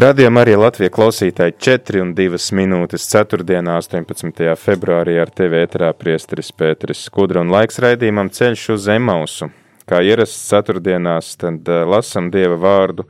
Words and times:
Radījumā 0.00 0.46
arī 0.46 0.54
Latvijas 0.56 0.94
klausītāji 0.96 1.52
4 1.60 2.00
un 2.00 2.14
2 2.16 2.38
minūtes 2.56 3.04
4. 3.12 3.44
18. 3.44 4.46
februārī 4.56 5.18
ar 5.20 5.28
tevi 5.28 5.58
ēterā 5.60 5.90
priesteris 5.92 6.48
Pēteris 6.56 7.02
Skudra 7.04 7.42
un 7.44 7.52
laiks 7.52 7.76
raidījumam 7.84 8.30
ceļš 8.32 8.62
uz 8.78 8.86
Emausu. 8.94 9.50
Kā 9.84 10.00
ierasts 10.00 10.46
ceturtdienās, 10.48 11.34
tad 11.42 11.68
eh, 11.68 11.82
lasam 11.84 12.30
Dieva 12.32 12.56
vārdu, 12.62 13.04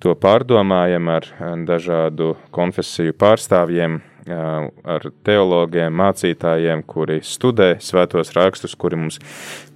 to 0.00 0.14
pārdomājam 0.16 1.12
ar 1.12 1.28
eh, 1.28 1.52
dažādu 1.68 2.30
konfesiju 2.56 3.12
pārstāvjiem, 3.20 4.00
ar 4.30 5.06
teologiem, 5.26 5.90
mācītājiem, 5.98 6.84
kuri 6.86 7.18
studē 7.26 7.74
svētos 7.82 8.30
rakstus, 8.36 8.76
kuri 8.78 9.00
mums 9.00 9.18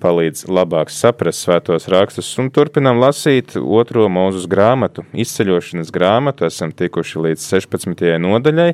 palīdz 0.03 0.45
labāk 0.47 0.93
saprast 0.95 1.43
svētos 1.43 1.89
rakstus, 1.91 2.29
un 2.39 2.53
turpinām 2.55 3.01
lasīt 3.03 3.57
otro 3.59 4.07
mūzus 4.13 4.47
grāmatu, 4.51 5.03
izceļošanas 5.17 5.91
grāmatu, 5.95 6.47
esam 6.47 6.71
tikuši 6.71 7.25
līdz 7.27 7.49
16. 7.57 8.07
nodaļai. 8.23 8.69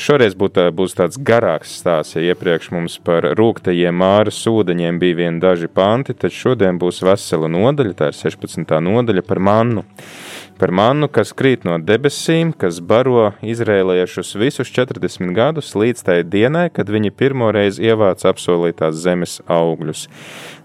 Šoreiz 0.00 0.36
būt, 0.38 0.60
būs 0.76 0.96
tāds 0.96 1.18
garāks 1.20 1.78
stāsts, 1.80 2.16
ja 2.16 2.34
iepriekš 2.34 2.70
mums 2.72 2.98
par 3.04 3.26
rūktajiem 3.36 3.96
māras 4.00 4.38
ūdeņiem 4.48 5.00
bija 5.00 5.20
vien 5.24 5.40
daži 5.40 5.68
panti, 5.68 6.16
tad 6.16 6.32
šodien 6.32 6.78
būs 6.80 7.02
vesela 7.04 7.50
nodaļa, 7.52 7.96
tā 7.98 8.12
ir 8.12 8.20
16. 8.20 8.78
nodaļa 8.84 9.24
par 9.26 9.40
mannu 9.44 9.84
par 10.58 10.72
mannu, 10.74 11.08
kas 11.12 11.32
krīt 11.36 11.64
no 11.66 11.76
debesīm, 11.82 12.52
kas 12.56 12.80
baro 12.84 13.32
izrēliešus 13.44 14.34
visus 14.40 14.70
40 14.74 15.34
gadus 15.36 15.72
līdz 15.78 16.04
tai 16.06 16.18
dienai, 16.24 16.66
kad 16.74 16.90
viņi 16.90 17.12
pirmoreiz 17.14 17.80
ievāc 17.82 18.24
apsolītās 18.28 18.98
zemes 19.02 19.40
augļus. 19.50 20.06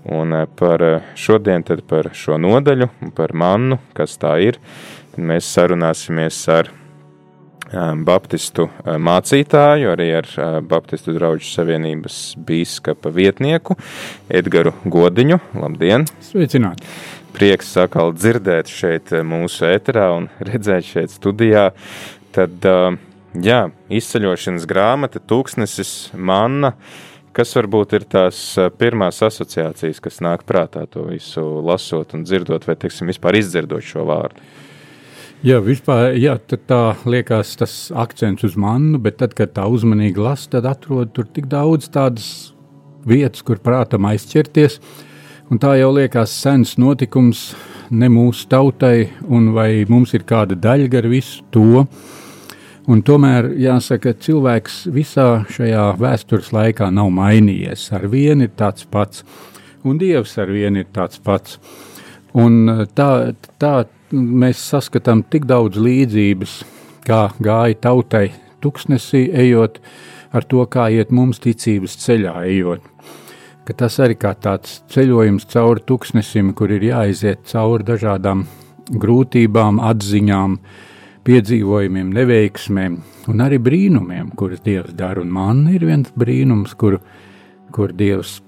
Un 0.10 0.36
eh, 0.38 0.48
par 0.60 0.86
eh, 0.86 1.14
šodien 1.20 1.66
tad 1.68 1.84
par 1.90 2.12
šo 2.16 2.40
nodaļu, 2.42 2.90
par 3.18 3.36
mannu, 3.36 3.80
kas 3.98 4.18
tā 4.22 4.38
ir, 4.46 4.60
mēs 5.18 5.50
sarunāsimies 5.56 6.44
ar 6.54 6.72
Baptistu 8.06 8.66
mācītāju, 8.86 9.92
arī 9.94 10.10
ar 10.18 10.30
Baptistu 10.66 11.14
draugu 11.14 11.46
savienības 11.46 12.18
bīskapa 12.42 13.14
vietnieku 13.14 13.78
Edgaru 14.30 14.74
Godiņu. 14.90 15.38
Labdien! 15.62 16.08
Sveicināti! 16.26 16.90
prieks 17.36 17.72
atkal 17.80 18.14
dzirdēt 18.16 18.72
šeit 18.72 19.14
eh, 19.14 19.24
mūsu 19.26 19.68
eterā 19.70 20.10
un 20.18 20.30
redzēt 20.50 20.88
šeit 20.88 21.14
studijā. 21.14 21.70
Tad, 22.36 22.66
jā, 23.42 23.62
izceļošanas 23.90 24.68
grāmata, 24.70 25.18
tūkstnesis, 25.32 26.12
manna, 26.14 26.76
kas 27.34 27.56
varbūt 27.58 27.96
ir 27.98 28.06
tās 28.12 28.38
pirmās 28.78 29.24
asociācijas, 29.26 30.02
kas 30.04 30.22
nāk 30.22 30.46
prātā 30.46 30.86
to 30.94 31.08
visu 31.08 31.42
lasot 31.66 32.14
un 32.14 32.28
dzirdot, 32.28 32.68
vai, 32.70 32.78
teiksim, 32.78 33.10
vispār 33.10 33.40
izdzirdot 33.42 33.86
šo 33.86 34.06
vārdu? 34.10 34.46
Jā, 35.44 35.62
vispār, 35.64 36.18
jā, 36.20 36.34
tā 36.68 36.82
liekas 37.08 37.54
tas 37.62 37.76
akcents 37.96 38.44
uz 38.44 38.58
mannu, 38.60 39.00
bet 39.00 39.22
tad, 39.22 39.36
kad 39.38 39.54
tā 39.56 39.68
uzmanīgi 39.72 40.20
lasa, 40.20 40.58
tad 40.58 40.68
atrod 40.68 41.14
tur 41.16 41.30
tik 41.32 41.48
daudz 41.48 41.88
tādas 41.94 42.28
vietas, 43.08 43.46
kur 43.48 43.62
prātam 43.64 44.10
aizķerties, 44.10 44.82
Un 45.50 45.58
tā 45.58 45.72
jau 45.80 45.90
liekas 45.96 46.30
sens 46.30 46.76
notikums 46.78 47.40
ne 47.90 48.06
mūsu 48.14 48.46
tautai, 48.52 49.08
un 49.34 49.48
vai 49.56 49.82
mums 49.90 50.12
ir 50.14 50.22
kāda 50.30 50.54
daļa 50.54 50.90
gar 50.94 51.08
visu 51.10 51.42
to. 51.50 51.88
Un 52.90 53.02
tomēr 53.06 53.48
jāsaka, 53.58 54.14
ka 54.14 54.22
cilvēks 54.28 54.76
visā 54.94 55.26
šajā 55.50 55.88
vēstures 55.98 56.52
laikā 56.54 56.92
nav 56.94 57.10
mainījies. 57.18 57.88
Ar 57.98 58.06
vienu 58.14 58.46
ir 58.46 58.54
tāds 58.62 58.86
pats, 58.86 59.26
un 59.82 59.98
Dievs 59.98 60.38
ar 60.38 60.54
vienu 60.54 60.84
ir 60.84 60.92
tāds 60.94 61.18
pats. 61.18 61.58
Un 62.38 62.86
tā, 62.94 63.10
tā 63.58 63.74
mēs 64.14 64.62
saskatām 64.74 65.24
tik 65.30 65.48
daudz 65.50 65.80
līdzības, 65.80 66.60
kā 67.08 67.28
gāja 67.40 67.80
tautai 67.88 68.30
tuksnesī 68.64 69.28
ejot, 69.32 69.80
ar 70.36 70.46
to, 70.46 70.66
kā 70.70 70.90
iet 70.94 71.12
mums 71.16 71.42
ticības 71.44 71.98
ceļā 72.04 72.36
ejot 72.52 72.86
ka 73.70 73.76
tas 73.78 74.00
arī 74.02 74.16
kā 74.18 74.32
tāds 74.34 74.80
ceļojums 74.90 75.44
cauri 75.52 75.84
tuksnesim, 75.86 76.56
kur 76.58 76.72
ir 76.74 76.88
jāiziet 76.88 77.44
cauri 77.52 77.86
dažādām 77.86 78.48
grūtībām, 78.90 79.78
atziņām, 79.92 80.56
piedzīvojumiem, 81.30 82.10
neveiksmēm 82.18 82.98
un 83.30 83.46
arī 83.46 83.62
brīnumiem, 83.62 84.34
kurus 84.34 84.66
Dievs 84.66 84.98
dara. 84.98 85.22
Un 85.22 85.30
man 85.38 85.68
ir 85.70 85.86
viens 85.86 86.10
brīnums, 86.18 86.74
kur, 86.74 86.98
kur 87.76 87.94
Dievs 87.94 88.40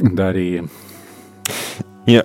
darīja. 0.00 0.64
Ja. 2.08 2.24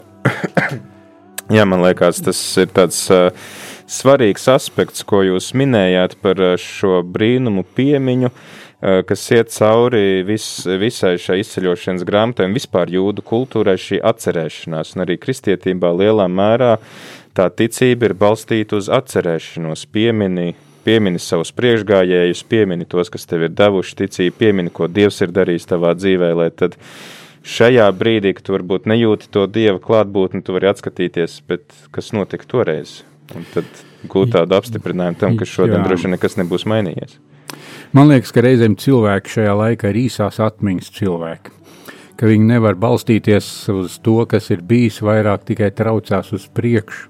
Jā, 1.54 1.62
man 1.70 1.84
liekas, 1.86 2.24
tas 2.26 2.40
ir 2.58 2.72
tāds 2.74 3.04
uh, 3.14 3.28
svarīgs 3.86 4.48
aspekts, 4.50 5.04
ko 5.06 5.20
jūs 5.22 5.52
minējāt 5.54 6.16
par 6.24 6.40
uh, 6.42 6.56
šo 6.58 7.04
brīnumu 7.06 7.62
piemiņu. 7.78 8.32
Uh, 8.32 9.02
kas 9.06 9.24
iet 9.32 9.54
cauri 9.54 10.24
vis, 10.26 10.46
visai 10.66 11.16
šai 11.22 11.40
izceļošanas 11.44 12.06
grāmatai 12.06 12.48
un 12.50 12.56
vispār 12.58 12.90
jūdu 12.94 13.24
kultūrai 13.26 13.78
šī 13.82 14.02
atcerēšanās, 14.10 14.96
un 14.96 15.06
arī 15.06 15.20
kristietībā 15.22 15.94
lielā 15.96 16.26
mērā 16.30 16.76
tā 17.38 17.48
ticība 17.50 18.10
ir 18.10 18.16
balstīta 18.18 18.80
uz 18.80 18.90
atcerēšanos, 18.94 19.86
piemini, 19.94 20.56
piemini 20.86 21.22
savus 21.22 21.54
priekšgājējus, 21.56 22.42
piemini 22.50 22.90
tos, 22.90 23.14
kas 23.14 23.30
tev 23.30 23.48
ir 23.48 23.54
devuši 23.54 24.00
ticību, 24.02 24.38
piemini, 24.42 24.74
ko 24.74 24.90
Dievs 24.92 25.22
ir 25.22 25.34
darījis 25.36 25.70
tavā 25.72 25.94
dzīvē, 25.98 26.34
lai 26.42 26.50
tad 26.54 26.78
šajā 27.46 27.88
brīdī, 27.98 28.34
kad 28.36 28.48
tu 28.48 28.56
varbūt 28.56 28.88
nejūti 28.90 29.30
to 29.34 29.46
Dieva 29.52 29.78
klātbūtni, 29.82 30.44
tu 30.46 30.56
vari 30.56 30.72
atskatīties, 30.72 31.42
bet 31.50 31.66
kas 31.96 32.12
notika 32.16 32.48
toreiz, 32.50 33.04
un 33.36 33.46
tad 33.54 33.70
gūt 34.10 34.34
tādu 34.36 34.58
apstiprinājumu 34.58 35.22
tam, 35.22 35.38
ka 35.40 35.48
šodien 35.50 35.86
droši 35.86 36.14
nekas 36.16 36.38
nebūs 36.42 36.68
mainījies. 36.70 37.20
Man 37.96 38.10
liekas, 38.12 38.34
ka 38.36 38.44
reizēm 38.44 38.76
cilvēki 38.82 39.38
šajā 39.38 39.54
laikā 39.56 39.92
ir 39.94 40.02
īsās 40.08 40.42
atmiņas 40.44 40.92
cilvēki. 40.98 41.54
Ka 42.16 42.28
viņi 42.28 42.48
nevar 42.48 42.78
balstīties 42.80 43.48
uz 43.72 43.98
to, 44.04 44.18
kas 44.30 44.50
ir 44.52 44.64
bijis, 44.66 45.02
vairāk 45.04 45.46
tikai 45.48 45.70
traucās 45.76 46.32
uz 46.36 46.48
priekšu. 46.56 47.10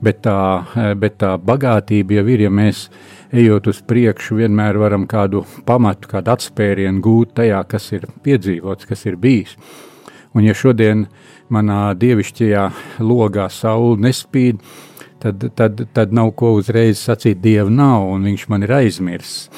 Bet 0.00 0.22
tā, 0.24 0.64
bet 0.96 1.18
tā 1.20 1.34
bagātība 1.36 2.20
jau 2.20 2.24
ir, 2.32 2.46
ja 2.46 2.50
mēs 2.52 2.86
ejot 3.32 3.70
uz 3.70 3.80
priekšu, 3.86 4.40
vienmēr 4.40 4.78
varam 4.80 5.06
kādu 5.10 5.44
pamatu, 5.66 6.10
kādu 6.10 6.34
atspērienu 6.34 7.02
gūt 7.04 7.34
tajā, 7.40 7.62
kas 7.70 7.90
ir 7.96 8.06
piedzīvots, 8.24 8.88
kas 8.90 9.06
ir 9.06 9.18
bijis. 9.20 9.56
Un 10.34 10.46
ja 10.46 10.54
šodien 10.54 11.06
manā 11.50 11.90
dievišķajā 11.98 12.68
logā 13.02 13.48
saule 13.50 13.98
nespīd, 14.06 14.62
tad, 15.22 15.50
tad, 15.58 15.84
tad 15.94 16.14
nav 16.14 16.34
ko 16.38 16.54
uzreiz 16.58 17.02
sacīt, 17.02 17.42
Dieva 17.42 17.70
nav, 17.70 18.06
un 18.14 18.26
viņš 18.30 18.48
man 18.50 18.66
ir 18.66 18.78
aizmirsis 18.78 19.50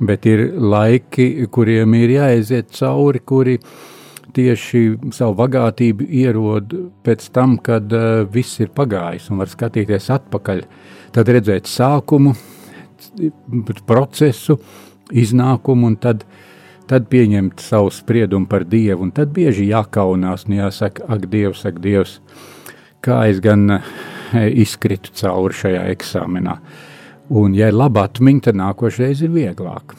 bet 0.00 0.26
ir 0.26 0.44
laiki, 0.54 1.46
kuriem 1.50 1.94
ir 1.98 2.14
jāaiziet 2.18 2.70
cauri, 2.78 3.22
kuri 3.26 3.58
tieši 4.34 4.82
savu 5.14 5.34
bagātību 5.40 6.06
ierod 6.20 6.74
pēc 7.06 7.30
tam, 7.34 7.56
kad 7.64 7.90
uh, 7.96 8.22
viss 8.30 8.60
ir 8.62 8.70
pagājis 8.76 9.30
un 9.32 9.42
var 9.42 9.50
skatīties 9.50 10.10
atpakaļ. 10.14 10.62
Tad 11.16 11.32
redzēt 11.32 11.70
sākumu, 11.70 12.34
procesu, 13.86 14.58
iznākumu 15.12 15.88
un 15.92 15.96
tad, 16.00 16.24
tad 16.88 17.08
pieņemt 17.12 17.62
savu 17.64 17.92
spriedumu 17.94 18.48
par 18.50 18.66
Dievu. 18.68 19.06
Un 19.06 19.14
tad 19.16 19.32
bieži 19.36 19.68
jākaunās 19.70 20.48
un 20.48 20.58
jāsaka, 20.58 21.06
ak, 21.08 21.28
Dievs, 21.32 21.64
ak, 21.68 21.80
Dievs, 21.84 22.18
kā 23.04 23.22
es 23.30 23.40
gan 23.44 23.78
uh, 23.78 23.94
izkritu 24.34 25.14
cauri 25.16 25.56
šajā 25.56 25.86
eksāmenā. 25.94 26.58
Un, 27.28 27.54
ja 27.56 27.68
ir 27.68 27.76
laba 27.76 28.06
atmiņa, 28.08 28.48
tad 28.48 28.60
nākošais 28.60 29.24
ir 29.24 29.34
vieglāk. 29.34 29.96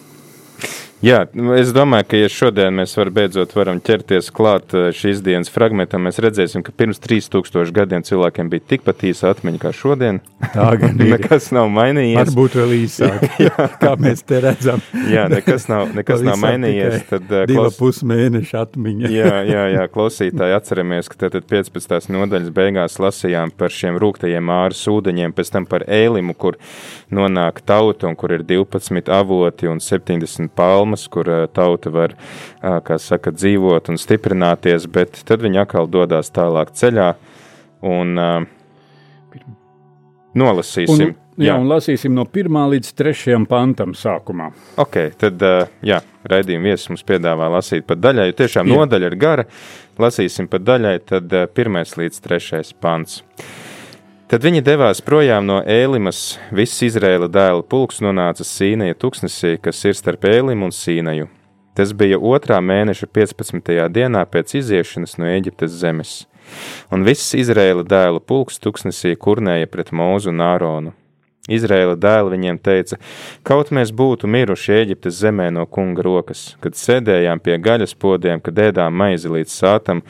Jā, 1.00 1.22
nu, 1.32 1.54
es 1.56 1.70
domāju, 1.72 2.04
ka 2.12 2.20
ja 2.20 2.28
šodien 2.28 2.76
mēs 2.76 2.92
var 3.00 3.08
beidzot 3.16 3.54
varam 3.56 3.78
ķerties 3.80 4.28
klāt 4.36 4.74
eh, 4.76 4.90
šīs 4.92 5.22
dienas 5.24 5.48
fragmentam, 5.48 6.04
mēs 6.04 6.18
redzēsim, 6.20 6.60
ka 6.60 6.74
pirms 6.76 7.00
3000 7.00 7.72
gadiem 7.72 8.04
cilvēkiem 8.04 8.50
bija 8.52 8.66
tikpat 8.74 9.06
īsa 9.08 9.30
atmiņa 9.32 9.62
kā 9.62 9.72
šodien. 9.72 10.20
Tā 10.52 10.66
gan 10.82 11.00
ir. 11.00 11.14
nekas 11.14 11.48
nav 11.56 11.70
mainījies. 11.72 12.20
Varbūt 12.20 12.58
vēl 12.60 12.74
īsāk, 12.84 13.24
kā 13.80 13.94
mēs 13.96 14.26
te 14.28 14.42
redzam. 14.44 14.84
jā, 15.08 15.24
nekas 15.32 15.70
nav, 15.72 15.94
nekas 15.96 16.26
nav 16.28 16.42
mainījies. 16.44 17.08
Tad, 17.14 17.32
uh, 17.32 17.46
diva 17.48 17.70
klaus... 17.70 17.80
pusmēneša 17.80 18.66
atmiņa. 18.68 19.14
jā, 19.16 19.32
jā, 19.48 19.64
jā, 19.78 19.88
klausītāji 19.96 20.58
atceramies, 20.58 21.08
ka 21.16 21.32
tad 21.32 21.48
15. 21.48 22.12
nodaļas 22.12 22.52
beigās 22.60 23.00
lasījām 23.00 23.56
par 23.56 23.72
šiem 23.72 24.02
rūktajiem 24.04 24.52
āras 24.52 24.84
ūdeņiem, 24.92 25.38
pēc 25.40 25.56
tam 25.56 25.70
par 25.72 25.88
ēlimu, 25.88 26.36
kur 26.36 26.60
nonāk 27.08 27.64
tauta 27.64 28.12
un 28.12 28.20
kur 28.20 28.36
ir 28.36 28.44
12 28.44 29.08
avoti 29.16 29.72
un 29.72 29.80
70 29.80 30.52
palmas 30.60 30.89
palmas, 30.90 31.08
kur 31.08 31.30
eh, 31.30 31.48
tauta 31.54 31.90
var, 31.90 32.14
eh, 32.62 32.82
kā 32.82 32.98
saka, 33.00 33.32
dzīvot 33.32 33.90
un 33.90 33.98
stiprināties, 33.98 34.88
bet 34.88 35.24
tad 35.26 35.42
viņi 35.42 35.62
atkal 35.62 35.88
dodas 35.88 36.32
tālāk 36.32 36.72
ceļā 36.74 37.16
un 37.82 38.18
uh, 38.18 38.44
nolasīsim. 40.36 40.94
Un, 40.94 41.14
jā, 41.38 41.54
jā, 41.54 41.60
un 41.60 41.70
lasīsim 41.70 42.14
no 42.14 42.26
1 42.26 42.74
līdz 42.74 42.92
3 42.94 43.46
pantam 43.48 43.94
sākumā. 43.94 44.50
Ok, 44.78 44.98
tad, 45.18 45.40
jā, 45.82 46.02
raidījuma 46.28 46.74
viesis 46.74 46.90
mums 46.90 47.06
piedāvā 47.08 47.48
lasīt 47.54 47.86
pa 47.88 47.96
daļai, 47.96 48.28
jo 48.28 48.38
tiešām 48.42 48.68
jā. 48.68 48.76
nodaļa 48.76 49.08
ir 49.08 49.16
gara. 49.16 49.48
Lasīsim 50.00 50.50
pa 50.52 50.60
daļai, 50.60 50.98
tad 51.08 51.32
1 51.32 51.96
līdz 52.02 52.20
3 52.28 52.76
pants. 52.82 53.22
Tad 54.30 54.44
viņi 54.46 54.60
devās 54.62 55.00
projām 55.02 55.48
no 55.50 55.56
Ēlimas. 55.66 56.36
Viss 56.54 56.84
Izraēla 56.86 57.26
dēla 57.34 57.64
pulks 57.66 57.98
nonāca 58.06 58.46
Sīnaja 58.46 58.94
tuksnesī, 59.02 59.56
kas 59.58 59.80
ir 59.90 59.96
starp 59.98 60.28
Ēlimu 60.30 60.68
un 60.68 60.76
Sīnaju. 60.76 61.26
Tas 61.74 61.96
bija 61.98 62.20
otrā 62.22 62.60
mēneša 62.62 63.10
15. 63.10 63.74
dienā 63.90 64.22
pēc 64.30 64.54
iziešanas 64.62 65.18
no 65.18 65.26
Eģiptes 65.34 65.74
zemes. 65.82 66.14
Un 66.94 67.08
viss 67.10 67.34
Izraēla 67.42 67.82
dēla 67.90 68.22
pulks 68.22 68.62
tuksnesī 68.62 69.16
kurnēja 69.18 69.66
pret 69.66 69.90
Mūzu 69.90 70.30
un 70.30 70.46
Āronu. 70.46 70.94
Izraēla 71.50 71.98
dēli 71.98 72.36
viņiem 72.36 72.62
teica, 72.62 73.00
kaut 73.42 73.74
mēs 73.74 73.90
būtu 73.90 74.30
miruši 74.30 74.76
Eģiptes 74.84 75.24
zemē 75.24 75.50
no 75.58 75.66
kunga 75.66 76.06
rokas, 76.06 76.52
kad 76.62 76.78
sēdējām 76.78 77.42
pie 77.42 77.58
gaļas 77.58 77.98
podiem, 77.98 78.46
kad 78.46 78.62
ēdām 78.62 78.94
maizi 78.94 79.34
līdz 79.34 79.56
sātam, 79.58 80.04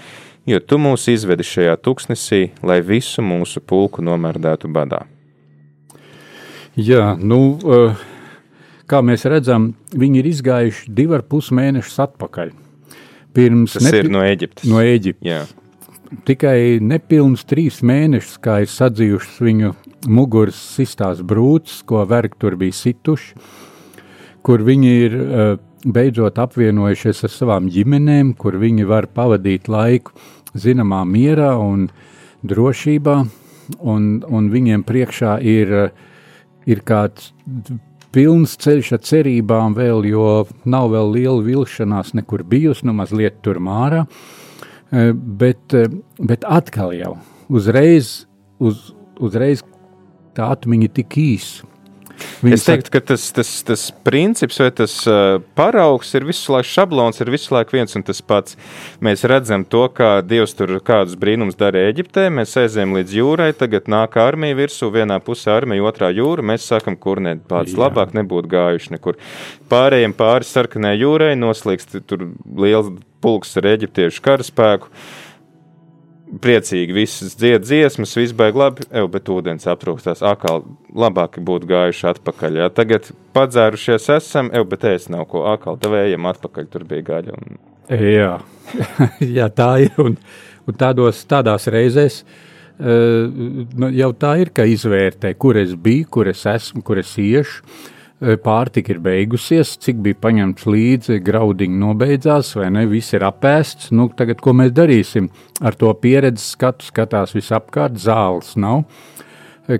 jo 0.50 0.60
tu 0.66 0.80
mūs 0.82 1.08
izvedi 1.12 1.46
šajā 1.46 1.76
tuksnesī, 1.84 2.42
lai 2.66 2.80
visu 2.86 3.24
mūsu 3.26 3.62
pulku 3.62 4.04
nomērdētu 4.06 4.72
badā. 4.74 5.04
Jā, 6.80 7.16
nu, 7.20 7.60
eh, 7.60 8.02
kā 8.88 9.02
mēs 9.04 9.26
redzam, 9.30 9.74
viņi 9.92 10.22
ir 10.22 10.30
izgājuši 10.30 10.92
divu 10.96 11.18
ar 11.18 11.24
pus 11.28 11.50
mēnešus 11.52 12.00
atpakaļ. 12.08 12.52
Pirms 13.34 13.74
Tas 13.78 13.84
nepi... 13.84 14.04
ir 14.06 14.10
no 14.10 14.22
Eģiptes. 14.26 14.70
No 14.70 14.82
Eģiptes. 14.82 15.28
Jā. 15.28 15.44
Tikai 16.26 16.80
nepilns 16.82 17.44
trīs 17.46 17.84
mēnešus, 17.86 18.40
kā 18.42 18.62
ir 18.64 18.72
sadzījušas 18.72 19.42
viņu 19.46 19.74
muguras 20.10 20.58
sistās 20.58 21.22
brūces, 21.22 21.84
ko 21.86 22.02
vergi 22.10 22.40
tur 22.42 22.56
bija 22.58 22.74
situši, 22.74 23.36
kur 24.42 24.64
viņi 24.66 24.94
ir 25.04 25.18
uh, 25.20 25.52
beidzot 25.86 26.40
apvienojušies 26.42 27.24
ar 27.28 27.34
savām 27.34 27.70
ģimenēm, 27.72 28.34
kur 28.40 28.58
viņi 28.60 28.88
var 28.90 29.08
pavadīt 29.14 29.70
laiku 29.70 30.16
zināmā 30.58 31.04
mierā 31.06 31.54
un 31.60 31.90
drošībā, 32.48 33.18
un, 33.80 34.10
un 34.26 34.50
viņiem 34.50 34.84
priekšā 34.88 35.38
ir, 35.46 35.74
ir 36.70 36.82
kāds 36.88 37.32
pilns 38.16 38.56
ceļš 38.62 38.94
ar 38.98 39.02
cerībām 39.06 39.76
vēl, 39.78 40.06
jo 40.10 40.28
nav 40.66 40.90
vēl 40.94 41.12
liela 41.14 41.42
vilšanās 41.46 42.16
nekur 42.18 42.44
bijusi, 42.48 42.88
nu 42.90 42.96
mazliet 42.98 43.42
tur 43.46 43.62
mārā, 43.62 44.06
eh, 44.92 45.12
bet, 45.14 45.74
eh, 45.74 45.90
bet 46.18 46.46
atkal 46.48 46.94
jau 46.98 47.18
uzreiz, 47.50 48.26
uz, 48.60 48.94
uzreiz 49.20 49.64
tā 50.34 50.50
atmiņa 50.56 50.94
tik 50.94 51.10
īsa 51.10 51.66
es 52.48 52.64
teiktu, 52.68 52.92
ka 52.94 53.02
tas, 53.12 53.26
tas, 53.36 53.50
tas 53.68 53.84
princips 54.06 54.60
vai 54.62 54.70
tas 54.76 54.94
uh, 55.10 55.40
paraugs 55.58 56.14
ir 56.16 56.26
visu 56.28 56.54
laiku 56.54 56.70
šablons, 56.70 57.20
ir 57.20 57.32
visu 57.34 57.54
laiku 57.56 57.76
viens 57.76 57.96
un 57.98 58.06
tas 58.08 58.22
pats. 58.24 58.58
Mēs 59.04 59.26
redzam 59.30 59.66
to, 59.68 59.84
kā 59.96 60.20
Dievs 60.26 60.56
tur 60.58 60.78
kādus 60.86 61.18
brīnums 61.20 61.60
dara 61.60 61.84
Eģiptē. 61.90 62.30
Mēs 62.34 62.56
aizējām 62.62 62.96
līdz 63.00 63.16
jūrai, 63.20 63.52
tagad 63.60 63.92
nāk 63.92 64.18
armija 64.22 64.58
virsū, 64.60 64.92
vienā 64.96 65.20
pusē 65.24 65.58
armija, 65.58 65.86
otrā 65.92 66.14
jūra. 66.16 66.46
Mēs 66.54 66.68
sākam 66.70 66.98
kurnēt, 67.00 67.44
pats 67.50 67.76
Jā. 67.76 67.84
labāk 67.86 68.16
nebūtu 68.18 68.52
gājuši 68.56 68.96
nekur. 68.96 69.20
Pārējiem 69.72 70.16
pāri 70.18 70.48
sarkanai 70.48 70.96
jūrai 70.98 71.34
noslīgst 71.40 72.00
tur 72.10 72.30
liels 72.60 72.94
pulks 73.20 73.58
ar 73.60 73.74
eģiptiešu 73.74 74.24
karaspēku 74.24 74.92
priecīgi, 76.44 76.94
visas 76.94 77.36
dzied 77.40 77.64
dziesmas, 77.66 78.14
viss 78.18 78.36
beigas 78.38 78.62
labi, 78.62 78.86
ev, 78.94 79.08
bet 79.14 79.30
ūdens 79.34 79.68
aprūkstās. 79.72 80.22
Akāli 80.26 80.76
labāk 80.98 81.40
būtu 81.46 81.70
gājuši 81.70 82.06
atpakaļ. 82.14 82.60
Jā. 82.62 82.70
Tagad 82.76 83.10
padzērušies 83.38 84.10
esam, 84.20 84.52
ev, 84.54 84.68
bet 84.70 84.86
ēst 84.90 85.12
nav 85.14 85.26
ko 85.32 85.48
akāli, 85.54 85.82
tev 85.84 85.98
ejam 86.00 86.30
atpakaļ, 86.30 86.70
tur 86.70 86.86
bija 86.90 87.08
gaļa. 87.10 87.38
Un... 87.40 87.60
Jā. 87.98 88.34
Jā, 89.40 89.50
tā 89.54 89.72
ir. 89.86 89.94
Un, 90.02 90.20
un 90.70 90.80
tādos, 90.80 91.24
tādās 91.30 91.66
reizēs 91.74 92.22
uh, 92.22 93.88
jau 93.98 94.12
tā 94.22 94.36
ir, 94.44 94.54
ka 94.54 94.68
izvērtē, 94.70 95.34
kur 95.42 95.58
es 95.62 95.74
biju, 95.74 96.10
kur 96.14 96.30
es 96.30 96.46
esmu, 96.50 96.86
kur 96.86 97.02
es 97.02 97.16
iešu 97.18 97.64
pārtika 98.20 98.92
ir 98.92 99.00
beigusies, 99.04 99.78
cik 99.80 100.02
bija 100.04 100.18
paņemts 100.26 100.66
līdzi, 100.68 101.20
graudiņi 101.24 101.80
nobeidzās, 101.80 102.52
vai 102.60 102.68
ne, 102.76 102.84
viss 102.90 103.16
ir 103.16 103.24
apēsts. 103.24 103.94
Nu, 103.96 104.10
tagad, 104.16 104.42
ko 104.44 104.54
mēs 104.60 104.74
darīsim? 104.76 105.30
Ar 105.64 105.78
to 105.80 105.94
pieredzi 106.02 106.44
skatu 106.44 106.88
skatās 106.88 107.36
visapkārt, 107.36 108.00
zāles 108.00 108.56
nav, 108.60 108.84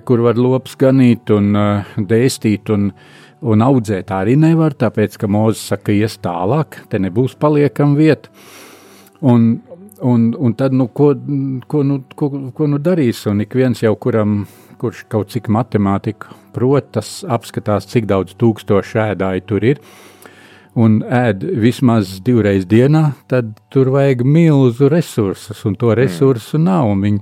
kur 0.08 0.24
var 0.24 0.40
lops 0.40 0.76
ganīt 0.80 1.32
un 1.34 1.52
dēstīt 1.96 2.72
un, 2.72 2.90
un 3.40 3.66
audzēt 3.66 4.12
arī 4.16 4.38
nevar, 4.40 4.76
tāpēc, 4.78 5.20
ka 5.20 5.28
mūzis 5.28 5.66
saka, 5.74 5.92
ies 5.92 6.16
tālāk, 6.24 6.80
te 6.88 7.00
nebūs 7.02 7.36
paliekam 7.40 7.92
vieta. 7.98 8.32
Un, 9.20 9.50
un, 10.00 10.30
un 10.32 10.56
tad, 10.56 10.72
nu, 10.72 10.88
ko, 10.96 11.12
ko, 11.68 11.84
nu, 11.84 12.00
ko, 12.16 12.32
ko 12.56 12.72
nu 12.72 12.80
darīs? 12.80 13.26
Un 13.28 13.44
ik 13.44 13.52
viens 13.60 13.84
jau, 13.84 13.92
kuram 14.00 14.46
kurš 14.80 15.04
kaut 15.12 15.32
cik 15.32 15.50
matemātiku 15.52 16.32
prot, 16.54 16.88
tas 16.96 17.20
apskatās, 17.28 17.88
cik 17.90 18.08
daudz 18.10 18.36
tūkstošu 18.40 19.02
ēdāju 19.10 19.44
tur 19.48 19.66
ir. 19.72 19.82
Un 20.80 21.00
ēd 21.02 21.42
vismaz 21.60 22.18
divreiz 22.24 22.64
dienā, 22.70 23.10
tad 23.30 23.56
tur 23.74 23.90
vajag 23.94 24.22
milzu 24.22 24.88
resursus, 24.90 25.64
un 25.66 25.74
to 25.76 25.90
mm. 25.90 25.98
resursu 25.98 26.60
nav. 26.62 26.92
Un, 26.92 27.02
viņi, 27.04 27.20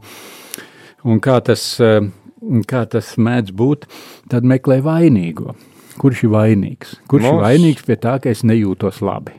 un 1.08 1.22
kā, 1.24 1.38
tas, 1.44 1.64
eh, 1.80 2.10
kā 2.68 2.84
tas 2.92 3.14
mēdz 3.16 3.54
būt, 3.56 3.88
tad 4.30 4.46
meklē 4.48 4.82
vainīgo. 4.84 5.56
Kurš 5.98 6.26
ir 6.28 6.34
vainīgs? 6.36 6.98
Kurš 7.10 7.24
Mums. 7.26 7.38
ir 7.40 7.46
vainīgs 7.46 7.86
pie 7.88 7.96
tā, 7.98 8.18
ka 8.22 8.30
es 8.30 8.44
nejūtos 8.46 9.00
labi? 9.02 9.34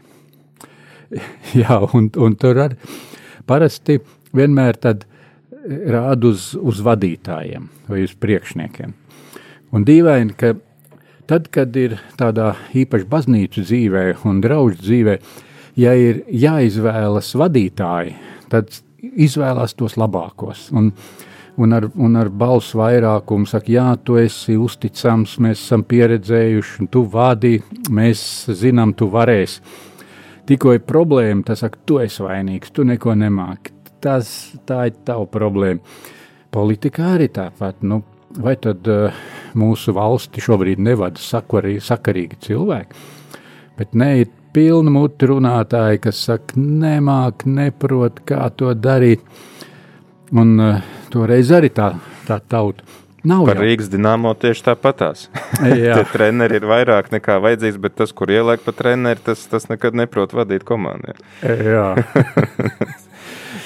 Jā, 1.61 1.79
un, 1.95 2.09
un 2.17 2.35
tur 2.41 2.59
arī 2.65 2.75
parasti 3.49 4.01
vienmēr 4.35 4.77
tad 4.81 5.05
rāda 5.67 6.31
uz, 6.31 6.53
uz 6.55 6.81
vadītājiem 6.83 7.67
vai 7.89 8.03
uz 8.05 8.15
priekšniekiem. 8.19 8.93
Un 9.75 9.85
dīvaini, 9.85 10.33
ka 10.37 10.55
tad, 11.29 11.49
kad 11.53 11.75
ir 11.77 11.99
tādā 12.17 12.53
īpaši 12.77 13.07
baznīcu 13.09 13.63
dzīvē 13.67 14.03
un 14.29 14.41
draugu 14.43 14.77
dzīvē, 14.79 15.17
ja 15.79 15.95
ir 15.95 16.23
jāizvēlas 16.27 17.33
vadītāji, 17.37 18.15
tad 18.49 18.71
izvēlās 18.99 19.75
tos 19.77 19.97
labākos. 19.99 20.69
Un, 20.75 20.91
un 21.59 21.75
ar, 21.75 21.89
un 21.95 22.17
ar 22.19 22.31
balsu 22.33 22.81
vairākumu 22.81 23.47
saka, 23.49 23.71
jā, 23.71 23.87
tu 24.03 24.17
esi 24.21 24.57
uzticams, 24.57 25.37
mēs 25.43 25.61
esam 25.61 25.85
pieredzējuši, 25.87 26.77
un 26.83 26.91
tu 26.91 27.05
vadi, 27.13 27.59
mēs 27.93 28.21
zinām, 28.57 28.95
tu 28.97 29.11
varēsi. 29.13 29.61
Tikko 30.49 30.73
ir 30.73 30.87
problēma, 30.87 31.43
tas 31.45 31.61
saka, 31.61 31.77
tu 31.85 31.99
esi 32.01 32.23
vainīgs, 32.25 32.73
tu 32.73 32.81
neko 32.87 33.13
nemāki 33.13 33.78
tas, 34.03 34.31
tā 34.67 34.85
ir 34.89 34.97
tava 35.07 35.27
problēma. 35.29 35.79
Politikā 36.53 37.13
arī 37.17 37.29
tāpat. 37.33 37.83
Nu, 37.85 38.01
vai 38.41 38.55
tad 38.61 38.87
uh, 38.89 39.15
mūsu 39.57 39.93
valsti 39.97 40.43
šobrīd 40.43 40.81
nevada 40.81 41.21
sakarīgi, 41.21 41.83
sakarīgi 41.85 42.39
cilvēki? 42.47 43.07
Bet 43.79 43.93
nē, 43.97 44.09
ir 44.23 44.31
pilna 44.53 44.91
mutu 44.93 45.29
runātāji, 45.33 46.01
kas 46.03 46.23
saka, 46.29 46.57
nemāk, 46.59 47.45
neprot, 47.49 48.23
kā 48.27 48.49
to 48.57 48.73
darīt. 48.75 49.23
Un 50.35 50.57
uh, 50.61 50.89
toreiz 51.13 51.53
arī 51.55 51.71
tā, 51.73 51.93
tā 52.27 52.41
tauta. 52.41 52.85
Nav 53.27 53.43
Par 53.49 53.57
jau. 53.57 53.65
Rīgas 53.65 53.89
dīnāmo 53.91 54.31
tieši 54.39 54.63
tāpatās. 54.69 55.25
Tie 55.59 56.05
treneri 56.13 56.59
ir 56.61 56.67
vairāk 56.69 57.11
nekā 57.11 57.35
vajadzīgs, 57.43 57.79
bet 57.83 57.97
tas, 57.99 58.13
kur 58.15 58.31
ieliek 58.31 58.63
pa 58.63 58.73
treneri, 58.75 59.19
tas, 59.25 59.43
tas 59.51 59.67
nekad 59.71 59.97
neprot 59.97 60.35
vadīt 60.37 60.63
komandu. 60.67 61.17
Jā. 61.43 61.91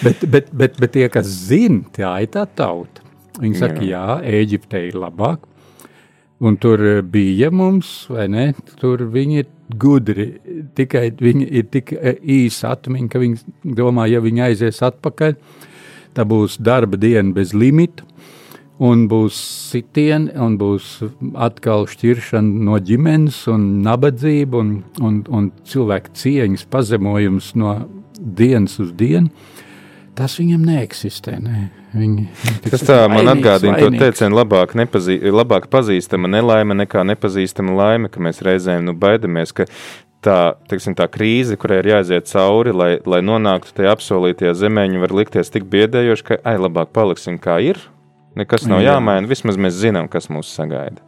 bet, 0.03 0.27
bet, 0.29 0.51
bet, 0.51 0.77
bet 0.79 0.93
tie, 0.95 1.07
kas 1.11 1.29
zina, 1.47 1.83
tā 1.95 2.13
ir 2.25 2.31
tā 2.33 2.45
tauta. 2.59 3.03
Viņi 3.41 3.57
saka, 3.57 3.81
jā, 3.81 4.03
jā 4.21 4.39
Eģipte 4.43 4.83
ir 4.89 4.99
labāk. 5.01 5.47
Un 6.43 6.57
tur 6.59 6.81
bija 7.07 7.47
mums, 7.53 8.03
vai 8.11 8.27
ne? 8.27 8.45
Tur 8.81 9.05
viņi 9.13 9.45
gudri. 9.79 10.27
Tikai 10.75 11.05
viņi 11.15 11.45
ir 11.59 11.69
tik 11.71 11.93
īsa 11.95 12.73
atmiņa, 12.75 13.11
ka 13.11 13.21
viņi 13.21 13.75
domā, 13.77 14.09
ja 14.11 14.19
viņi 14.23 14.43
aizies 14.49 14.81
atpakaļ, 14.83 15.37
tā 16.17 16.25
būs 16.27 16.59
darba 16.59 16.99
diena 16.99 17.31
bez 17.35 17.53
limita. 17.55 18.03
Un 18.83 19.05
būs 19.07 19.37
sitieni, 19.69 20.33
un 20.35 20.57
būs 20.59 20.97
atkal 21.45 21.85
šķiršana 21.87 22.65
no 22.67 22.79
ģimenes, 22.81 23.37
un 23.53 23.67
nabadzība, 23.85 24.59
un, 24.59 24.71
un, 24.99 25.19
un 25.29 25.51
cilvēka 25.69 26.11
cieņas 26.17 26.65
pazemojums 26.73 27.53
no 27.61 27.77
dienas 28.17 28.79
uz 28.83 28.91
dienu. 28.97 29.29
Tas 30.13 30.35
viņam 30.37 30.61
neeksistē. 30.67 31.39
Ne. 31.41 31.67
Viņi, 31.93 32.27
Tas 32.67 32.83
tā 32.85 32.99
man 33.09 33.29
atgādina 33.31 33.79
to 33.81 33.89
teicienu, 33.93 34.37
labāk, 34.37 34.75
nepazī, 34.77 35.19
labāk 35.33 35.67
pazīstama 35.73 36.29
nelaime 36.29 36.77
nekā 36.77 37.03
nepazīstama 37.13 37.73
laime, 37.77 38.09
ka 38.13 38.21
mēs 38.21 38.41
reizēm 38.45 38.85
nu, 38.85 38.95
baidamies, 38.97 39.53
ka 39.57 39.67
tā, 40.25 40.37
teiksim, 40.69 40.95
tā 40.97 41.07
krīze, 41.11 41.57
kurai 41.59 41.81
ir 41.81 41.91
jāiziet 41.93 42.29
cauri, 42.31 42.73
lai, 42.75 42.91
lai 43.09 43.21
nonāktu 43.25 43.75
tajā 43.77 43.93
apsolītajā 43.97 44.53
zemē, 44.63 44.85
var 45.03 45.15
likties 45.21 45.53
tik 45.53 45.65
biedējoši, 45.71 46.27
ka, 46.29 46.39
ai, 46.45 46.57
labāk 46.61 46.93
paliksim 46.95 47.39
kā 47.41 47.59
ir, 47.65 47.81
nekas 48.39 48.67
nav 48.69 48.83
Jā. 48.83 48.97
jāmaina, 48.97 49.29
vismaz 49.29 49.59
mēs 49.59 49.77
zinām, 49.81 50.09
kas 50.11 50.29
mūs 50.33 50.53
sagaida. 50.53 51.01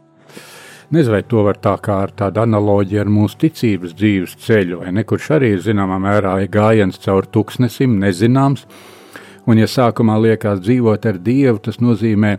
Nezinu, 0.94 1.16
vai 1.16 1.22
to 1.26 1.42
var 1.42 1.56
tā 1.58 1.72
kā 1.82 1.96
ar 2.04 2.12
tādu 2.14 2.44
analoģiju 2.44 3.00
ar 3.02 3.08
mūsu 3.10 3.40
ticības 3.42 3.94
dzīves 3.98 4.36
ceļu, 4.44 4.84
vai 4.84 4.92
ne, 4.94 5.02
kurš 5.02 5.32
arī 5.34 5.48
zināmā 5.58 5.96
mērā 6.02 6.36
ir 6.44 6.52
gājiens 6.54 7.00
cauri 7.02 7.26
tuksnesim, 7.34 7.96
nezināms, 8.04 8.68
Un, 9.46 9.60
ja 9.60 9.68
sākumā 9.70 10.16
liekas 10.18 10.58
dzīvot 10.64 11.04
ar 11.06 11.18
Dievu, 11.22 11.60
tas 11.62 11.76
nozīmē, 11.78 12.32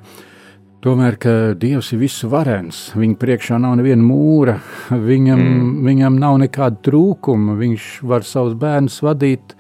tomēr, 0.84 1.16
ka 1.24 1.36
Dievs 1.56 1.94
ir 1.96 2.02
visvarens. 2.02 2.82
Viņa 3.00 3.16
priekšā 3.22 3.60
nav 3.64 3.78
neviena 3.80 4.04
mūra, 4.04 4.58
viņam, 4.92 5.44
mm. 5.44 5.70
viņam 5.88 6.18
nav 6.20 6.40
nekāda 6.44 6.82
trūkuma. 6.90 7.56
Viņš 7.62 7.86
var 8.12 8.28
savus 8.28 8.58
bērnus 8.60 9.00
vadīt 9.08 9.56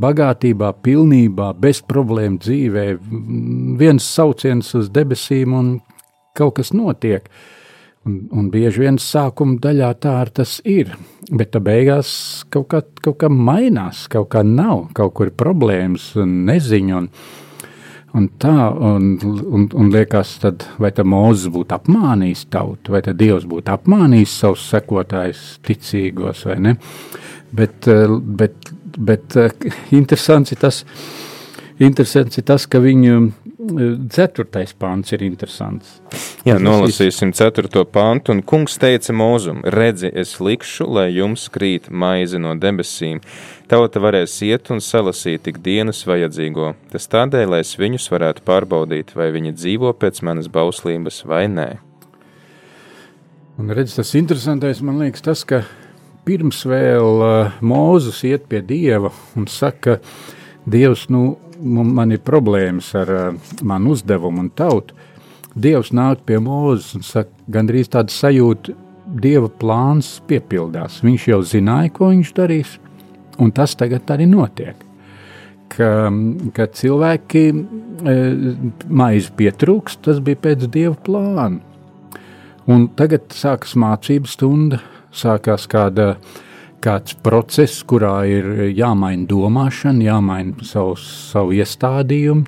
bagātībā, 0.00 0.74
pilnībā, 0.84 1.54
bez 1.60 1.80
problēmu 1.88 2.40
dzīvē. 2.44 2.84
Viens 3.80 4.04
sauciens 4.04 4.74
uz 4.76 4.92
debesīm 4.92 5.56
un 5.56 5.72
kaut 6.36 6.58
kas 6.60 6.74
notiek. 6.76 7.32
Un, 8.08 8.14
un 8.32 8.46
bieži 8.48 8.86
vien 8.86 8.96
sākuma 8.96 9.58
daļā 9.60 9.90
tā 10.00 10.14
ar 10.22 10.30
tas 10.32 10.54
ir, 10.64 10.94
bet 11.28 11.50
tā 11.52 11.60
beigās 11.60 12.10
kaut 12.48 12.70
kā, 12.72 12.80
kaut 13.04 13.18
kā 13.20 13.28
mainās, 13.28 14.06
kaut 14.08 14.30
kā 14.32 14.40
nav, 14.46 14.86
kaut 14.96 15.12
kur 15.18 15.28
ir 15.28 15.36
problēmas 15.36 16.06
un 16.22 16.32
neziņa. 16.48 16.96
Un, 16.96 17.10
un 18.16 18.30
tā, 18.40 18.54
un, 18.72 19.10
un, 19.20 19.68
un 19.76 19.92
liekas, 19.92 20.32
tad, 20.40 20.64
vai 20.80 20.94
tā 20.96 21.04
Mozus 21.04 21.52
būtu 21.52 21.76
apmānījis 21.76 22.46
tautu, 22.56 22.96
vai 22.96 23.04
Dievs 23.04 23.44
būtu 23.50 23.76
apmānījis 23.76 24.38
savus 24.46 24.64
sekotājus 24.72 25.44
ticīgos, 25.68 26.46
vai 26.48 26.56
ne? 26.70 26.76
Bet, 27.52 27.84
bet, 28.40 28.72
bet 28.96 29.36
interesants 30.00 30.56
ir 30.56 30.64
tas, 30.64 30.86
interesants 31.80 32.38
ir 32.38 32.46
tas 32.48 32.66
ka 32.70 32.80
viņu 32.82 33.30
Ceturtais 33.60 34.72
pāns 34.72 35.12
ir 35.12 35.20
interesants. 35.26 35.98
Jā, 36.48 36.54
nolasīsim 36.56 37.34
ceturto 37.36 37.82
pāntu, 37.84 38.32
un 38.32 38.40
kungs 38.40 38.78
teica 38.80 39.12
mūzum, 39.12 39.60
redzi, 39.74 40.08
es 40.08 40.38
likšu, 40.40 40.86
lai 40.88 41.10
jums 41.12 41.44
krīt 41.52 41.90
maize 41.92 42.40
no 42.40 42.54
debesīm. 42.56 43.20
Tauta 43.68 44.00
varēs 44.00 44.38
iet 44.48 44.72
un 44.72 44.80
salasīt 44.80 45.44
tik 45.44 45.60
dienas 45.66 46.00
vajadzīgo. 46.08 46.72
Tas 46.90 47.10
tādēļ, 47.12 47.52
lai 47.52 47.60
es 47.66 47.74
viņus 47.76 48.08
varētu 48.14 48.46
pārbaudīt, 48.48 49.12
vai 49.18 49.28
viņi 49.36 49.52
dzīvo 49.58 49.92
pēc 50.00 50.22
manas 50.24 50.48
bauslības 50.48 51.20
vai 51.28 51.44
nē. 51.52 51.68
Un 53.60 53.76
redz, 53.76 53.92
tas 53.98 54.14
interesantais 54.16 54.80
man 54.80 55.02
liekas 55.04 55.26
tas, 55.26 55.44
ka 55.44 55.66
pirms 56.24 56.64
vēl 56.64 57.22
uh, 57.26 57.60
Mūzus 57.60 58.24
iet 58.24 58.48
pie 58.48 58.64
Dieva 58.64 59.12
un 59.36 59.44
saka, 59.52 59.98
Dievs, 60.64 61.10
nu, 61.12 61.36
man 61.62 62.12
ir 62.14 62.22
problēmas 62.24 62.90
ar 62.98 63.12
uh, 63.14 63.54
manu 63.66 63.94
uzdevumu 63.96 64.46
un 64.46 64.50
tautu, 64.56 64.96
Dievs 65.50 65.88
nāk 65.90 66.20
pie 66.28 66.36
mūzes 66.38 66.92
un 66.94 67.02
saka, 67.02 67.32
gandrīz 67.50 67.90
tāda 67.90 68.14
sajūta, 68.14 68.74
Dieva 69.10 69.48
plāns 69.50 70.20
piepildās. 70.30 71.00
Viņš 71.02 71.24
jau 71.32 71.40
zināja, 71.42 71.90
ko 71.96 72.12
viņš 72.12 72.30
darīs, 72.36 72.76
un 73.42 73.50
tas 73.50 73.74
tagad 73.74 74.06
arī 74.14 74.28
notiek. 74.30 74.84
Ka, 75.74 75.88
ka 76.54 76.68
cilvēki 76.78 77.42
e, 77.50 78.14
maizi 78.86 79.34
pietrūks, 79.34 79.98
tas 80.06 80.22
bija 80.22 80.38
pēc 80.46 80.68
Dieva 80.70 80.94
plāna. 80.94 81.58
Un 82.70 82.86
tagad 82.94 83.34
sākas 83.34 83.74
mācību 83.74 84.30
stunda, 84.30 84.78
sākās 85.10 85.66
kāda 85.70 86.12
uh, 86.12 86.38
kāds 86.82 87.16
process, 87.22 87.82
kurā 87.86 88.22
ir 88.28 88.48
jāmaina 88.76 89.26
domāšana, 89.30 90.04
jāmaina 90.08 90.66
savus, 90.66 91.06
savu 91.30 91.54
iestādījumu. 91.58 92.44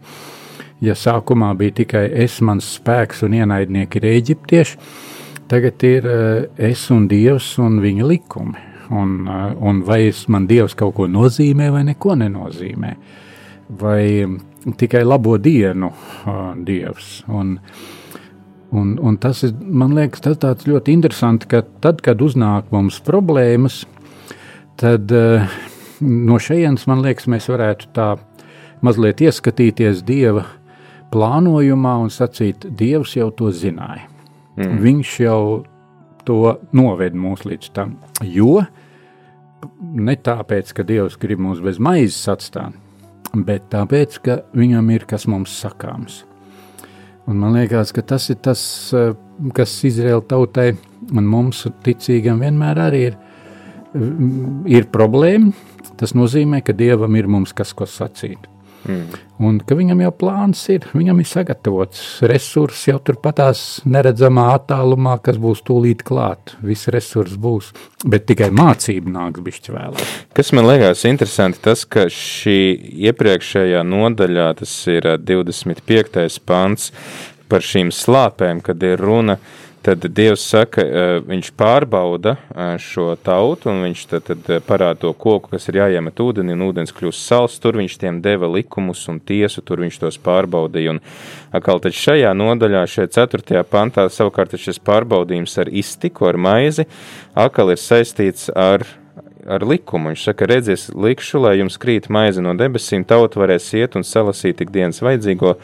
Ja 0.83 0.97
sākumā 0.99 1.53
bija 1.59 1.77
tikai 1.83 2.09
es, 2.25 2.41
mans 2.43 2.67
spēks 2.79 3.23
un 3.23 3.37
ienaidnieki 3.39 4.01
ir 4.01 4.09
eģiptieši, 4.17 4.79
tagad 5.51 5.85
ir 5.87 6.09
eh, 6.11 6.47
es 6.73 6.89
un 6.91 7.07
Dievs 7.11 7.55
un 7.63 7.79
viņa 7.85 8.09
likumi. 8.09 8.69
Un, 8.91 9.13
eh, 9.31 9.53
un 9.63 9.85
vai 9.87 10.09
es, 10.09 10.25
man 10.29 10.49
Dievs 10.51 10.75
kaut 10.79 10.97
ko 10.97 11.07
nozīmē 11.07 11.71
vai 11.71 11.85
neko 11.87 12.17
nenozīmē. 12.25 12.97
Vai 13.79 14.03
tikai 14.71 15.05
labo 15.05 15.37
dienu 15.39 15.87
uh, 15.87 16.53
Dievs. 16.67 17.23
Un, 17.29 17.57
un, 18.71 18.99
un 18.99 19.17
tas 19.17 19.43
ir, 19.47 19.55
man 19.63 19.95
liekas, 19.97 20.23
tas 20.23 20.67
ļoti 20.69 20.95
interesanti, 20.95 21.49
ka 21.51 21.63
tad, 21.85 22.03
kad 22.05 22.23
uznāk 22.23 22.71
mums 22.75 23.01
problēmas, 23.05 23.83
tad 24.81 25.13
uh, 25.17 25.47
no 26.01 26.39
šejienes, 26.43 26.87
man 26.91 27.03
liekas, 27.05 27.29
mēs 27.31 27.49
varētu 27.53 27.91
tā 27.97 28.15
mazliet 28.83 29.23
ieskatīties 29.23 30.03
Dieva 30.07 30.47
plānojumā 31.13 31.97
un 32.03 32.13
sacīt, 32.13 32.67
Dievs 32.79 33.17
jau 33.19 33.31
to 33.37 33.53
zināja. 33.55 34.09
Mm. 34.57 34.79
Viņš 34.83 35.13
jau 35.23 35.43
to 36.27 36.57
noved 36.77 37.17
mūs 37.19 37.45
līdz 37.49 37.73
tam. 37.77 37.97
Jo 38.23 38.63
ne 39.81 40.17
tāpēc, 40.17 40.73
ka 40.77 40.85
Dievs 40.87 41.19
grib 41.21 41.43
mūs 41.43 41.63
bez 41.65 41.81
maizes 41.83 42.29
atstāt, 42.31 42.77
bet 43.33 43.69
tāpēc, 43.73 44.19
ka 44.25 44.39
viņam 44.57 44.91
ir 44.95 45.07
kas 45.09 45.29
mums 45.31 45.55
sakāms. 45.63 46.23
Un 47.31 47.39
man 47.39 47.55
liekas, 47.55 47.93
ka 47.95 48.03
tas 48.03 48.29
ir 48.33 48.41
tas, 48.43 48.63
eh, 48.95 49.13
kas 49.55 49.77
Izraēla 49.87 50.25
tautai 50.27 50.73
un 51.13 51.27
mums 51.27 51.67
ticīgam 51.85 52.43
vienmēr 52.43 52.81
arī 52.89 53.03
ir 53.11 53.19
ir 53.95 54.89
problēma, 54.93 55.53
tas 56.01 56.17
nozīmē, 56.17 56.63
ka 56.65 56.75
Dievam 56.77 57.17
ir 57.19 57.29
mums 57.31 57.55
kas 57.57 57.75
ko 57.77 57.89
sacīt. 57.89 58.49
Mm. 58.83 59.19
Un 59.47 59.59
ka 59.63 59.77
viņam 59.79 60.01
jau 60.03 60.11
plāns 60.19 60.61
ir, 60.75 60.89
viņam 60.91 61.21
ir 61.23 61.27
sagatavots 61.31 62.01
resursi 62.27 62.91
jau 62.91 62.99
turpatās 63.07 63.83
neredzamā 63.87 64.49
attālumā, 64.57 65.17
kas 65.23 65.39
būs 65.43 65.63
tūlīt 65.67 66.03
klāt. 66.07 66.57
Viss 66.67 66.91
resurs 66.91 67.37
būs, 67.39 67.71
bet 68.03 68.27
tikai 68.31 68.51
mācība 68.55 69.13
nāks 69.15 69.45
bišķi 69.47 69.75
vēlāk. 69.77 70.15
Kas 70.35 70.51
man 70.57 70.67
liekas 70.67 71.05
interesanti, 71.07 71.63
tas, 71.63 71.85
ka 71.87 72.09
šī 72.11 72.59
iepriekšējā 73.11 73.85
nodaļā, 73.87 74.49
tas 74.63 74.75
ir 74.91 75.13
25. 75.31 76.41
pants 76.47 76.91
par 77.53 77.63
šīm 77.63 77.95
slāpēm, 77.95 78.65
kad 78.67 78.83
ir 78.83 78.99
runa 78.99 79.39
par 79.39 79.62
tad 79.83 80.07
Dievs 80.15 80.45
saka, 80.47 80.85
viņš 81.27 81.51
pārbauda 81.59 82.37
šo 82.83 83.13
tautu, 83.23 83.71
un 83.73 83.83
viņš 83.87 84.05
tad, 84.11 84.31
tad 84.31 84.65
parāda 84.67 85.03
to 85.05 85.13
koku, 85.13 85.53
kas 85.55 85.69
ir 85.71 85.81
jāiemet 85.81 86.23
ūdeni, 86.23 86.55
un 86.57 86.65
ūdens 86.69 86.95
kļūst 86.95 87.27
sals, 87.27 87.59
tur 87.63 87.81
viņš 87.81 87.99
tiem 88.01 88.23
deva 88.25 88.51
likumus 88.51 89.05
un 89.13 89.21
tiesu, 89.21 89.65
tur 89.67 89.83
viņš 89.85 90.01
tos 90.05 90.21
pārbaudīja. 90.23 90.97
Un 90.97 91.03
atkal 91.55 91.83
šajā 91.83 92.33
nodaļā, 92.39 92.87
šajā 92.95 93.13
ceturtajā 93.19 93.67
pantā, 93.69 94.07
savukārt 94.13 94.57
šis 94.61 94.81
pārbaudījums 94.83 95.59
ar 95.63 95.71
iztiku, 95.73 96.31
ar 96.31 96.41
maizi, 96.41 96.89
atkal 97.35 97.75
ir 97.75 97.81
saistīts 97.83 98.51
ar 98.55 98.87
ar 99.47 99.65
likumu. 99.67 100.13
Viņš 100.13 100.27
saka, 100.29 100.47
redzies, 100.47 100.89
likšu, 100.95 101.41
lai 101.43 101.57
jums 101.59 101.79
krīt 101.83 102.09
maize 102.13 102.43
no 102.45 102.55
debesīm, 102.59 103.05
tauta 103.09 103.41
varēs 103.43 103.73
iet 103.79 103.97
un 103.99 104.07
salasīt 104.07 104.63
ikdienas 104.65 105.03
vajadzīgo, 105.03 105.57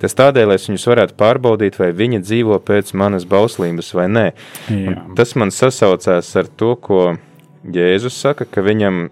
Tas 0.00 0.16
tādēļ, 0.18 0.50
lai 0.50 0.58
es 0.60 0.66
viņus 0.68 0.88
varētu 0.90 1.16
pārbaudīt, 1.20 1.78
vai 1.80 1.92
viņi 1.96 2.22
dzīvo 2.24 2.58
pēc 2.66 2.92
manas 2.98 3.24
bauslības 3.28 3.94
vai 3.96 4.08
nē. 4.12 4.26
Tas 5.16 5.36
man 5.40 5.54
sasaucās 5.54 6.32
ar 6.36 6.50
to, 6.56 6.74
ko 6.76 7.00
Jēzus 7.66 8.18
saka, 8.20 8.44
ka 8.44 8.62
viņam 8.62 9.08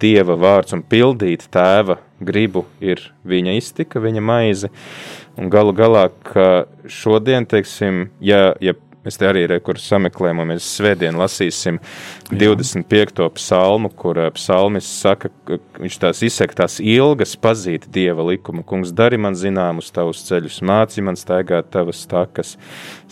dieva 0.00 0.36
vārds 0.38 0.74
un 0.74 0.82
pildīt 0.86 1.48
tēva 1.52 1.98
gribu 2.24 2.64
ir 2.80 3.02
viņa 3.26 3.56
iztika, 3.58 4.02
viņa 4.02 4.22
maize. 4.24 4.70
Un 5.34 5.50
galu 5.50 5.74
galā, 5.74 6.08
ka 6.22 6.66
šodien, 6.86 7.46
teiksim, 7.50 8.08
ja, 8.22 8.54
ja 8.62 8.76
Mēs 9.04 9.18
te 9.20 9.28
arī 9.28 9.44
kur 9.60 9.76
sameklējam, 9.80 10.40
un 10.40 10.50
mēs 10.54 10.66
svētdien 10.78 11.18
lasīsim 11.20 11.78
25. 12.32 13.28
psalmu, 13.36 13.90
kur 13.92 14.20
eh, 14.22 14.32
psalmis 14.36 14.88
saka, 15.02 15.28
ka 15.44 15.58
viņš 15.82 16.00
tās 16.00 16.24
izsaka 16.24 16.62
tās 16.64 16.80
ilgas 16.80 17.36
pazīt 17.36 17.86
Dieva 17.92 18.24
likumu. 18.30 18.64
Kungs, 18.64 18.94
dari 18.96 19.20
man 19.20 19.36
zināmus 19.36 19.92
tavus 19.94 20.24
ceļus, 20.28 20.62
māci 20.64 21.04
man 21.04 21.20
staigāt 21.20 21.68
tavas 21.74 22.02
takas, 22.08 22.56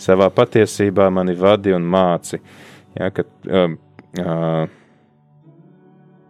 savā 0.01 0.31
patiesībā 0.33 1.11
mani 1.13 1.37
vadi 1.37 1.75
un 1.77 1.85
māci. 1.85 2.41
Ja, 2.97 3.13
ka, 3.13 3.25
um, 3.49 3.79
Uh, 4.13 4.67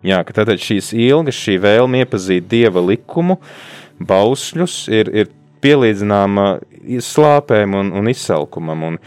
jā, 0.08 0.22
ka 0.24 0.36
tātad 0.38 0.62
šīs 0.64 0.94
ilgas, 0.96 1.36
šī 1.36 1.58
vēlme 1.60 2.00
iepazīt 2.04 2.46
dieva 2.48 2.80
likumu, 2.80 3.42
bausļus 4.00 4.78
ir, 4.88 5.12
ir 5.12 5.34
pielīdzināma 5.64 6.46
slāpēm 7.04 7.76
un, 7.76 7.92
un 8.00 8.08
izsalkumam. 8.12 8.86
Un, 8.88 9.02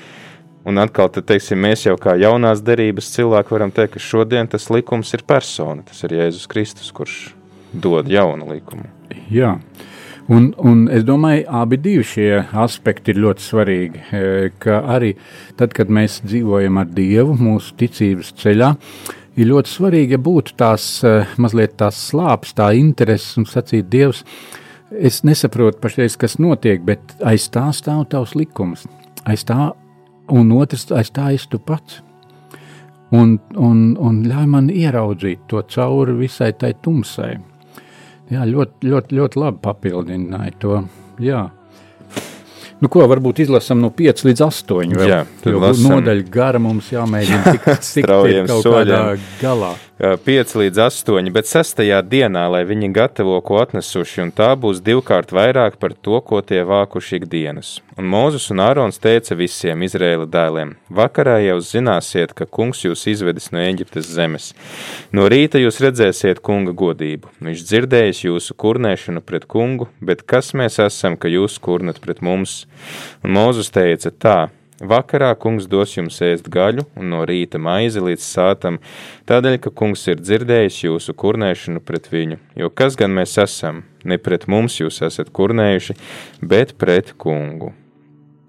un 0.67 0.83
atkal, 0.83 1.11
tad, 1.15 1.29
teiksim, 1.31 1.61
mēs 1.63 1.87
jau 1.87 1.97
kā 2.01 2.17
jaunās 2.21 2.63
derības 2.67 3.13
cilvēki 3.15 3.55
varam 3.55 3.73
teikt, 3.75 3.97
ka 3.97 4.03
šodien 4.03 4.51
tas 4.51 4.69
likums 4.75 5.13
ir 5.15 5.23
persona, 5.27 5.85
tas 5.87 6.03
ir 6.07 6.17
Jēzus 6.19 6.49
Kristus, 6.51 6.91
kurš 6.95 7.21
dod 7.73 8.11
jaunu 8.11 8.49
likumu. 8.51 8.89
Jā. 9.31 9.57
Un, 10.27 10.49
un 10.59 10.89
es 10.91 11.05
domāju, 11.07 11.45
abi 11.55 11.79
šie 12.03 12.41
aspekti 12.59 13.13
ir 13.15 13.21
ļoti 13.23 13.45
svarīgi. 13.45 14.01
E, 14.11 14.51
ka 14.59 14.81
arī 14.97 15.13
tad, 15.57 15.71
kad 15.77 15.87
mēs 15.87 16.19
dzīvojam 16.27 16.81
ar 16.83 16.91
Dievu 16.91 17.37
mūsu 17.39 17.77
ticības 17.79 18.33
ceļā, 18.43 18.73
ir 19.39 19.51
ļoti 19.53 19.71
svarīgi, 19.71 20.17
ja 20.17 20.19
būtu 20.19 20.57
tās 20.59 21.05
e, 21.05 21.21
mazliet 21.39 21.77
tās 21.79 22.01
slāpes, 22.11 22.57
tā 22.59 22.73
interese 22.75 23.39
un 23.39 23.47
sacīt 23.47 23.87
Dievs. 23.93 24.25
Es 24.91 25.23
nesaprotu 25.27 25.79
pašreiz, 25.83 26.19
kas 26.19 26.41
notiek, 26.43 26.83
bet 26.83 27.15
aiz 27.23 27.47
tā 27.55 27.69
stāv 27.75 28.09
tavs 28.11 28.35
likums. 28.35 28.87
Aiz 29.27 29.47
tā, 29.47 29.71
un 30.33 30.53
otrs 30.57 30.89
aiz 30.93 31.11
tā 31.15 31.33
es 31.35 31.47
tu 31.47 31.59
pats. 31.59 32.03
Un, 33.15 33.37
un, 33.55 33.83
un 34.03 34.25
ļauj 34.27 34.47
man 34.51 34.71
ieraudzīt 34.73 35.45
to 35.51 35.61
cauri 35.71 36.17
visai 36.19 36.51
tai 36.59 36.73
tumsai 36.83 37.37
Jā, 38.27 38.43
ļoti, 38.49 38.89
ļoti, 38.91 39.17
ļoti 39.21 39.39
labi 39.39 39.63
papildināja 39.63 40.55
to. 40.63 40.81
Jā. 41.23 41.45
Nu, 42.83 42.91
ko 42.93 43.07
varbūt 43.09 43.39
izlasām 43.47 43.79
no 43.81 43.93
5 43.97 44.25
līdz 44.27 44.43
8. 44.45 44.97
Jā, 45.09 45.21
tad 45.45 45.79
nodaļa 45.81 46.25
gara 46.33 46.61
mums 46.61 46.91
jāmēģina 46.93 47.55
tikt, 47.55 47.69
tikt 47.95 48.11
kaut 48.11 48.67
soļiem. 48.67 48.91
kādā 48.91 49.01
galā. 49.41 49.71
5 49.97 50.51
līdz 50.61 50.77
8, 50.77 51.31
bet 51.33 51.47
6. 51.49 51.79
dienā, 52.05 52.43
lai 52.53 52.67
viņi 52.69 52.91
gatavo 52.93 53.39
ko 53.41 53.63
atnesuši, 53.63 54.27
un 54.27 54.33
tā 54.37 54.51
būs 54.61 54.83
divkārt 54.85 55.31
vairāk 55.33 55.79
par 55.81 55.95
to, 55.97 56.19
ko 56.21 56.43
tie 56.45 56.61
vākuši 56.69 57.17
ikdienas. 57.17 57.71
Un 57.97 58.11
Mūzes 58.13 58.51
un 58.53 58.61
Ārons 58.61 59.01
teica 59.01 59.33
visiem 59.39 59.87
Izraēla 59.87 60.27
dēliem: 60.29 60.75
Vakarā 60.93 61.39
jau 61.47 61.57
zināsiet, 61.65 62.35
ka 62.37 62.45
kungs 62.45 62.85
jūs 62.85 63.07
izvedis 63.09 63.49
no 63.57 63.63
Eģiptes 63.65 64.13
zemes. 64.19 64.51
No 65.17 65.31
rīta 65.33 65.57
jūs 65.63 65.81
redzēsiet 65.81 66.45
kunga 66.45 66.77
godību. 66.77 67.33
Viņš 67.41 67.65
dzirdējis 67.65 68.23
jūsu 68.27 68.59
kurnēšanu 68.61 69.25
pret 69.25 69.49
kungu, 69.49 69.89
bet 70.05 70.27
kas 70.29 70.53
mēs 70.53 70.77
esam, 70.91 71.17
ka 71.17 71.33
jūs 71.33 71.57
kurnat 71.57 72.05
pret 72.05 72.21
mums? 72.21 72.67
Un 73.25 73.33
Mūzes 73.33 73.73
teica 73.73 74.13
tā 74.13 74.39
Vakarā 74.77 75.31
kungs 75.41 75.65
dos 75.73 75.95
jums 75.97 76.19
ēst 76.21 76.51
gaļu 76.53 76.85
un 77.01 77.09
no 77.15 77.23
rīta 77.25 77.57
maizi 77.57 78.03
līdz 78.03 78.25
sātam, 78.27 78.77
tādēļ, 79.25 79.57
ka 79.65 79.71
kungs 79.73 80.05
ir 80.11 80.21
dzirdējis 80.21 80.83
jūsu 80.85 81.15
kurnēšanu 81.17 81.81
pret 81.81 82.11
viņu. 82.13 82.37
Jo 82.61 82.69
kas 82.69 82.99
gan 83.01 83.15
mēs 83.17 83.39
esam? 83.41 83.85
Ne 84.05 84.19
pret 84.21 84.45
mums 84.53 84.77
jūs 84.77 85.01
esat 85.07 85.33
kurnējuši, 85.33 85.97
bet 86.45 86.77
pret 86.77 87.15
kungu. 87.17 87.73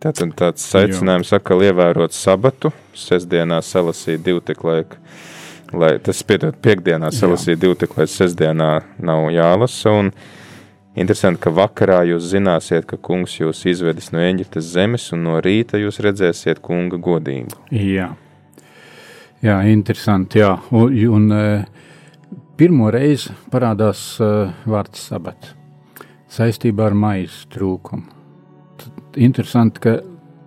Tātad 0.03 0.35
tāds 0.37 0.65
aicinājums 0.77 1.31
atkal 1.33 1.63
ievērot 1.65 2.13
sabatu, 2.13 2.73
sestdienā 2.93 3.61
salasīt 3.65 4.19
divu 4.21 4.43
tik 4.45 4.59
laiku, 4.67 4.99
lai 5.73 5.95
tas 6.03 6.19
piedod 6.27 6.59
piekdienā 6.61 7.09
salasīt 7.15 7.63
divu 7.63 7.79
tik, 7.79 7.95
lai 7.97 8.05
sestdienā 8.11 8.71
nav 8.99 9.29
jālasa, 9.33 9.95
un 9.95 10.11
Interesanti, 10.97 11.43
ka 11.43 11.51
vakarā 11.53 11.99
jūs 12.09 12.31
zināsiet, 12.31 12.87
ka 12.89 12.97
kungs 12.97 13.35
jūs 13.37 13.59
izvedis 13.69 14.09
no 14.15 14.21
Eģiptes 14.23 14.71
zemes, 14.73 15.03
un 15.13 15.27
no 15.27 15.35
rīta 15.45 15.77
jūs 15.77 15.99
redzēsiet 16.01 16.57
kunga 16.65 16.97
godību. 16.97 17.59
Jā, 17.69 18.07
jā 19.45 19.57
interesanti. 19.69 20.41
Jā. 20.41 20.55
Un, 20.73 20.95
un 21.19 21.27
e, 21.37 21.43
pirmo 22.57 22.89
reizi 22.89 23.35
parādās 23.53 24.01
uh, 24.25 24.49
vārds 24.65 25.03
sabats 25.11 25.53
saistībā 26.33 26.89
ar 26.89 26.95
maizes 26.97 27.45
trūkumu. 27.53 28.09
Tad 28.81 29.19
interesanti, 29.21 29.83
ka 29.83 29.93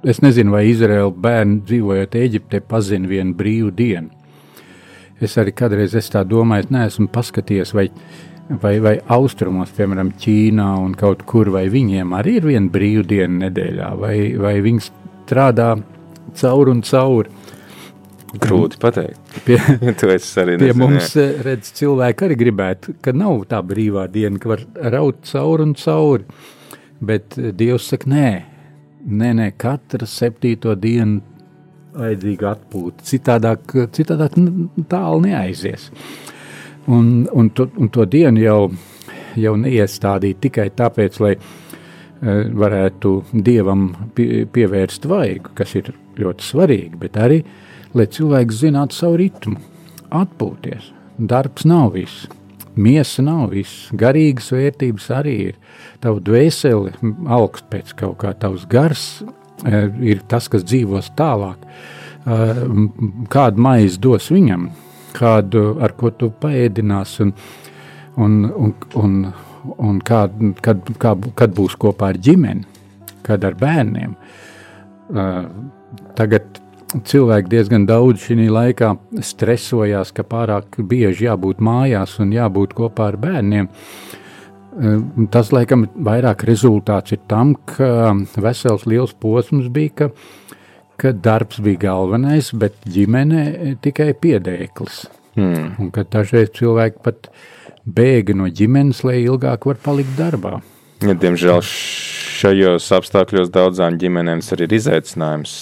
es 0.03 0.19
nezinu, 0.25 0.57
vai 0.57 0.65
Izraēla 0.73 1.13
bērni 1.15 1.61
dzīvojot 1.69 2.17
Eģiptē 2.25 2.61
pazina 2.67 3.09
vienu 3.11 3.37
brīvu 3.39 3.71
dienu. 3.79 4.11
Es 5.21 5.37
arī 5.39 5.55
kādreiz 5.55 5.95
es 5.95 6.11
tā 6.11 6.25
domāju, 6.25 6.67
es 6.67 6.75
neesmu 6.75 7.07
paskatījies, 7.13 7.75
vai 7.77 7.87
vai, 8.59 8.79
vai 8.83 8.97
austrumos, 9.15 9.71
piemēram, 9.77 10.13
Ķīnā 10.21 10.69
un 10.83 10.95
kaut 10.99 11.23
kur, 11.29 11.53
vai 11.55 11.69
viņiem 11.73 12.15
arī 12.17 12.39
ir 12.41 12.49
viena 12.51 12.73
brīvdiena 12.73 13.47
nedēļā, 13.47 13.91
vai, 14.01 14.17
vai 14.41 14.57
viņi 14.65 14.87
strādā 14.87 15.75
caur 16.41 16.73
un 16.73 16.83
caur. 16.87 17.31
Grūti 18.31 18.79
pateikt. 18.79 19.19
Pie, 19.47 19.59
pie 20.63 20.73
mums 20.79 21.17
redz, 21.47 21.73
cilvēki 21.79 22.27
arī 22.27 22.39
gribētu, 22.45 22.95
ka 23.03 23.15
nav 23.15 23.45
tā 23.51 23.59
brīvā 23.67 24.07
diena, 24.11 24.39
ka 24.39 24.53
var 24.53 24.65
raut 24.95 25.25
cauri 25.31 25.67
un 25.67 25.75
cauri. 25.79 26.27
Bet 27.01 27.39
Dievs 27.57 27.89
saka, 27.91 28.11
nē, 28.13 28.31
nē, 29.09 29.31
nē 29.39 29.51
katra 29.59 30.07
septīto 30.07 30.75
dienu 30.79 31.23
vajadzīga 31.97 32.53
atpūta. 32.55 33.07
Citādāk, 33.09 33.75
citādāk 33.97 34.37
tālu 34.91 35.25
neaizies. 35.25 35.89
Un, 36.91 37.29
un, 37.33 37.51
to, 37.55 37.69
un 37.79 37.91
to 37.93 38.07
dienu 38.11 38.43
jau, 38.43 38.61
jau 39.39 39.53
neiestādīt 39.61 40.41
tikai 40.43 40.71
tāpēc, 40.75 41.19
lai 41.23 41.35
uh, 41.37 41.45
varētu 42.63 43.13
dievam 43.47 43.91
pie, 44.17 44.45
pievērst 44.51 45.07
vaigu, 45.11 45.53
kas 45.55 45.77
ir 45.79 45.93
ļoti 46.19 46.47
svarīgi, 46.47 46.99
bet 46.99 47.19
arī, 47.21 47.45
lai 47.95 48.09
cilvēks 48.11 48.63
zinātu 48.65 48.99
savu 48.99 49.21
ritmu, 49.23 49.61
atpūties. 50.11 50.91
Darbs 51.31 51.67
nav 51.69 51.95
viss, 51.95 52.27
miesa 52.75 53.23
nav 53.23 53.51
viss, 53.55 53.89
garīgas 53.95 54.51
vērtības 54.55 55.09
arī 55.15 55.37
ir. 55.51 55.57
Tavu 56.03 56.23
dvēseli 56.27 56.97
augst 57.31 57.71
pēc 57.71 57.95
kaut 58.03 58.19
kā, 58.25 58.35
tavs 58.35 58.67
gars 58.71 59.07
uh, 59.23 59.87
ir 60.03 60.25
tas, 60.27 60.51
kas 60.51 60.67
dzīvos 60.67 61.13
tālāk. 61.19 61.63
Uh, 62.21 62.65
kādu 63.33 63.63
maizi 63.63 64.01
dos 64.03 64.27
viņam, 64.33 64.71
kādu, 65.17 65.65
ar 65.83 65.95
ko 65.99 66.13
tu 66.15 66.31
paēdināsi, 66.43 67.27
un, 67.27 67.35
un, 68.17 68.39
un, 68.55 68.79
un, 69.03 69.19
un 69.91 70.01
kā, 70.07 70.25
kad, 70.65 70.95
kā, 71.03 71.15
kad 71.39 71.55
būs 71.57 71.77
kopā 71.81 72.15
ar 72.15 72.21
ģimeni, 72.21 72.67
kad 73.27 73.45
ar 73.45 73.59
bērniem. 73.61 74.17
Uh, 75.11 75.45
tagad 76.19 76.61
cilvēki 77.07 77.51
diezgan 77.51 77.87
daudz 77.87 78.25
šī 78.27 78.49
laikā 78.51 78.95
stresojās, 79.25 80.13
ka 80.15 80.25
pārāk 80.27 80.81
bieži 80.91 81.29
jābūt 81.29 81.63
mājās 81.63 82.17
un 82.23 82.33
jābūt 82.35 82.75
kopā 82.79 83.11
ar 83.13 83.19
bērniem. 83.21 83.71
Tas, 85.35 85.51
laikam, 85.51 85.89
vairāk 86.07 86.45
rezultāts 86.47 87.15
ir 87.15 87.21
tam, 87.31 87.57
ka 87.67 88.15
vesels 88.39 88.87
liels 88.87 89.15
posms 89.19 89.69
bija, 89.73 89.95
ka 89.95 90.11
ka 91.01 91.13
darbs 91.17 91.61
bija 91.65 91.87
galvenais, 91.87 92.51
bet 92.57 92.77
ģimene 92.89 93.77
tikai 93.85 94.13
piedēklis. 94.21 95.07
Hmm. 95.39 95.73
Un 95.81 95.91
ka 95.95 96.05
dažreiz 96.05 96.51
cilvēki 96.57 97.01
pat 97.05 97.31
bēga 97.87 98.37
no 98.37 98.51
ģimenes, 98.51 99.03
lai 99.07 99.23
ilgāk 99.23 99.67
var 99.71 99.81
palikt 99.83 100.17
darbā. 100.19 100.59
Ja, 101.01 101.15
diemžēl 101.17 101.63
šajos 101.65 102.89
apstākļos 102.99 103.53
daudzām 103.55 103.97
ģimenēm 104.01 104.43
arī 104.53 104.67
ir 104.69 104.75
izaicinājums 104.77 105.55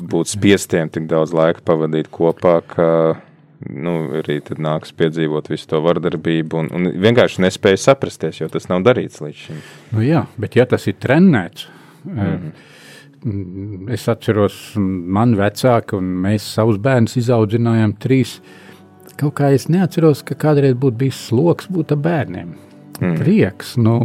būt 0.00 0.34
spiestiem 0.34 0.90
tik 0.92 1.06
daudz 1.08 1.32
laika 1.36 1.64
pavadīt 1.64 2.10
kopā, 2.12 2.58
ka 2.68 2.88
nu, 3.64 3.94
arī 4.20 4.40
nāks 4.60 4.92
piedzīvot 4.96 5.48
visu 5.48 5.70
to 5.70 5.80
vardarbību 5.84 6.60
un, 6.60 6.70
un 6.76 6.92
vienkārši 7.00 7.46
nespēja 7.46 7.80
saprasties, 7.86 8.42
jo 8.42 8.50
tas 8.52 8.68
nav 8.68 8.84
darīts 8.84 9.22
līdz 9.24 9.40
šim. 9.46 9.64
Nu 9.96 10.04
jā, 10.04 10.26
bet 10.40 10.58
ja 10.58 10.68
tas 10.68 10.84
ir 10.90 11.00
trenēts, 11.00 11.68
mm 12.04 12.20
-hmm 12.20 12.72
es 13.94 14.04
atceros, 14.10 14.74
man 14.76 15.34
vecāki 15.38 15.96
un 15.96 16.10
mēs 16.24 16.46
savus 16.56 16.78
bērnus 16.82 17.16
izaudzinājām 17.22 17.96
trīs. 18.02 18.38
Kaut 19.20 19.36
kā 19.38 19.52
es 19.54 19.68
neatceros, 19.70 20.24
ka 20.26 20.36
kādreiz 20.36 20.76
būtu 20.76 21.00
bijis 21.04 21.20
sloks 21.30 21.70
būt 21.72 21.94
bērniem. 22.04 22.54
Mm. 23.00 23.16
Prieks, 23.18 23.74
nu, 23.80 23.96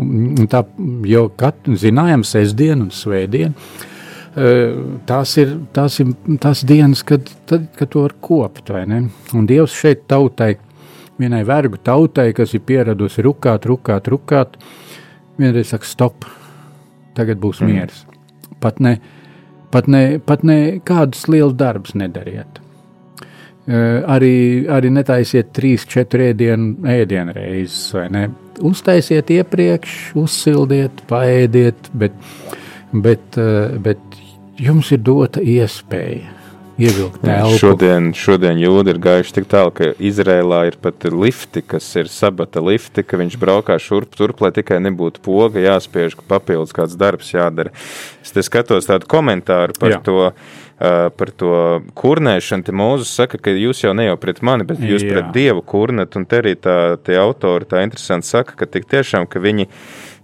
tā, 0.50 0.64
jo 1.06 1.28
katru 1.38 1.78
zinājām 1.78 2.24
sestdienu 2.26 2.88
un 2.88 2.94
svētdienu. 2.96 3.54
Tās 5.10 5.34
ir, 5.42 5.56
tās 5.76 5.98
ir 6.02 6.14
tās 6.42 6.64
dienas, 6.68 7.04
kad, 7.06 7.28
tad, 7.50 7.68
kad 7.78 7.92
to 7.92 8.06
var 8.06 8.16
kopt? 8.24 8.72
Un 8.72 9.50
Dievs 9.50 9.76
šeit 9.76 10.06
tautai, 10.10 10.54
vienai 11.20 11.42
vergu 11.48 11.82
tautai, 11.84 12.30
kas 12.38 12.54
ir 12.56 12.64
pieradusi 12.66 13.26
rukāt, 13.26 13.68
rukāt, 13.70 14.08
rukāt, 14.10 14.56
vienreiz 15.42 15.74
saka 15.74 15.90
stop, 15.90 16.30
tagad 17.18 17.42
būs 17.42 17.62
mm. 17.66 17.74
miers. 17.74 18.06
Pat 18.60 18.80
ne, 18.84 18.98
pat 19.72 19.88
ne, 19.88 20.04
pat 20.26 20.44
ne 20.48 20.80
kādus 20.86 21.28
lielus 21.32 21.56
darbus 21.60 21.96
nedariet. 22.00 22.62
Uh, 23.70 24.02
arī, 24.10 24.66
arī 24.72 24.90
netaisiet 24.90 25.52
trīs, 25.54 25.86
četru 25.86 26.26
ēdienu, 26.32 26.80
ēdienu 26.90 27.36
reizes, 27.36 27.92
vai 27.94 28.08
ne? 28.10 28.24
Uztaisiet 28.66 29.30
iepriekš, 29.36 30.00
uzsildiet, 30.18 31.04
paēdiet, 31.12 31.92
bet, 31.94 32.18
bet, 32.92 33.38
uh, 33.38 33.78
bet 33.78 34.02
jums 34.58 34.90
ir 34.96 35.06
dota 35.06 35.44
iespēja. 35.46 36.39
Ievilkt 36.80 37.20
telpu. 37.24 37.58
Šodien, 37.60 38.12
šodien 38.18 38.62
jūdi 38.62 38.94
ir 38.94 39.02
gājuši 39.04 39.36
tik 39.36 39.50
tālu, 39.52 39.74
ka 39.76 39.92
Izrēlā 40.00 40.62
ir 40.70 40.80
pat 40.82 41.06
lifti, 41.12 41.64
kas 41.66 41.88
ir 42.00 42.10
sabata 42.12 42.64
lifti, 42.64 43.04
ka 43.04 43.20
viņš 43.20 43.36
braukā 43.42 43.78
šurp 43.84 44.16
turp, 44.18 44.42
lai 44.46 44.54
tikai 44.56 44.80
nebūtu 44.88 45.24
poga 45.26 45.62
jāspiež, 45.64 46.18
ka 46.20 46.26
papildus 46.38 46.76
kāds 46.76 46.98
darbs 47.00 47.34
jādara. 47.36 47.76
Es 48.24 48.34
te 48.36 48.44
skatos 48.46 48.90
tādu 48.90 49.10
komentāru 49.12 49.78
par 49.80 49.98
Jā. 49.98 50.02
to, 50.06 50.32
Uh, 50.80 51.10
par 51.12 51.28
to 51.36 51.50
kurnēšanu, 52.00 52.64
te 52.64 52.72
Mūzes 52.72 53.10
saka, 53.12 53.36
ka 53.36 53.52
jūs 53.52 53.82
jau 53.84 53.92
ne 53.92 54.06
jau 54.06 54.14
pret 54.16 54.38
mani, 54.48 54.64
bet 54.64 54.80
jūs 54.80 55.04
Jā. 55.04 55.10
pret 55.12 55.34
Dievu 55.36 55.60
kurnat, 55.68 56.16
un 56.16 56.24
te 56.24 56.40
arī 56.40 56.54
tā, 56.56 56.96
tie 57.04 57.18
autori 57.20 57.68
tā 57.68 57.82
interesanti 57.84 58.30
saka, 58.32 58.56
ka 58.56 58.64
tik 58.64 58.88
tiešām, 58.88 59.28
ka 59.28 59.42
viņi 59.44 59.68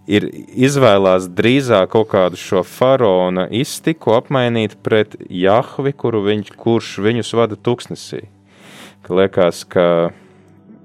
ir 0.07 0.27
izvēlās 0.53 1.29
drīzāk 1.33 1.91
kaut 1.93 2.09
kādu 2.13 2.39
šo 2.39 2.63
faraona 2.67 3.47
iztiku 3.53 4.15
apmainīt 4.17 4.77
pret 4.85 5.17
Jahvi, 5.29 5.95
viņš, 5.95 6.53
kurš 6.59 6.91
viņus 7.05 7.33
vada 7.37 7.57
tuksnesī. 7.57 8.25
Ka 9.05 9.17
liekas, 9.17 9.63
ka 9.69 9.87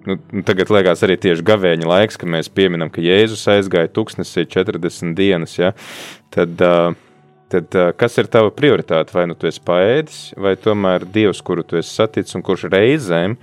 nu, 0.07 0.17
nu, 0.33 0.43
tagad 0.45 0.73
liekas 0.73 1.05
arī 1.07 1.17
tieši 1.21 1.45
gavēņa 1.47 1.89
laiks, 1.89 2.21
kad 2.21 2.33
mēs 2.33 2.51
pieminam, 2.53 2.91
ka 2.93 3.05
Jēzus 3.05 3.47
aizgāja 3.53 3.93
tuksnesī 3.93 4.47
40 4.49 5.15
dienas, 5.17 5.57
ja, 5.61 5.73
tad 6.35 6.61
tad 7.51 7.75
kas 7.99 8.19
ir 8.21 8.29
tava 8.31 8.53
prioritāte? 8.55 9.15
Vai 9.17 9.27
nu 9.27 9.35
tu 9.35 9.49
esi 9.51 9.59
paēdis, 9.67 10.19
vai 10.39 10.55
tomēr 10.61 11.07
Dievs, 11.11 11.43
kuru 11.43 11.65
tu 11.67 11.81
esi 11.81 11.91
saticis 11.91 12.37
un 12.39 12.45
kurš 12.47 12.69
reizēm, 12.71 13.35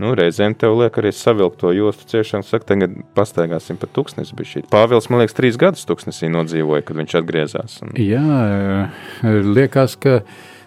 nu, 0.00 0.12
reizēm 0.18 0.54
tev 0.58 0.78
liek 0.80 0.96
arī 1.00 1.12
savilkt 1.16 1.60
to 1.60 1.72
jostu 1.76 2.08
ciešanu, 2.12 2.46
saka, 2.46 2.70
tagad 2.72 2.94
pastaigāsim 3.16 3.78
pa 3.80 3.88
tūkstnesi. 3.90 4.64
Pāvils, 4.72 5.10
man 5.12 5.22
liekas, 5.22 5.36
trīs 5.36 5.60
gadus 5.60 5.84
tūkstnesī 5.88 6.30
nodzīvoja, 6.32 6.84
kad 6.88 6.98
viņš 7.00 7.18
atgriezās. 7.20 7.78
Un... 7.84 7.94
Jā, 8.00 8.90
liekas, 9.22 9.96
ka 10.00 10.20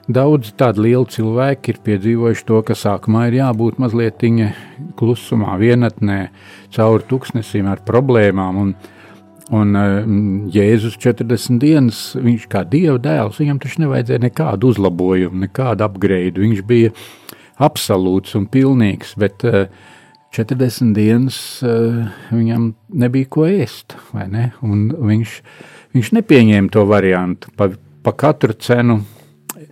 daudz 0.05 0.53
tādu 0.59 0.85
lielu 0.85 1.07
cilvēku 1.09 1.73
ir 1.73 1.81
piedzīvojuši 1.85 2.49
to, 2.49 2.61
ka 2.67 2.77
sākumā 2.77 3.27
ir 3.29 3.39
jābūt 3.41 3.79
mazliet 3.81 4.25
klusumā, 4.99 5.55
vienatnē, 5.61 6.19
cauri 6.75 7.09
tūkstnesīm 7.09 7.71
ar 7.71 7.85
problēmām. 7.87 8.61
Un, 8.65 8.75
Un 9.53 9.77
uh, 9.77 9.99
Jēzus 10.49 10.95
40 10.97 11.59
dienas, 11.61 11.99
viņš 12.17 12.47
kā 12.49 12.63
dieva 12.65 12.97
dēls, 12.97 13.37
viņam 13.37 13.59
taču 13.61 13.83
nevajadzēja 13.83 14.23
nekādu 14.23 14.71
uzlabojumu, 14.73 15.43
nekādu 15.43 15.85
upgrade. 15.85 16.41
Viņš 16.41 16.63
bija 16.65 16.89
absolūts 17.63 18.35
un 18.37 18.47
pilnīgs, 18.51 19.15
bet 19.21 19.45
uh, 19.47 19.65
eh, 19.65 19.91
40 20.35 20.95
dienas 20.95 21.37
uh, 21.63 22.05
viņam 22.33 22.71
nebija 23.01 23.29
ko 23.31 23.45
ēst, 23.47 23.95
vai 24.11 24.27
ne? 24.31 24.49
Un 24.65 24.89
viņš, 24.91 25.35
viņš 25.95 26.13
nepieņēma 26.17 26.73
to 26.75 26.83
variantu 26.89 27.53
pa, 27.55 27.69
pa 28.03 28.15
katru 28.15 28.57
cenu. 28.59 29.01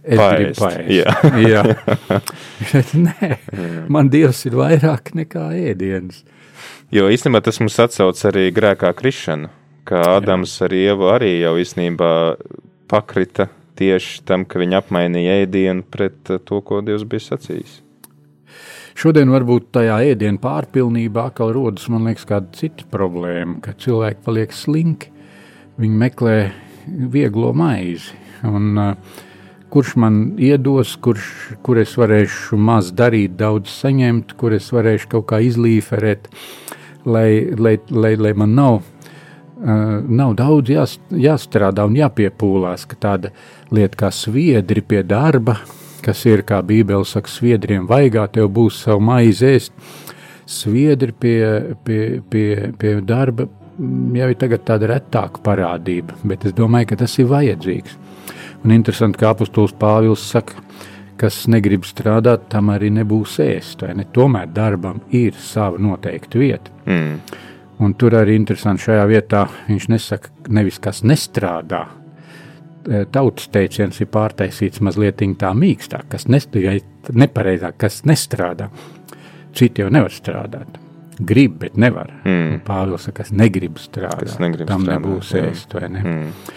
Es 0.03 0.19
paēst. 0.19 0.37
gribu 0.37 0.61
paēst. 0.61 0.93
Jā. 0.93 1.17
Jā. 1.53 2.19
Bet, 2.71 2.93
nē, 2.95 3.33
man 3.91 4.11
Dievs 4.11 4.45
ir 4.47 4.55
vairāk 4.59 5.11
nekā 5.15 5.49
ēdienas. 5.73 6.23
Jo 6.93 7.09
īstenībā 7.11 7.41
tas 7.43 7.59
mums 7.59 7.79
atsauc 7.81 8.19
arī 8.29 8.47
grēkā 8.55 8.91
krišanu 8.95 9.51
ka 9.87 10.03
Ādams 10.17 10.53
ar 10.63 10.73
Ievu 10.75 11.09
arī 11.11 11.35
jau 11.41 11.55
īstenībā 11.59 12.11
pakrita 12.91 13.49
tieši 13.79 14.23
tam, 14.27 14.45
ka 14.45 14.61
viņi 14.61 14.77
apmainīja 14.79 15.39
ēdienu 15.43 15.85
pret 15.89 16.33
uh, 16.33 16.41
to, 16.41 16.61
ko 16.65 16.81
Dievs 16.85 17.05
bija 17.09 17.31
sacījis. 17.31 17.79
Šodien 18.93 19.31
varbūt 19.33 19.71
tajā 19.73 19.97
ēdienu 20.11 20.37
pārpilnībā 20.41 21.27
atkal 21.31 21.53
rodas, 21.55 21.87
liekas, 21.89 22.27
kāda 22.29 22.53
cita 22.53 22.85
problēma, 22.93 23.57
ka 23.65 23.73
cilvēki 23.73 24.21
paliek 24.25 24.53
slinki, 24.53 25.09
viņi 25.81 26.01
meklē 26.03 26.35
vieglo 27.13 27.49
maizi, 27.57 28.13
un 28.45 28.77
uh, 28.77 29.21
kurš 29.73 29.95
man 29.97 30.21
iedos, 30.37 30.93
kurš, 31.01 31.25
kur 31.65 31.81
es 31.81 31.95
varēšu 31.97 32.59
maz 32.61 32.91
darīt, 32.93 33.33
daudz 33.39 33.73
saņemt, 33.81 34.35
kur 34.37 34.53
es 34.53 34.69
varēšu 34.73 35.09
kaut 35.15 35.31
kā 35.31 35.41
izlīferēt, 35.41 36.29
lai, 37.09 37.49
lai, 37.57 37.79
lai, 37.89 38.13
lai 38.21 38.33
man 38.37 38.53
nav 38.59 38.83
nav 39.63 40.35
daudz 40.35 40.71
jās, 40.73 40.97
jāstrādā 41.09 41.85
un 41.87 41.95
jāpiepūlās, 41.97 42.85
ka 42.89 42.97
tāda 42.99 43.31
lieta 43.71 44.03
kā 44.03 44.11
sviedri 44.11 44.83
pie 44.83 45.03
darba, 45.07 45.57
kas 46.03 46.25
ir, 46.27 46.43
kā 46.47 46.59
Bībele 46.65 47.07
saka, 47.07 47.31
sviedriem 47.31 47.87
vaigā, 47.87 48.25
tev 48.31 48.51
būs 48.53 48.81
savu 48.83 49.03
maizi 49.07 49.53
ēst. 49.53 49.75
Sviedri 50.49 51.13
pie, 51.15 51.37
pie, 51.87 51.99
pie, 52.29 52.47
pie 52.79 52.97
darba 53.07 53.47
mm, 53.47 54.17
jau 54.19 54.27
ir 54.33 54.57
tāda 54.67 54.89
retāka 54.91 55.39
parādība, 55.45 56.17
bet 56.27 56.43
es 56.49 56.55
domāju, 56.57 56.91
ka 56.91 56.99
tas 57.05 57.15
ir 57.19 57.31
vajadzīgs. 57.31 57.95
Un 58.63 58.75
interesanti, 58.75 59.19
kā 59.19 59.31
apustulis 59.31 59.75
Pāvils 59.79 60.27
saka, 60.27 60.59
kas 61.19 61.45
negrib 61.51 61.87
strādāt, 61.87 62.49
tam 62.51 62.71
arī 62.73 62.91
nebūs 62.91 63.39
ēst, 63.43 63.85
ne? 63.95 64.05
Tomēr 64.11 64.51
darbam 64.51 64.99
ir 65.15 65.35
sava 65.39 65.79
noteikta 65.79 66.39
vieta. 66.39 66.75
Mm. 66.83 67.19
Un 67.81 67.95
tur 67.97 68.13
arī 68.19 68.35
interesanti 68.37 68.85
šajā 68.85 69.03
vietā 69.09 69.43
viņš 69.67 69.89
nesaka, 69.89 70.31
nevis 70.53 70.77
kas 70.83 71.01
nestrādā. 71.07 71.87
E, 72.83 73.05
tautas 73.11 73.47
teiciens 73.53 73.97
ir 74.03 74.09
pārtaisīts 74.13 74.83
mazliet 74.83 75.23
tā 75.39 75.53
mīkstāk, 75.57 76.09
kas 76.11 76.27
nepareizāk, 76.29 77.77
kas 77.79 78.03
nestrādā. 78.05 78.69
Citi 79.53 79.83
jau 79.83 79.89
nevar 79.93 80.13
strādāt. 80.13 80.79
Grib, 81.19 81.59
bet 81.61 81.77
nevar. 81.77 82.09
Mm. 82.25 82.61
Pāvils 82.65 83.07
saka, 83.07 83.21
kas 83.21 83.33
negrib 83.33 83.77
strādāt. 83.81 84.27
Kas 84.27 84.39
negrib 84.41 84.69
Tam 84.69 84.85
strādāt, 84.85 85.03
nebūs 85.03 85.33
jā. 85.33 85.43
ēst, 85.49 85.75
vai 85.77 85.89
ne? 85.93 86.03
Mm. 86.03 86.53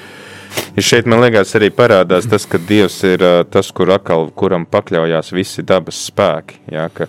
Ja 0.77 0.85
šeit 0.85 1.09
man 1.09 1.21
liekas, 1.21 1.53
arī 1.59 1.69
parādās 1.75 2.29
tas, 2.29 2.47
ka 2.49 2.61
Dievs 2.61 2.97
ir 3.09 3.25
uh, 3.25 3.39
tas, 3.49 3.69
kur 3.77 3.93
akal, 3.93 4.31
kuram 4.37 4.67
pakļaujās 4.69 5.33
visi 5.37 5.65
dabas 5.67 6.01
spēki. 6.09 6.61
Jā, 6.73 6.89
ka, 6.95 7.09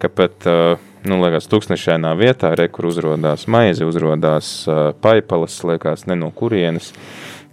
ka 0.00 0.10
pat 0.12 0.48
uh, 0.48 0.85
nu, 1.06 1.20
liekas, 1.22 1.48
tūkstošainā 1.50 2.12
vietā, 2.18 2.52
re, 2.58 2.68
kur 2.72 2.90
uzrādās 2.90 3.46
maize, 3.50 3.86
uzrādās 3.86 4.50
uh, 4.68 4.90
paipalas, 5.02 5.58
liekas, 5.66 6.06
ne 6.10 6.18
no 6.18 6.32
kurienes. 6.34 6.92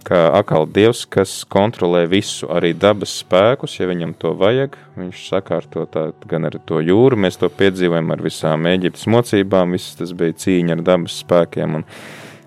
Kā 0.04 0.18
akāli 0.36 0.68
dievs, 0.76 1.06
kas 1.08 1.30
kontrolē 1.48 2.02
visu, 2.10 2.44
arī 2.52 2.74
dabas 2.76 3.14
spēkus, 3.22 3.78
ja 3.78 3.86
viņam 3.88 4.12
to 4.20 4.34
vajag. 4.36 4.76
Viņš 5.00 5.22
sakārto 5.30 5.86
tā, 5.88 6.10
gan 6.28 6.44
ar 6.44 6.58
to 6.68 6.82
jūru, 6.84 7.16
mēs 7.24 7.40
to 7.40 7.48
piedzīvojam 7.48 8.12
ar 8.12 8.20
visām 8.26 8.68
Eģiptes 8.68 9.08
mocībām, 9.14 9.72
viss 9.72 9.96
tas 9.96 10.12
bija 10.12 10.36
cīņa 10.44 10.76
ar 10.76 10.84
dabas 10.84 11.16
spēkiem. 11.24 11.80
Un 11.80 11.86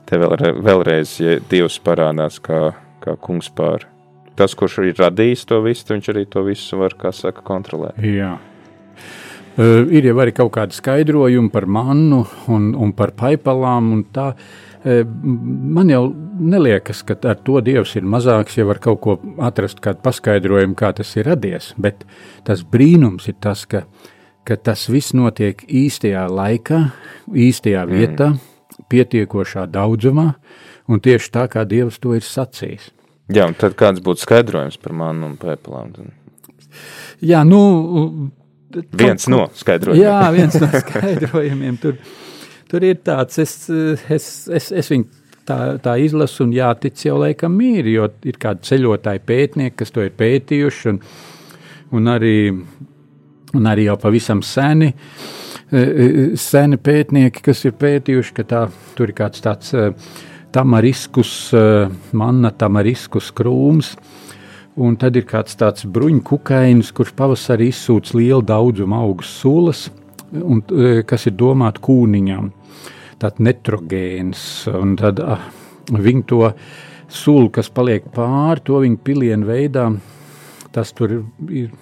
te 0.05 0.21
vēl, 0.21 0.37
vēlreiz, 0.69 1.17
ja 1.23 1.39
dievs 1.49 1.79
parādās 1.81 2.37
kā, 2.45 2.75
kā 3.01 3.17
kungs 3.17 3.49
pār. 3.49 3.87
Tas, 4.37 4.53
kurš 4.53 4.83
ir 4.85 5.01
radījis 5.01 5.47
to 5.49 5.57
visu, 5.65 5.87
viņš 5.95 6.11
arī 6.13 6.27
to 6.29 6.45
visu 6.45 6.77
var, 6.77 6.93
kā 6.93 7.09
saka, 7.09 7.41
kontrolēt. 7.41 7.97
Jā. 8.05 8.35
Uh, 9.57 9.87
ir 9.89 10.05
jau 10.05 10.13
arī 10.21 10.35
kaut 10.37 10.51
kāda 10.53 10.75
skaidrojuma 10.75 11.49
par 11.49 11.65
mannu 11.65 12.19
un, 12.53 12.69
un 12.77 12.91
par 12.93 13.15
paipalām. 13.17 14.03
Tā, 14.13 14.27
uh, 14.37 14.99
man 15.77 15.89
jau 15.89 16.03
neliekas, 16.37 17.01
ka 17.07 17.17
ar 17.25 17.39
to 17.41 17.57
dievs 17.65 17.95
ir 17.97 18.05
mazāks, 18.05 18.59
ja 18.59 18.67
var 18.69 18.77
kaut 18.83 19.01
ko 19.01 19.15
atrast, 19.41 19.81
kādu 19.81 20.03
paskaidrojumu, 20.05 20.77
kā 20.77 20.91
tas 20.99 21.15
ir 21.17 21.25
radies. 21.31 21.71
Bet 21.81 22.05
tas 22.45 22.61
brīnums 22.61 23.25
ir 23.31 23.39
tas, 23.41 23.65
ka, 23.65 23.87
ka 24.45 24.59
tas 24.61 24.85
viss 24.93 25.17
notiek 25.17 25.65
īstajā 25.65 26.27
laikā, 26.29 26.83
īstajā 27.33 27.87
mm. 27.87 27.97
vietā, 27.97 28.29
pietiekošā 28.93 29.65
daudzumā, 29.73 30.29
un 30.85 31.01
tieši 31.01 31.33
tā, 31.33 31.47
kā 31.49 31.65
dievs 31.65 31.97
to 32.03 32.13
ir 32.13 32.25
sacījis. 32.25 32.91
Jā, 33.33 33.49
un 33.49 33.57
tad 33.59 33.73
kāds 33.79 34.05
būtu 34.05 34.23
skaidrojums 34.23 34.77
par 34.79 34.93
mannu 34.95 35.33
un 35.33 35.35
paipalām? 35.41 35.97
Jā, 37.25 37.41
nu, 37.47 38.29
Viens 38.99 39.29
no 39.31 39.45
skaidrojumiem. 39.55 40.03
Jā, 40.03 40.31
viens 40.35 40.57
no 40.63 40.67
skaidrojumiem. 40.73 41.77
Tur, 41.81 41.95
tur 42.67 42.83
ir 42.87 42.99
tāds, 43.05 43.39
es, 43.43 43.55
es, 44.11 44.27
es, 44.51 44.71
es 44.75 44.91
viņu 44.91 45.07
tā, 45.47 45.57
tā 45.83 45.95
izlasu, 46.03 46.45
un 46.45 46.53
jātic 46.55 47.05
jau 47.07 47.17
laikam 47.21 47.57
ir, 47.63 47.87
jo 47.91 48.07
ir 48.27 48.37
kādi 48.41 48.67
ceļotāji 48.67 49.23
pētnieki, 49.27 49.75
kas 49.79 49.93
to 49.95 50.05
ir 50.05 50.13
pētījuši, 50.19 50.93
un, 50.93 51.01
un, 51.97 52.11
arī, 52.11 52.37
un 53.57 53.69
arī 53.71 53.87
jau 53.87 53.97
pavisam 54.01 54.43
seni, 54.45 54.91
e, 54.91 55.81
e, 55.81 56.09
seni 56.41 56.79
pētnieki, 56.81 57.43
kas 57.49 57.65
ir 57.69 57.77
pētījuši, 57.79 58.35
ka 58.37 58.47
tā, 58.51 58.63
tur 58.97 59.13
ir 59.13 59.17
kāds 59.17 59.43
tāds 59.45 59.73
e, 59.75 59.89
tamariskus, 60.55 61.31
manna 62.17 62.53
tamariskus 62.55 63.29
krūms, 63.35 63.91
Un 64.77 64.93
tad 65.01 65.15
ir 65.17 65.25
kāds 65.25 65.57
tāds 65.57 65.87
bruņkukainis, 65.89 66.91
kurš 66.93 67.15
pavasarī 67.17 67.71
izsūc 67.71 68.11
lielu 68.13 68.43
daudzumu 68.45 68.93
augus 68.99 69.31
sulas, 69.39 69.87
un, 70.29 70.61
e, 70.69 71.01
kas 71.07 71.25
ir 71.25 71.33
domāti 71.39 71.81
kūniņam. 71.87 72.51
Tāds 73.17 73.41
netrogēns, 73.41 74.43
un 74.77 74.93
tad 74.99 75.23
ah, 75.23 75.47
viņi 75.89 76.23
to 76.29 76.43
sulu, 77.09 77.49
kas 77.55 77.71
paliek 77.73 78.05
pāri, 78.13 78.61
to 78.69 78.83
viņi 78.83 79.01
pilienu 79.01 79.49
veidā, 79.49 79.87
tas 80.75 80.93
tur 80.93 81.23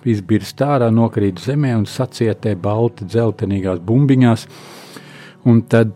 izbirst 0.07 0.63
ārā, 0.63 0.87
nokrīt 0.93 1.43
zemē 1.43 1.75
un 1.75 1.83
sacietē 1.89 2.55
balti 2.55 3.09
dzeltenīgās 3.11 3.83
bumbiņās, 3.83 4.47
un 5.51 5.63
tad, 5.67 5.91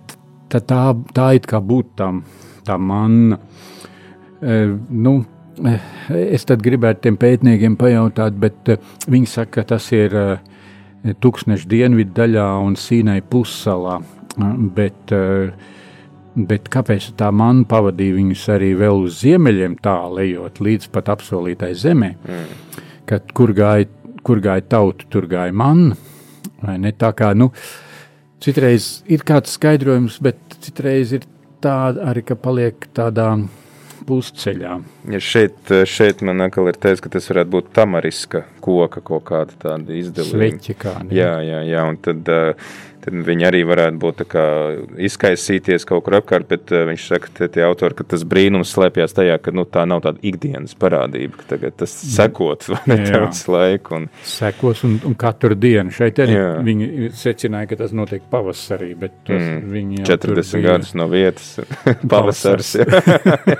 tad 0.51 0.67
tā, 0.67 0.83
tā 1.15 1.31
it 1.39 1.47
kā 1.47 1.63
būtu 1.63 1.95
tā, 2.01 2.12
tā 2.67 2.75
manna. 2.75 3.39
E, 4.43 4.65
nu, 4.89 5.21
es 6.10 6.45
tad 6.48 6.63
gribētu 6.63 7.08
tiem 7.08 7.17
pētniekiem 7.19 7.76
pajautāt, 7.80 8.38
bet 8.39 8.72
viņi 9.10 9.30
saka, 9.30 9.60
ka 9.60 9.76
tas 9.76 9.89
ir 9.95 10.15
tūkstneša 11.24 11.69
dienvidu 11.69 12.15
daļā 12.17 12.48
un 12.63 12.78
Sīnai 12.80 13.19
pussalā. 13.30 14.00
Bet, 14.76 15.12
bet 16.50 16.69
kāpēc 16.72 17.10
tā 17.19 17.32
man 17.36 17.65
pavadīja 17.69 18.17
viņus 18.19 18.45
arī 18.56 18.74
vēl 18.80 19.06
uz 19.08 19.22
ziemeļiem 19.24 19.80
tālējot 19.84 20.62
līdz 20.63 20.91
pat 20.93 21.12
apsolītai 21.15 21.74
zemē? 21.76 22.13
Mm. 22.24 22.84
Kad, 23.10 23.34
kur, 23.36 23.52
gāja, 23.58 23.89
kur 24.24 24.41
gāja 24.43 24.63
tauta, 24.69 25.08
tur 25.12 25.28
gāja 25.32 25.56
man. 25.56 25.89
Tā 26.62 27.12
kā, 27.17 27.34
nu, 27.36 27.50
citreiz 28.43 29.00
ir 29.10 29.26
kāds 29.28 29.56
skaidrojums, 29.58 30.19
bet 30.24 30.60
citreiz 30.63 31.15
ir 31.17 31.26
tā 31.63 31.91
arī, 32.12 32.24
ka 32.28 32.38
paliek 32.39 32.88
tādā 32.95 33.34
pusceļā. 34.10 34.76
Ja 35.13 35.22
šeit, 35.24 35.74
šeit 35.89 36.24
man 36.26 36.41
atkal 36.45 36.72
ir 36.72 36.80
teiks, 36.82 37.04
ka 37.06 37.12
tas 37.13 37.30
varētu 37.32 37.54
būt 37.56 37.72
tamariska 37.78 38.43
koka 38.63 39.04
kaut 39.06 39.28
kāda 39.30 39.58
tāda 39.62 39.95
izdevuma. 39.98 40.36
Sveķi 40.36 40.78
kā. 40.82 40.95
Ne? 41.06 41.15
Jā, 41.17 41.34
jā, 41.45 41.63
jā, 41.69 41.86
un 41.89 42.00
tad 42.04 42.34
uh, 42.34 42.72
viņi 43.10 43.48
arī 43.48 43.62
varētu 43.67 44.00
būt 44.02 44.24
izkaisīties 45.10 45.86
kaut 45.89 46.06
kur 46.06 46.17
apkārt, 46.19 46.48
bet 46.50 46.74
uh, 46.74 46.84
viņš 46.89 47.06
saka, 47.12 47.32
ka 47.36 47.50
tie 47.52 47.63
autori, 47.65 47.98
ka 47.98 48.06
tas 48.13 48.26
brīnums 48.28 48.72
slēpjas 48.76 49.15
tajā, 49.17 49.38
ka 49.43 49.54
nu, 49.56 49.65
tā 49.69 49.86
nav 49.89 50.04
tāda 50.06 50.22
ikdienas 50.26 50.76
parādība, 50.80 51.39
ka 51.41 51.48
tagad 51.56 51.78
tas 51.80 51.93
mm. 51.95 52.12
sekot 52.15 52.67
nedaudz 52.89 53.43
laiku. 53.52 54.00
Un... 54.00 54.08
Sekos 54.28 54.84
un, 54.88 54.98
un 55.08 55.17
katru 55.19 55.58
dienu. 55.60 55.93
Šeit 55.95 56.22
arī 56.24 56.38
jā. 56.38 56.52
viņi 56.65 57.12
secināja, 57.17 57.72
ka 57.72 57.80
tas 57.84 57.95
notiek 57.95 58.26
pavasarī, 58.32 58.91
bet 59.00 59.15
tos, 59.28 59.41
mm. 59.41 59.74
viņi 59.74 60.06
40 60.10 60.65
gadus 60.65 60.93
no 61.00 61.10
vietas 61.12 61.50
pavasars. 62.12 62.76
jā. 62.80 62.88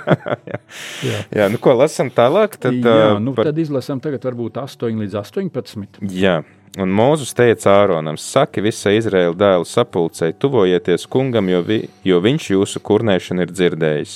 jā. 0.52 0.62
jā. 1.10 1.20
jā, 1.42 1.50
nu 1.52 1.60
ko 1.62 1.76
lasam 1.78 2.12
tālāk? 2.14 2.58
Tad, 2.60 2.78
jā, 2.78 3.12
nu, 3.22 3.34
par... 3.36 3.50
tad 3.50 3.60
izlasam 3.62 4.02
tagad 4.02 4.24
varbūt 4.30 4.60
8 4.62 5.04
līdz 5.04 5.20
18. 5.24 6.02
Jā. 6.14 6.40
Un 6.78 6.92
Mūzus 6.94 7.32
teica 7.34 7.72
Āronam: 7.80 8.14
Saki 8.14 8.62
visai 8.62 8.92
Izraēla 9.00 9.34
dēlu 9.34 9.66
sapulcei, 9.66 10.30
tuvojieties 10.38 11.08
kungam, 11.10 11.48
jo, 11.50 11.64
vi, 11.66 11.80
jo 12.06 12.20
viņš 12.22 12.50
jūsu 12.52 12.82
kurnēšanu 12.86 13.42
ir 13.42 13.50
dzirdējis. 13.50 14.12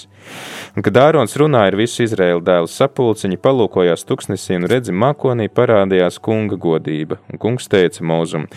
Un, 0.74 0.82
kad 0.82 0.96
Ārons 0.98 1.36
runāja 1.38 1.70
ar 1.70 1.76
visu 1.78 2.02
Izraēlu 2.02 2.42
dēlu 2.42 2.70
sapulci, 2.70 3.28
viņi 3.28 3.38
palūkojās 3.44 4.02
tuksnesī 4.08 4.58
un 4.58 4.66
redzi, 4.70 4.90
mākonī 4.90 5.46
parādījās 5.54 6.18
kunga 6.22 6.58
godība. 6.60 7.20
Un 7.30 7.38
kungs 7.42 7.70
teica 7.70 8.02
Mūzum: 8.02 8.48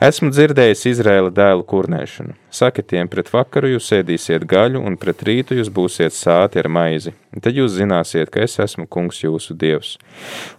Esmu 0.00 0.32
dzirdējis 0.32 0.86
Izraēla 0.94 1.32
dēlu 1.34 1.66
kurnēšanu. 1.68 2.36
Saki 2.48 2.82
tiem, 2.82 3.10
pret 3.12 3.28
vakaru 3.28 3.74
jūs 3.74 3.90
ēdīsiet 3.98 4.48
gaļu, 4.48 4.80
un 4.80 4.96
pret 4.96 5.20
rītu 5.28 5.58
jūs 5.58 5.68
būsiet 5.68 6.16
sāti 6.16 6.62
ar 6.62 6.70
maizi. 6.72 7.12
Tad 7.44 7.52
jūs 7.52 7.76
zināsiet, 7.76 8.32
ka 8.32 8.40
es 8.46 8.56
esmu 8.64 8.88
kungs 8.88 9.20
jūsu 9.20 9.56
dievs. 9.58 9.96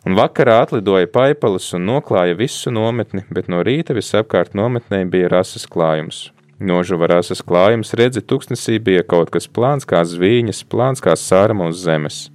Un 0.06 0.14
vakarā 0.20 0.62
atlidoja 0.68 1.10
paipalis 1.10 1.74
un 1.74 1.90
noklāja 1.90 2.38
visu 2.38 2.70
nometni, 2.70 3.26
bet 3.34 3.50
no 3.50 3.66
rīta 3.66 3.98
visapkārt 3.98 4.54
nometnē 4.54 5.08
bija 5.10 5.34
rases 5.34 5.66
klājums. 5.66 6.28
Nožuva 6.60 7.08
rases 7.08 7.40
klājums, 7.40 7.94
redzi, 7.96 8.20
tuksnesī 8.20 8.82
bija 8.84 9.06
kaut 9.08 9.32
kas 9.32 9.48
plāns 9.48 9.88
kā 9.88 10.02
zvīņas, 10.04 10.66
plāns 10.68 11.00
kā 11.04 11.16
sārma 11.16 11.70
uz 11.72 11.80
zemes. 11.86 12.28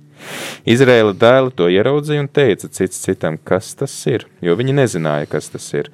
Izraēla 0.65 1.13
dēli 1.21 1.53
to 1.59 1.69
ieraudzīja 1.69 2.23
un 2.25 2.31
teica 2.33 2.71
cits 2.73 3.03
citam, 3.05 3.37
kas 3.37 3.75
tas 3.77 3.93
ir, 4.09 4.25
jo 4.41 4.57
viņi 4.57 4.79
nezināja, 4.81 5.29
kas 5.29 5.51
tas 5.53 5.67
ir. 5.77 5.91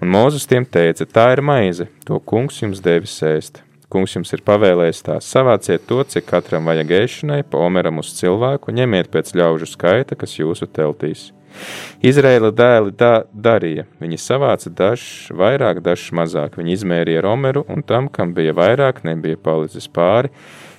Un 0.00 0.08
Mūzus 0.14 0.48
tiem 0.48 0.64
teica, 0.64 1.04
tā 1.04 1.28
ir 1.36 1.44
maize, 1.44 1.90
to 2.08 2.16
kungs 2.32 2.62
jums 2.62 2.80
devis 2.84 3.18
ēst. 3.20 3.60
Kungs 3.92 4.16
jums 4.16 4.32
ir 4.32 4.40
pavēlējis 4.42 5.04
tā, 5.06 5.20
savāciet 5.22 5.84
to, 5.86 6.00
cik 6.08 6.24
katram 6.32 6.64
vajag 6.70 6.96
ēšanai, 7.02 7.42
pa 7.46 7.60
omeram 7.62 8.00
uz 8.00 8.14
cilvēku, 8.16 8.72
ņemiet 8.74 9.12
pēc 9.12 9.36
ļaužu 9.36 9.68
skaita, 9.70 10.16
kas 10.18 10.38
jūsu 10.40 10.66
teltīs. 10.72 11.28
Izraēla 12.04 12.50
dēli 12.54 12.94
tā 12.98 13.12
darīja. 13.32 13.86
Viņi 14.02 14.18
savāca 14.20 14.72
dažs 14.72 15.30
vairāk, 15.34 15.80
dažs 15.84 16.10
mazāk. 16.16 16.58
Viņi 16.60 16.76
izmērīja 16.78 17.22
romeru, 17.24 17.64
un 17.68 17.84
tam, 17.86 18.10
kam 18.12 18.34
bija 18.36 18.54
vairāk, 18.56 19.02
nebija 19.06 19.40
palicis 19.40 19.88
pāri, 19.88 20.32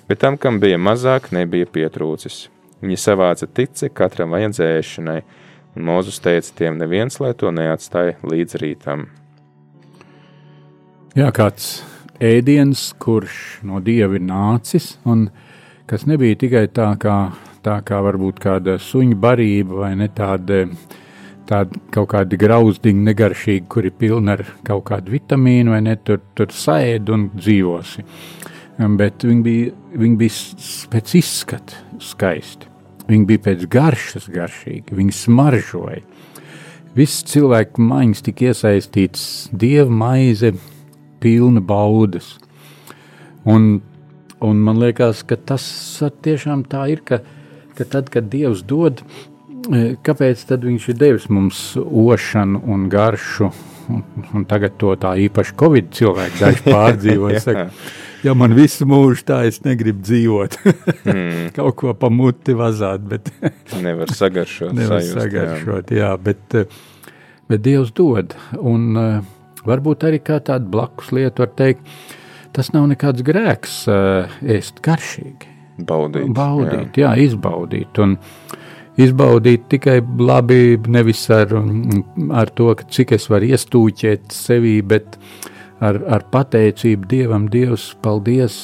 bet 0.09 0.21
tam, 0.21 0.37
kam 0.37 0.59
bija 0.63 0.77
mazāk, 0.81 1.31
nebija 1.35 1.69
pietrūcis. 1.71 2.45
Viņi 2.83 2.99
savāca 2.99 3.47
tik, 3.47 3.73
cik 3.73 3.95
katram 3.97 4.35
vajadzēja 4.35 4.81
ēšanai, 4.81 5.19
un 5.75 5.87
Mozus 5.87 6.19
teica 6.23 6.51
tiem 6.59 6.77
neviens, 6.81 7.17
lai 7.23 7.33
to 7.33 7.51
neatstāja 7.55 8.19
līdz 8.23 8.59
rītam. 8.61 9.07
Jā, 11.15 11.29
kāds 11.31 11.79
ēdiens, 12.19 12.89
kurš 12.99 13.63
no 13.63 13.79
dieva 13.83 14.17
ir 14.19 14.23
nācis, 14.27 14.97
un 15.07 15.29
kas 15.89 16.05
nebija 16.09 16.37
tikai 16.39 16.65
tā 16.75 16.89
kā 16.99 17.17
tā 17.65 17.79
kā 17.85 17.99
varbūt 18.05 18.39
kāda 18.43 18.77
suņa 18.81 19.17
barība 19.21 19.81
vai 19.85 19.93
ne 19.99 20.07
tāda, 20.13 20.65
tāda 21.49 21.81
kaut 21.93 22.11
kāda 22.13 22.39
grauzdiņa, 22.39 23.05
negaršīga, 23.09 23.65
kur 23.71 23.87
ir 23.89 23.95
pilna 23.99 24.37
ar 24.37 24.45
kaut 24.67 24.85
kādu 24.91 25.15
vitamīnu, 25.15 25.73
vai 25.73 25.81
ne 25.85 25.97
tur, 25.97 26.21
tur 26.37 26.53
sēdi 26.53 27.15
un 27.15 27.29
dzīvosi. 27.35 28.05
Bet 28.99 29.23
viņi 29.23 29.43
bija, 29.43 29.73
viņi 29.95 30.17
bija 30.19 30.87
pēc 30.91 31.17
izskata 31.21 31.83
skaisti. 32.03 32.71
Viņi 33.05 33.27
bija 33.29 33.43
pēc 33.45 33.67
garšas 33.69 34.25
garšīgi, 34.33 34.95
viņi 34.97 35.13
smaržoja. 35.13 36.01
Viss 36.95 37.25
cilvēku 37.27 37.83
maiņas 37.83 38.23
tika 38.25 38.49
iesaistīts 38.49 39.25
dieva 39.51 39.91
maize, 39.91 40.53
pilna 41.21 41.61
baudas. 41.61 42.37
Un, 43.45 43.81
un 44.41 44.61
man 44.65 44.79
liekas, 44.81 45.21
ka 45.27 45.37
tas 45.37 45.65
tiešām 46.25 46.63
tā 46.71 46.85
ir, 46.93 47.03
ka 47.05 47.19
ka 47.75 47.87
tad, 47.89 48.09
kad 48.13 48.27
Dievs 48.31 48.63
dod, 48.67 49.03
e, 49.69 49.95
kāpēc 50.05 50.45
viņš 50.63 50.89
ir 50.91 50.99
devis 50.99 51.29
mums 51.33 51.61
ošanu 51.83 52.61
un 52.71 52.87
garšu, 52.91 53.51
un, 53.91 54.03
un 54.33 54.47
tagad 54.49 54.77
to 54.81 54.95
tā 54.99 55.13
īpaši 55.27 55.55
Covid 55.59 55.93
cilvēku 55.95 56.41
daži 56.41 56.65
pārdzīvoja. 56.75 57.43
saka, 57.43 57.67
ja 58.25 58.35
man 58.37 58.55
visu 58.57 58.87
mūžu 58.89 59.27
tā, 59.27 59.43
es 59.49 59.61
negribu 59.65 60.03
dzīvot. 60.05 60.59
mm. 61.05 61.53
Kaut 61.57 61.79
ko 61.81 61.95
pa 61.99 62.09
muti 62.13 62.57
vazāt, 62.57 63.05
bet 63.11 63.31
nevar 63.85 64.11
sagaršot. 64.11 64.75
nevar 64.75 65.01
sajust, 65.03 65.17
sagaršot, 65.19 65.95
jā. 65.95 66.03
jā, 66.03 66.11
bet, 66.21 66.45
e, 66.55 67.09
bet 67.51 67.65
Dievs 67.65 67.93
dod. 67.95 68.37
Un 68.59 68.91
uh, 68.99 69.33
varbūt 69.67 70.07
arī 70.07 70.21
kā 70.23 70.39
tādu 70.43 70.71
blakus 70.73 71.11
lietu 71.15 71.45
var 71.45 71.51
teikt, 71.57 71.97
tas 72.55 72.71
nav 72.73 72.87
nekāds 72.91 73.25
grēks 73.25 73.83
ēst 74.55 74.79
garšīgi. 74.85 75.54
Baudīt. 75.75 76.29
Baudīt, 76.35 76.95
jā, 76.95 77.11
jā 77.11 77.27
izbaudīt. 77.27 77.99
Un 78.03 78.15
izbaudīt 79.01 79.67
tikai 79.73 79.99
labi, 80.19 80.77
nevis 80.87 81.25
ar, 81.33 81.51
ar 82.31 82.51
to, 82.55 82.71
cik 82.95 83.15
es 83.17 83.27
varu 83.31 83.51
iestūķēt 83.51 84.31
sevi, 84.35 84.77
bet 84.85 85.19
ar, 85.83 85.99
ar 86.07 86.27
pateicību 86.31 87.09
Dievam, 87.11 87.49
Dievs, 87.51 87.89
paldies, 88.03 88.57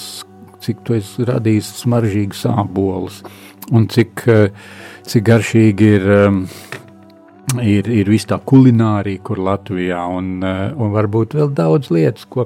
cik 0.63 0.83
tu 0.87 0.95
esi 0.95 1.25
radījis 1.27 1.73
smaržīgus 1.81 2.45
ābolus 2.51 3.21
un 3.75 3.87
cik, 3.91 4.27
cik 5.07 5.27
garšīgi 5.31 5.95
ir. 5.99 6.11
Ir, 7.51 7.87
ir 7.91 8.07
viss 8.07 8.29
tā 8.29 8.37
kulinārija, 8.47 9.19
kur 9.27 9.41
Latvijā, 9.43 9.97
un, 10.15 10.37
un 10.39 10.91
varbūt 10.93 11.33
vēl 11.35 11.49
daudz 11.51 11.89
lietas, 11.91 12.23
ko, 12.31 12.45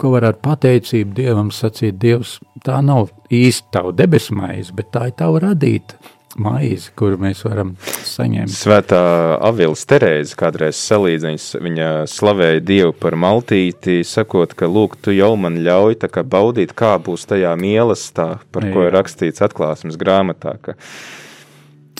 ko 0.00 0.14
var 0.14 0.30
ar 0.30 0.38
pateicību 0.40 1.16
Dievam 1.18 1.50
sacīt. 1.54 1.98
Dievs, 2.00 2.38
tā 2.64 2.80
nav 2.84 3.10
īsti 3.32 3.74
tava 3.74 3.92
debesu 3.96 4.36
maize, 4.38 4.72
bet 4.76 4.92
tā 4.94 5.10
ir 5.10 5.18
tava 5.18 5.42
radīta 5.44 5.98
maize, 6.40 6.90
kuru 6.96 7.18
mēs 7.20 7.42
varam 7.44 7.72
saņemt. 8.06 8.52
Svētā 8.54 9.00
Avils 9.44 9.82
Terēze 9.88 10.36
kādreiz 10.38 10.78
salīdzinājas, 10.78 11.48
viņa 11.62 11.88
slavēja 12.10 12.62
Dievu 12.64 12.94
par 13.00 13.16
maltīti, 13.20 14.00
sakot, 14.06 14.54
ka 14.58 14.70
lūk, 14.70 14.96
tu 15.02 15.14
jau 15.14 15.32
man 15.40 15.58
ļauj 15.64 15.98
tā 16.04 16.10
kā 16.12 16.24
baudīt, 16.24 16.74
kā 16.78 16.94
būs 17.02 17.26
tajā 17.30 17.52
mīlestā, 17.60 18.28
par 18.54 18.68
Jā. 18.68 18.72
ko 18.74 18.86
ir 18.86 18.94
rakstīts 18.96 19.44
atklāsmes 19.46 19.98
grāmatā, 20.00 20.56
ka, 20.62 20.78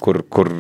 kur, 0.01 0.23
kur 0.31 0.53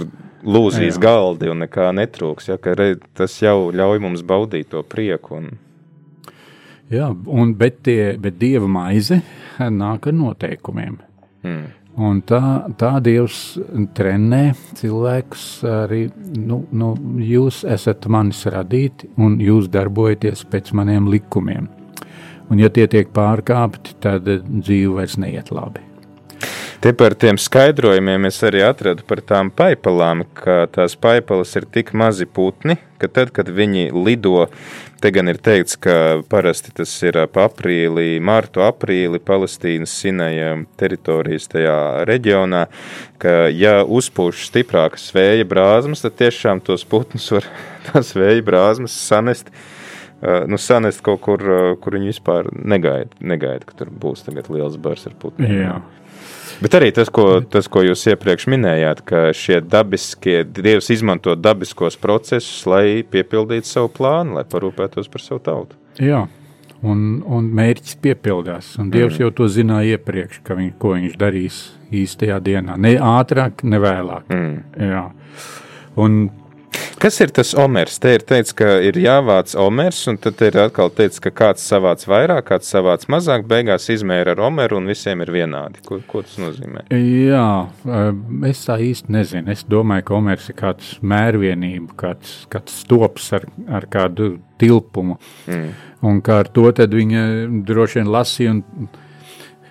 lūzīs 0.43 0.97
Jā. 0.97 1.05
galdi 1.07 1.51
un 1.53 1.63
nekā 1.65 1.91
netrūks, 1.97 2.51
ja, 2.51 2.61
ka 2.61 2.75
re, 2.79 2.95
tas 3.17 3.39
jau 3.43 3.71
ļauj 3.71 4.03
mums 4.03 4.27
baudīt 4.27 4.73
to 4.75 4.83
prieku 4.83 5.39
un 5.39 5.53
Jā, 6.91 7.11
un, 7.11 7.53
bet, 7.55 7.85
tie, 7.87 8.17
bet 8.19 8.41
dieva 8.41 8.67
maize 8.67 9.21
nāk 9.61 10.09
ar 10.11 10.17
noteikumiem. 10.17 10.97
Mm. 11.47 11.69
Un 12.01 12.21
tā, 12.23 12.41
tā 12.79 12.93
Dievs 13.03 13.59
trenē 13.99 14.53
cilvēkus 14.79 15.45
arī. 15.67 16.05
Nu, 16.39 16.63
nu, 16.71 16.93
jūs 17.27 17.65
esat 17.69 18.07
manis 18.11 18.45
radīti, 18.51 19.11
un 19.21 19.37
jūs 19.43 19.69
darbojaties 19.75 20.47
pēc 20.51 20.73
maniem 20.79 21.11
likumiem. 21.11 21.69
Un, 22.51 22.59
ja 22.63 22.71
tie 22.71 22.87
tiek 22.91 23.11
pārkāpti, 23.15 23.99
tad 24.03 24.27
dzīve 24.27 24.97
vairs 25.01 25.19
neiet 25.21 25.53
labi. 25.55 25.90
Te 26.81 26.95
par 26.97 27.13
tiem 27.13 27.37
skaidrojumiem 27.37 28.25
es 28.25 28.39
arī 28.49 28.63
atradu 28.65 29.05
par 29.05 29.21
tām 29.21 29.51
paipalām, 29.53 30.23
ka 30.33 30.63
tās 30.73 30.95
paipalas 30.97 31.53
ir 31.61 31.67
tik 31.69 31.91
mazi 31.93 32.25
putni, 32.25 32.79
ka 32.97 33.11
tad, 33.13 33.35
kad 33.37 33.51
viņi 33.53 33.91
lido, 33.93 34.47
te 35.05 35.11
gan 35.13 35.29
ir 35.29 35.37
teikts, 35.45 35.77
ka 35.77 35.97
parasti 36.33 36.73
tas 36.81 36.95
ir 37.05 37.19
ap 37.21 37.37
aprīlī, 37.37 38.15
martu 38.25 38.65
aprīli 38.65 39.21
Palestīnas 39.21 39.93
Sinaja 39.93 40.55
teritorijas 40.81 41.51
tajā 41.53 41.77
reģionā, 42.09 42.65
ka 43.21 43.37
ja 43.53 43.83
uzpūš 43.85 44.49
stiprākas 44.49 45.05
vēja 45.13 45.45
brāzmas, 45.53 46.01
tad 46.01 46.17
tiešām 46.17 46.65
tos 46.65 46.89
putnus 46.89 47.29
var 47.37 47.53
tās 47.91 48.17
vēja 48.17 48.41
brāzmas 48.49 48.97
sanest 48.97 49.53
nu, 50.49 50.57
sanest 50.57 51.05
kaut 51.05 51.21
kur, 51.29 51.45
kur 51.85 52.01
viņi 52.01 52.15
vispār 52.15 52.49
negaida, 52.57 53.13
negaida 53.21 53.69
ka 53.69 53.77
tur 53.77 53.93
būs 53.93 54.25
liels 54.33 54.81
bars 54.81 55.11
ar 55.13 55.21
putniem. 55.21 55.59
Jā. 55.61 55.81
Bet 56.61 56.75
arī 56.77 56.91
tas 56.93 57.09
ko, 57.09 57.41
tas, 57.49 57.69
ko 57.73 57.83
jūs 57.87 58.03
iepriekš 58.13 58.45
minējāt, 58.53 59.01
ka 59.09 59.23
šie 59.37 59.63
dabiskie, 59.65 60.43
Dievs 60.45 60.91
izmanto 60.93 61.33
dabiskos 61.33 61.97
procesus, 62.01 62.67
lai 62.69 63.01
piepildītu 63.09 63.69
savu 63.69 63.89
plānu, 63.97 64.37
lai 64.37 64.45
parūpētos 64.49 65.09
par 65.13 65.25
savu 65.25 65.41
tautu. 65.47 65.79
Jā, 66.01 66.27
un, 66.85 67.23
un 67.25 67.49
mērķis 67.57 67.97
piepildās. 68.05 68.75
Un 68.81 68.91
Dievs 68.93 69.17
mm. 69.17 69.23
jau 69.25 69.31
to 69.41 69.49
zināja 69.53 69.97
iepriekš, 69.97 70.43
ka 70.45 70.57
viņ, 70.59 70.69
ko 70.81 70.95
viņš 70.99 71.17
darīs 71.21 71.63
īstajā 71.97 72.37
dienā. 72.45 72.77
Ne 72.81 72.95
ātrāk, 73.01 73.65
ne 73.65 73.81
vēlāk. 73.81 74.29
Mm. 74.29 74.85
Jā. 74.91 75.07
Un 76.01 76.21
Kas 77.01 77.17
ir 77.25 77.31
tas 77.33 77.55
omers? 77.57 77.95
Te 77.97 78.11
ir 78.13 78.21
teikts, 78.29 78.53
ka 78.53 78.75
ir 78.85 78.99
jāvāc 79.01 79.55
omers, 79.57 80.03
un 80.11 80.19
tad 80.21 80.43
ir 80.45 80.59
atkal 80.61 80.91
teikts, 80.93 81.23
ka 81.25 81.31
kāds 81.33 81.65
savāc 81.65 82.03
vairāk, 82.05 82.45
kāds 82.51 82.69
savāc 82.75 83.07
mazāk, 83.09 83.47
beigās 83.49 83.89
izmēra 83.95 84.35
ar 84.35 84.43
omeru, 84.51 84.77
un 84.83 84.91
visiem 84.91 85.25
ir 85.25 85.33
vienādi. 85.33 85.81
Ko, 85.87 85.97
ko 86.11 86.21
tas 86.27 86.37
nozīmē? 86.43 86.85
Jā, 86.93 87.47
eh, 87.89 88.11
es 88.51 88.61
tā 88.69 88.77
īsti 88.85 89.17
nezinu. 89.17 89.49
Es 89.49 89.65
domāju, 89.65 90.11
ka 90.11 90.19
omers 90.19 90.51
ir 90.53 90.59
kāds 90.61 90.93
mērvienība, 91.01 91.97
kāds, 92.05 92.35
kāds 92.53 92.77
stops 92.85 93.33
ar, 93.39 93.49
ar 93.81 93.89
kādu 93.89 94.35
tilpumu, 94.61 95.17
mm. 95.49 95.69
un 96.05 96.21
kā 96.21 96.43
ar 96.45 96.53
to 96.53 96.69
tad 96.77 96.93
viņa 96.93 97.25
droši 97.65 98.03
vien 98.03 98.13
lasīja 98.13 98.59
un 98.59 98.91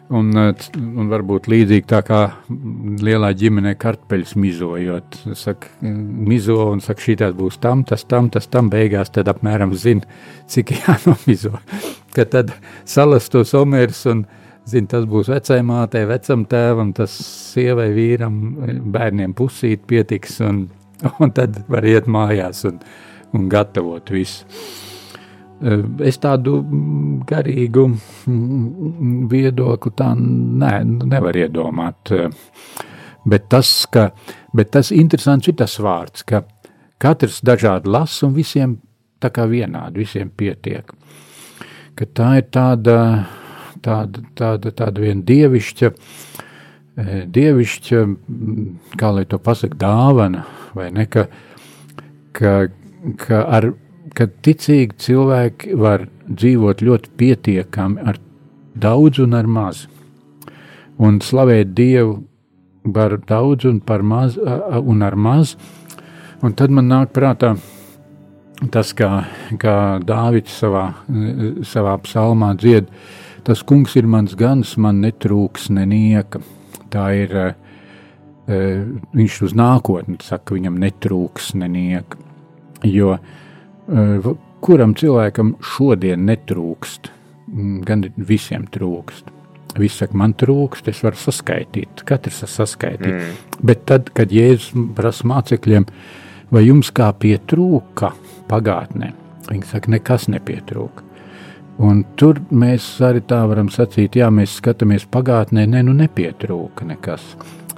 Un, 0.10 0.32
eh, 0.34 0.63
un 0.74 1.10
varbūt 1.12 1.45
līdzīgi 1.52 1.86
tā 1.89 2.00
kā 2.02 2.19
lielā 2.50 3.30
ģimenē 3.38 3.76
kartupeļus 3.78 4.34
mizojot. 4.41 5.19
Saka, 5.38 5.69
mizo 5.84 6.58
un 6.72 6.82
saka, 6.82 7.04
šī 7.06 7.15
tā 7.22 7.30
būs 7.38 7.60
tam, 7.62 7.84
tas 7.86 8.08
tam, 8.10 8.32
tas 8.34 8.50
tam 8.50 8.72
beigās, 8.74 9.13
tad 9.13 9.30
apmēram 9.30 9.76
zina, 9.78 10.10
cik 10.50 10.74
jānomizo. 10.80 11.62
Ka 12.15 12.26
tad 12.26 12.56
salas 12.89 13.30
tos 13.30 13.54
omērus 13.54 14.02
un 14.10 14.26
zina, 14.65 14.89
tas 14.95 15.06
būs 15.10 15.30
vecai 15.30 15.62
mātei, 15.65 16.08
vecam 16.10 16.48
tēvam, 16.50 16.89
tas 16.98 17.13
sievai, 17.54 17.91
vīram, 17.93 18.41
bērniem 18.89 19.38
pusīt 19.38 19.86
pietiks 19.86 20.41
un, 20.41 20.65
un 21.22 21.38
tad 21.38 21.62
var 21.69 21.86
iet 21.86 22.10
mājās 22.10 22.65
un, 22.65 22.82
un 23.38 23.50
gatavot 23.52 24.10
visu. 24.10 24.50
Eh, 25.60 25.82
es 26.08 26.15
tādu 26.24 26.62
mm, 26.63 27.24
garīgu 27.28 27.84
mm, 27.91 29.26
viedokli 29.32 29.91
tā 30.00 30.13
ne, 30.15 30.72
nevaru 31.12 31.41
iedomāt. 31.43 32.13
Eh, 32.15 32.86
bet 33.28 33.50
tas, 33.52 33.72
ka, 33.91 34.10
bet 34.56 34.72
tas 34.72 34.93
interesants 34.95 35.52
ir 35.52 35.58
tas 35.60 35.76
vārds, 35.84 36.24
ka 36.24 36.45
katrs 37.00 37.41
dažādi 37.43 37.91
lasa 37.91 38.30
un 38.30 38.38
visiem 38.38 38.78
tā 39.19 39.34
kā 39.36 39.50
vienādi, 39.52 40.06
visiem 40.06 40.32
pietiek. 40.32 40.95
Ka 42.00 42.08
tā 42.15 42.30
ir 42.39 42.48
tāda, 42.56 42.95
tāda, 43.84 44.24
tāda, 44.39 44.72
tāda 44.72 45.04
viena 45.04 45.28
dievišķa, 45.28 45.91
eh, 47.04 47.13
dievišķa, 47.28 48.06
mm, 48.08 48.95
kā 48.95 49.12
lai 49.17 49.28
to 49.28 49.43
pasaka, 49.43 49.76
dāvana, 49.76 50.48
vai 50.72 50.88
ne, 50.95 51.04
ka, 51.12 51.28
ka, 52.32 52.58
ka 53.19 53.43
ar 53.60 53.74
ka 54.19 54.27
ticīgi 54.43 54.97
cilvēki 54.99 55.77
var 55.79 56.03
dzīvot 56.27 56.82
ļoti 56.84 57.12
pietiekami 57.15 58.03
ar 58.03 58.17
daudz 58.75 59.21
un 59.23 59.38
ar 59.38 59.47
maz. 59.47 59.86
Un 60.99 61.21
slavēt 61.23 61.71
Dievu 61.77 62.17
par 62.93 63.15
daudz 63.29 63.69
un, 63.69 63.79
par 63.79 64.03
maz, 64.03 64.36
un 64.36 65.08
ar 65.08 65.15
maz. 65.15 65.55
Un 66.43 66.51
tad 66.51 66.75
man 66.75 66.91
nāk 66.91 67.13
prātā 67.15 67.53
tas, 68.73 68.91
kā, 68.91 69.23
kā 69.60 69.77
Dāvids 70.03 70.60
savā, 70.60 70.89
savā 71.63 71.95
psalmā 72.03 72.51
dzied, 72.60 72.91
tas 73.47 73.63
kungs 73.63 73.95
ir 73.95 74.08
mans 74.08 74.36
gans, 74.36 74.75
man 74.75 74.99
netrūks 74.99 75.69
nenieka. 75.71 76.43
Tā 76.91 77.12
ir, 77.15 77.38
viņš 78.47 79.43
uz 79.47 79.55
nākotni 79.55 80.19
saka, 80.23 80.60
viņam 80.60 80.79
netrūks 80.84 81.53
nenieka. 81.60 82.19
Jo 82.84 83.15
uh, 83.15 83.38
kuram 84.63 84.93
cilvēkam 84.97 85.56
šodien 85.63 86.25
netrūkst, 86.30 87.10
mm, 87.49 87.82
gan 87.88 88.06
visiem 88.17 88.67
trūkst. 88.71 89.36
Visi 89.78 90.02
saka, 90.02 90.17
man 90.17 90.34
trūkst, 90.34 90.88
es 90.89 91.04
varu 91.06 91.19
saskaitīt, 91.19 92.02
katrs 92.06 92.41
var 92.43 92.52
saskaitīt. 92.56 93.13
Mm. 93.13 93.60
Bet 93.65 93.86
tad, 93.89 94.10
kad 94.17 94.34
Jēzus 94.34 94.73
prasa 94.97 95.28
mācekļiem, 95.30 95.86
vai 96.49 96.65
jums 96.65 96.89
kā 96.95 97.12
pietrūka 97.13 98.12
pagātnē, 98.49 99.12
viņi 99.49 99.69
saka, 99.69 99.93
nekas 99.93 100.28
nepietrūka. 100.34 101.06
Un 101.80 102.02
tur 102.19 102.41
mēs 102.52 102.84
arī 103.06 103.21
tā 103.23 103.39
varam 103.47 103.69
sacīt, 103.71 104.17
jā, 104.19 104.28
mēs 104.34 104.58
skatāmies 104.60 105.06
pagātnē, 105.08 105.63
ne, 105.69 105.84
nu 105.88 105.93
nepietrūka 105.95 106.88
nekas. 106.89 107.23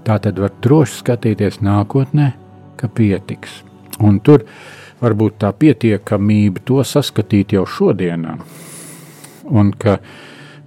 Tā 0.02 0.16
tad 0.24 0.40
var 0.42 0.56
droši 0.64 1.04
skatīties 1.04 1.60
nākotnē, 1.62 2.32
ka 2.80 2.90
pietiks. 2.90 3.60
Un 4.02 4.18
tur 4.26 4.48
varbūt 5.02 5.40
tā 5.42 5.52
pietiekamība 5.58 6.64
to 6.66 6.82
saskatīt 6.86 7.56
jau 7.56 7.66
šodienā. 7.68 8.36
Un 9.52 9.72
ka 9.74 9.98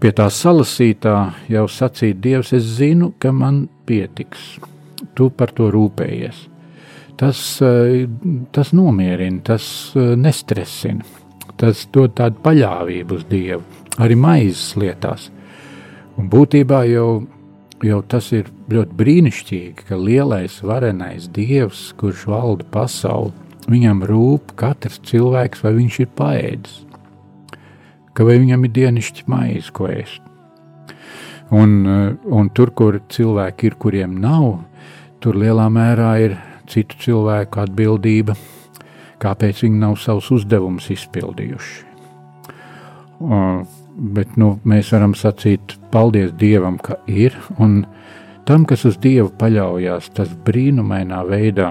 pie 0.02 0.12
tā 0.12 0.26
salasītā 0.32 1.16
jau 1.52 1.66
sacīt, 1.70 2.20
Dievs, 2.20 2.52
es 2.56 2.66
zinu, 2.78 3.12
ka 3.18 3.32
man 3.32 3.64
pietiks. 3.86 4.58
Tu 5.14 5.28
par 5.30 5.52
to 5.54 5.70
rūpējies. 5.72 6.48
Tas, 7.16 7.38
eh, 7.62 8.08
tas 8.52 8.72
nomierina, 8.74 9.40
tas 9.44 9.66
eh, 9.94 10.14
nestresina, 10.18 11.04
tas 11.56 11.86
dod 11.94 12.16
tādu 12.18 12.42
paļāvību 12.42 13.20
uz 13.20 13.24
Dievu, 13.30 13.62
arī 14.02 14.18
maizes 14.18 14.74
lietās. 14.80 15.28
Un 16.18 16.26
būtībā 16.30 16.82
jau, 16.90 17.22
jau 17.82 18.00
tas 18.10 18.32
ir 18.34 18.50
ļoti 18.70 18.98
brīnišķīgi, 18.98 19.86
ka 19.88 19.98
lielais, 19.98 20.58
varenais 20.66 21.28
Dievs, 21.30 21.92
kurš 22.00 22.26
valda 22.32 22.66
pasauli, 22.74 23.43
Viņam 23.64 24.02
rūp 24.04 24.52
katrs 24.60 25.00
cilvēks, 25.08 25.62
vai 25.64 25.72
viņš 25.78 26.00
ir 26.04 26.08
paēdis, 26.18 26.74
ka 28.12 28.26
vai 28.28 28.36
viņam 28.42 28.66
ir 28.66 28.72
dienišķi 28.76 29.24
maize, 29.32 29.72
ko 29.72 29.88
ēst. 29.88 30.20
Un, 31.54 31.86
eh, 31.86 32.16
un 32.24 32.50
tur, 32.50 32.70
kur 32.70 33.00
cilvēki 33.08 33.70
ir, 33.70 33.76
kuriem 33.80 34.18
nav, 34.20 34.64
tur 35.20 35.34
lielā 35.34 35.68
mērā 35.72 36.10
ir 36.20 36.36
citu 36.66 36.96
cilvēku 37.00 37.60
atbildība, 37.64 38.36
kāpēc 39.20 39.64
viņi 39.64 39.78
nav 39.78 39.96
savus 39.96 40.30
uzdevumus 40.30 40.90
izpildījuši. 40.90 41.84
Uh, 43.24 43.64
bet 43.96 44.36
nu, 44.36 44.58
mēs 44.66 44.90
varam 44.92 45.14
sacīt, 45.14 45.76
paldies 45.92 46.32
Dievam, 46.36 46.78
ka 46.82 46.98
ir, 47.06 47.36
un 47.62 47.84
tam, 48.44 48.66
kas 48.68 48.84
uz 48.84 48.98
Dievu 49.00 49.30
paļaujas, 49.38 50.10
tas 50.16 50.32
brīnumainā 50.44 51.22
veidā 51.28 51.70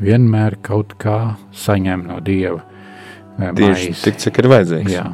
vienmēr 0.00 0.58
kaut 0.64 0.96
kā 1.00 1.36
saņem 1.56 2.06
no 2.08 2.20
Dieva. 2.24 2.62
Eh, 3.36 3.52
Tieši 3.56 3.94
tik, 4.00 4.20
cik 4.22 4.42
ir 4.42 4.50
vajadzīgs. 4.52 4.92
Jā. 4.94 5.06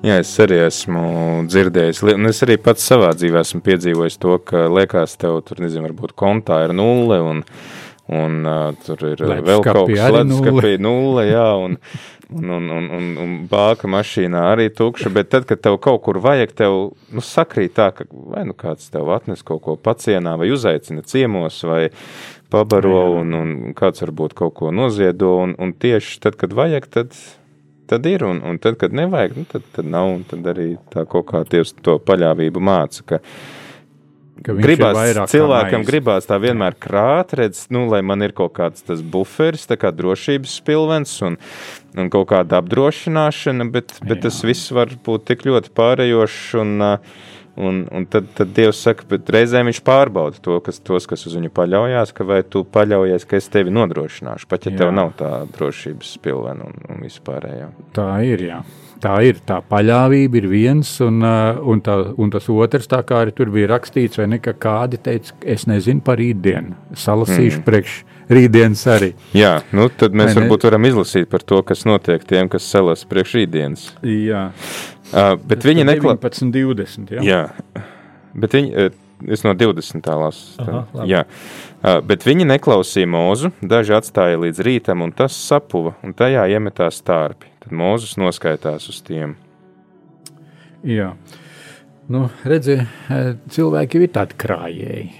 Jā, 0.00 0.16
es 0.22 0.30
arī 0.40 0.62
esmu 0.64 1.02
dzirdējis, 1.44 1.98
un 2.14 2.30
es 2.30 2.38
arī 2.46 2.56
pats 2.64 2.86
savā 2.88 3.10
dzīvē 3.12 3.42
esmu 3.44 3.60
piedzīvojis 3.66 4.16
to, 4.22 4.38
ka 4.48 4.64
liekas, 4.72 5.18
tev 5.20 5.42
tur, 5.44 5.60
nezinu, 5.60 5.84
varbūt 5.90 6.14
kontā 6.16 6.62
ir 6.64 6.72
nulle, 6.72 7.18
un, 7.20 7.42
un 8.08 8.38
uh, 8.48 8.70
tur 8.86 9.04
ir 9.10 9.20
Ledskapī 9.20 9.44
vēl 9.50 9.66
kaut 9.66 9.92
kas 9.92 10.14
ledskapī 10.16 10.72
nulle, 10.80 11.26
jā, 11.28 11.44
un, 11.66 11.76
un, 12.32 12.48
un, 12.56 12.72
un, 12.78 12.88
un, 12.96 13.12
un 13.26 13.36
bāka 13.52 13.92
mašīnā 13.92 14.46
arī 14.54 14.70
tukša, 14.72 15.12
bet 15.12 15.28
tad, 15.36 15.44
kad 15.50 15.60
tev 15.68 15.76
kaut 15.84 16.00
kur 16.08 16.22
vajag, 16.24 16.56
tev, 16.62 16.80
nu, 17.12 17.20
sakrīt 17.20 17.76
tā, 17.76 17.90
ka 17.92 18.08
vai 18.08 18.48
nu 18.48 18.56
kāds 18.56 18.88
tev 18.94 19.12
atnes 19.12 19.44
kaut 19.44 19.60
ko 19.68 19.76
pacienā, 19.76 20.38
vai 20.40 20.48
uzaicina 20.56 21.04
ciemos, 21.04 21.60
vai, 21.68 21.90
pabaro, 22.50 22.98
un, 23.20 23.36
un 23.36 23.52
kāds 23.76 24.02
varbūt 24.04 24.34
kaut 24.38 24.56
ko 24.58 24.72
noziedo, 24.74 25.36
un, 25.44 25.54
un 25.60 25.72
tieši 25.72 26.18
tad, 26.24 26.36
kad 26.40 26.54
vajag, 26.56 26.88
tad, 26.92 27.14
tad 27.90 28.10
ir, 28.10 28.24
un, 28.26 28.42
un 28.46 28.60
tad, 28.62 28.78
kad 28.80 28.94
nevajag, 28.96 29.38
nu, 29.38 29.46
tad, 29.50 29.64
tad 29.76 29.88
nav, 29.90 30.10
un 30.18 30.26
tad 30.28 30.46
arī 30.52 30.74
tā 30.92 31.06
kaut 31.10 31.30
kā 31.30 31.44
Dievs 31.48 31.74
to 31.84 31.96
paļāvību 32.06 32.62
māca, 32.62 33.06
ka, 33.06 33.20
ka 34.46 34.56
gribās, 34.58 35.00
cilvēkam 35.32 35.86
gribās 35.88 36.28
tā 36.30 36.40
vienmēr 36.42 36.78
krāt, 36.82 37.34
redz, 37.38 37.66
nu, 37.74 37.86
lai 37.92 38.02
man 38.06 38.26
ir 38.26 38.34
kaut 38.36 38.54
kāds 38.58 38.86
tas 38.86 39.02
buferis, 39.02 39.68
tā 39.70 39.78
kā 39.80 39.94
drošības 39.94 40.60
spilvens 40.62 41.16
un, 41.26 41.40
un 41.98 42.12
kaut 42.12 42.30
kāda 42.34 42.62
apdrošināšana, 42.62 43.70
bet, 43.74 43.96
bet 44.04 44.18
Jā. 44.18 44.28
tas 44.28 44.44
viss 44.46 44.72
var 44.74 44.94
būt 45.06 45.28
tik 45.32 45.46
ļoti 45.48 45.74
pārējošs 45.76 46.46
un 46.64 46.78
uh, 46.92 47.20
un, 47.60 47.80
un 47.92 48.06
tad, 48.10 48.28
tad 48.36 48.52
Dievs 48.56 48.80
saka, 48.86 49.06
bet 49.10 49.30
reizēm 49.32 49.70
viņš 49.70 49.82
pārbauda 49.86 50.40
to, 50.42 50.58
kas, 50.64 50.80
tos, 50.84 51.06
kas 51.10 51.26
uz 51.28 51.36
viņu 51.38 51.52
paļaujas, 51.56 52.14
ka 52.16 52.26
vai 52.28 52.42
tu 52.46 52.64
paļaujies, 52.64 53.26
ka 53.28 53.38
es 53.40 53.50
tevi 53.52 53.72
nodrošināšu, 53.74 54.48
pat 54.50 54.68
ja 54.68 54.74
jā. 54.74 54.82
tev 54.82 54.94
nav 54.96 55.14
tā 55.18 55.32
drošības 55.56 56.14
pilvena 56.24 56.70
un, 56.70 56.78
un 56.90 57.02
vispārējā. 57.04 57.72
Tā 57.96 58.12
ir, 58.26 58.46
jā. 58.50 58.60
Tā 59.00 59.14
ir 59.24 59.38
tā 59.48 59.62
paļāvība, 59.64 60.42
ir 60.42 60.46
viens, 60.50 60.88
un, 61.04 61.22
uh, 61.24 61.56
un, 61.72 61.80
tā, 61.84 61.94
un 62.20 62.32
tas 62.32 62.50
otrs, 62.52 62.88
tā 62.90 63.00
kā 63.08 63.22
arī 63.24 63.32
tur 63.36 63.52
bija 63.52 63.70
rakstīts, 63.72 64.20
vai 64.20 64.28
ne, 64.34 64.40
ka 64.44 64.52
kādi 64.52 65.00
teica, 65.00 65.38
es 65.40 65.64
nezinu 65.70 66.04
par 66.04 66.20
rītdienu, 66.20 66.76
salasīšu 67.00 67.62
mm. 67.62 67.66
priekš 67.68 68.00
rītdienas 68.30 68.82
arī. 68.92 69.10
Jā, 69.36 69.54
nu 69.76 69.88
tad 69.88 70.14
mēs 70.16 70.34
vai 70.34 70.42
varbūt 70.42 70.62
ne? 70.62 70.68
varam 70.68 70.88
izlasīt 70.90 71.30
par 71.32 71.44
to, 71.46 71.62
kas 71.66 71.86
notiek 71.88 72.24
tiem, 72.28 72.50
kas 72.52 72.68
salas 72.68 73.06
priekš 73.08 73.38
rītdienas. 73.40 73.86
Jā. 74.06 74.50
Uh, 75.10 75.34
bet 75.42 75.64
viņi 75.66 75.84
neklāja. 75.88 76.18
19, 76.22 76.52
20, 76.54 77.14
jā. 77.18 77.24
jā. 77.26 77.84
Bet 78.38 78.54
viņi, 78.54 78.70
uh, 78.70 79.30
es 79.34 79.42
no 79.42 79.54
20. 79.58 80.10
lasu. 80.22 80.54
Aha, 80.62 81.04
jā. 81.08 81.24
Uh, 81.80 81.98
bet 82.06 82.26
viņi 82.28 82.46
neklausīja 82.46 83.10
mūzu, 83.10 83.50
daži 83.60 83.96
atstāja 83.98 84.38
līdz 84.40 84.62
rītam, 84.66 85.02
un 85.06 85.14
tas 85.16 85.34
sapuva, 85.34 85.96
un 86.06 86.14
tajā 86.16 86.46
iemetās 86.54 87.00
stārpi. 87.02 87.50
Tad 87.64 87.74
Mozus 87.76 88.14
noskaitās 88.20 88.86
uz 88.92 89.00
tiem. 89.04 89.34
Jā, 90.86 91.10
nu, 92.08 92.28
redziet, 92.48 92.86
cilvēki 93.52 94.00
ir 94.00 94.12
tādi 94.14 94.38
krājēji. 94.40 95.10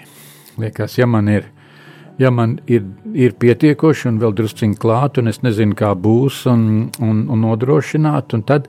Liekas, 0.60 0.96
ja 0.96 1.08
man 1.10 1.28
ir, 1.32 1.50
ja 2.20 2.30
man 2.34 2.58
ir, 2.70 2.84
ir 3.16 3.34
pietiekoši 3.40 4.08
un 4.10 4.20
vēl 4.20 4.36
drusciņi 4.36 4.78
klāt, 4.80 5.20
un 5.20 5.32
es 5.32 5.40
nezinu, 5.44 5.76
kā 5.78 5.94
būs, 5.96 6.44
un, 6.50 6.62
un, 7.00 7.24
un 7.32 7.44
nodrošināt, 7.46 8.36
un 8.36 8.44
tad 8.48 8.68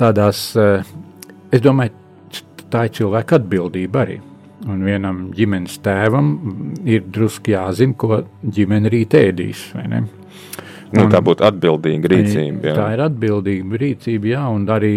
tādās, 0.00 0.46
es 0.54 1.64
domāju, 1.64 1.94
tā 2.72 2.88
ir 2.88 2.96
cilvēka 3.00 3.40
atbildība 3.40 4.04
arī. 4.04 4.20
Un 4.64 4.80
vienam 4.86 5.26
ģimenes 5.36 5.76
tēvam 5.84 6.28
ir 6.88 7.02
drusku 7.12 7.52
jāzina, 7.52 7.96
ko 8.00 8.22
ģimene 8.40 8.92
rīt 8.92 9.16
ēdīs. 9.18 9.66
Nu, 10.94 11.08
tā 11.10 11.18
būtu 11.24 11.44
atbildīga 11.44 12.08
rīcība. 12.12 12.70
Jā. 12.70 12.74
Tā 12.78 12.86
ir 12.94 13.02
atbildīga 13.04 13.80
rīcība, 13.82 14.30
jā, 14.30 14.44
un 14.54 14.64
arī 14.70 14.94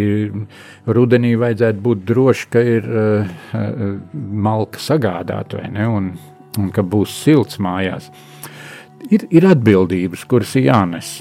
rudenī 0.93 1.33
vajadzētu 1.41 1.83
būt 1.83 2.03
droši, 2.07 2.49
ka 2.53 2.63
ir 2.75 2.87
uh, 2.87 3.35
malka 4.47 4.81
sagādāta 4.83 5.59
vai 5.59 5.71
ne, 5.73 5.87
un, 5.89 6.11
un 6.57 6.71
ka 6.73 6.83
būs 6.83 7.13
silts 7.23 7.59
mājās. 7.63 8.11
Ir, 9.11 9.27
ir 9.29 9.45
atbildības, 9.47 10.25
kuras 10.27 10.55
ir 10.57 10.67
jānes, 10.71 11.19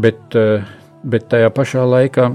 bet, 0.00 0.20
uh, 0.38 0.66
bet 1.02 1.30
tajā 1.32 1.50
pašā 1.54 1.86
laikā 1.88 2.28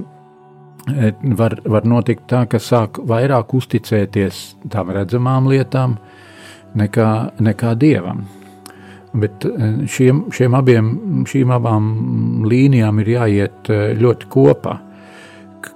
var, 1.37 1.59
var 1.65 1.85
notikt 1.87 2.27
tā, 2.29 2.43
ka 2.49 2.59
sāk 2.61 2.99
vairāk 3.07 3.53
uzticēties 3.57 4.41
tām 4.71 4.91
redzamām 4.95 5.49
lietām 5.49 5.97
nekā, 6.79 7.09
nekā 7.39 7.73
dievam. 7.79 8.25
Bet 9.13 9.45
eh, 9.45 9.81
šiem, 9.89 10.27
šiem 10.33 10.57
abiem, 10.57 10.91
šīm 11.29 11.53
abām 11.55 11.89
līnijām 12.49 13.01
ir 13.01 13.15
jāiet 13.15 13.71
eh, 13.73 13.95
ļoti 13.97 14.29
kopā, 14.29 14.77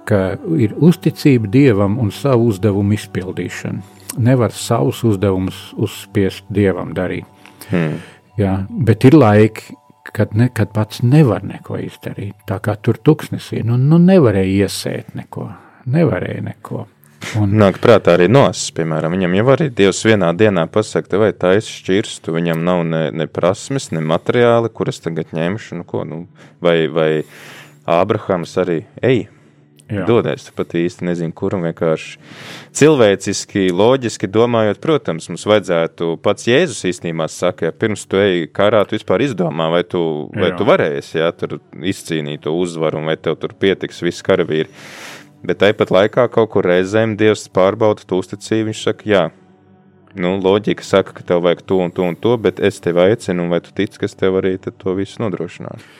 ka 0.08 0.20
ir 0.60 0.76
uzticība 0.78 1.50
dievam 1.50 1.98
un 2.00 2.12
savu 2.14 2.50
uzdevumu 2.52 2.94
izpildīšana. 2.96 3.93
Nevar 4.18 4.52
savus 4.54 5.02
uzdevumus 5.06 5.72
uzspiest 5.80 6.46
dievam 6.54 6.92
darīt. 6.94 7.26
Hmm. 7.70 7.98
Jā, 8.38 8.56
bet 8.68 9.06
ir 9.06 9.16
laiki, 9.18 9.74
kad, 10.14 10.34
ne, 10.34 10.48
kad 10.54 10.72
pats 10.74 11.02
nevar 11.02 11.44
neko 11.46 11.78
izdarīt. 11.82 12.36
Tā 12.48 12.58
kā 12.62 12.76
tur 12.80 12.98
tuksnesī, 13.02 13.62
nu, 13.66 13.78
nu 13.80 13.98
nevarēja 14.02 14.66
iesēt 14.66 15.14
neko, 15.18 15.48
nevarēja 15.90 16.44
neko. 16.50 16.84
Un... 17.40 17.54
Nāk 17.56 17.78
prātā 17.82 18.14
arī 18.18 18.26
nosis, 18.28 18.68
piemēram, 18.76 19.14
viņam 19.16 19.36
jau 19.38 19.46
arī 19.54 19.68
Dievs 19.72 20.02
vienā 20.04 20.28
dienā 20.36 20.66
pasaka, 20.70 21.18
vai 21.20 21.30
taisa 21.32 21.70
šķirstu, 21.70 22.34
viņam 22.36 22.64
nav 22.66 22.82
ne, 22.88 23.04
ne 23.16 23.26
prasmes, 23.30 23.88
ne 23.96 24.02
materiāli, 24.04 24.70
kuras 24.74 25.00
tagad 25.00 25.32
ņemšu, 25.34 25.80
nu 25.80 25.86
ko, 25.88 26.04
nu, 26.08 26.20
vai, 26.64 26.84
vai 26.92 27.10
Ābrahams 27.88 28.52
arī, 28.60 28.82
ej, 29.04 29.24
Jā. 29.84 30.06
dodies, 30.08 30.46
tu 30.46 30.54
pat 30.56 30.72
īsti 30.80 31.04
nezinu, 31.04 31.34
kur 31.36 31.52
un 31.58 31.66
vienkārši 31.66 32.14
cilvēciski, 32.78 33.66
loģiski 33.76 34.30
domājot, 34.32 34.78
protams, 34.80 35.28
mums 35.28 35.44
vajadzētu, 35.50 36.14
pats 36.24 36.48
Jēzus 36.48 36.86
īstenībā 36.88 37.26
saka, 37.28 37.68
ja 37.68 37.74
pirms 37.76 38.06
tu 38.08 38.16
ej 38.16 38.46
karā, 38.56 38.80
tu 38.88 38.96
vispār 38.96 39.26
izdomā, 39.26 39.68
vai 39.74 39.82
tu, 39.84 40.00
vai 40.32 40.54
jā. 40.54 40.56
tu 40.56 40.68
varēsi, 40.70 41.18
jā, 41.20 41.28
tur 41.36 41.58
izcīnīt 41.76 42.46
to 42.46 42.54
uzvaru, 42.56 43.04
vai 43.04 43.18
tev 43.20 43.36
tur 43.42 43.52
pietiks 43.60 44.00
visi 44.06 44.24
karavīri. 44.24 44.72
Bet 45.44 45.60
tāpat 45.60 45.92
laikā 45.92 46.24
kaut 46.32 46.54
kur 46.54 46.64
reizēm 46.64 47.18
Dievs 47.20 47.44
pārbauda 47.52 48.06
to 48.08 48.16
uzticību. 48.22 48.70
Viņš 48.70 48.84
saka, 48.86 49.04
jā, 49.04 49.26
nu, 50.16 50.38
loģika 50.40 50.86
saka, 50.86 51.12
ka 51.18 51.28
tev 51.28 51.44
vajag 51.44 51.60
to 51.68 51.82
un 51.84 51.92
to 51.92 52.08
un 52.08 52.16
to, 52.16 52.38
bet 52.40 52.62
es 52.64 52.80
tevi 52.80 53.04
aicinu, 53.04 53.50
vai 53.52 53.60
tu 53.60 53.76
tici, 53.76 54.00
ka 54.00 54.08
es 54.08 54.16
tev 54.16 54.40
arī 54.40 54.56
to 54.64 54.96
visu 54.96 55.20
nodrošināšu? 55.20 55.92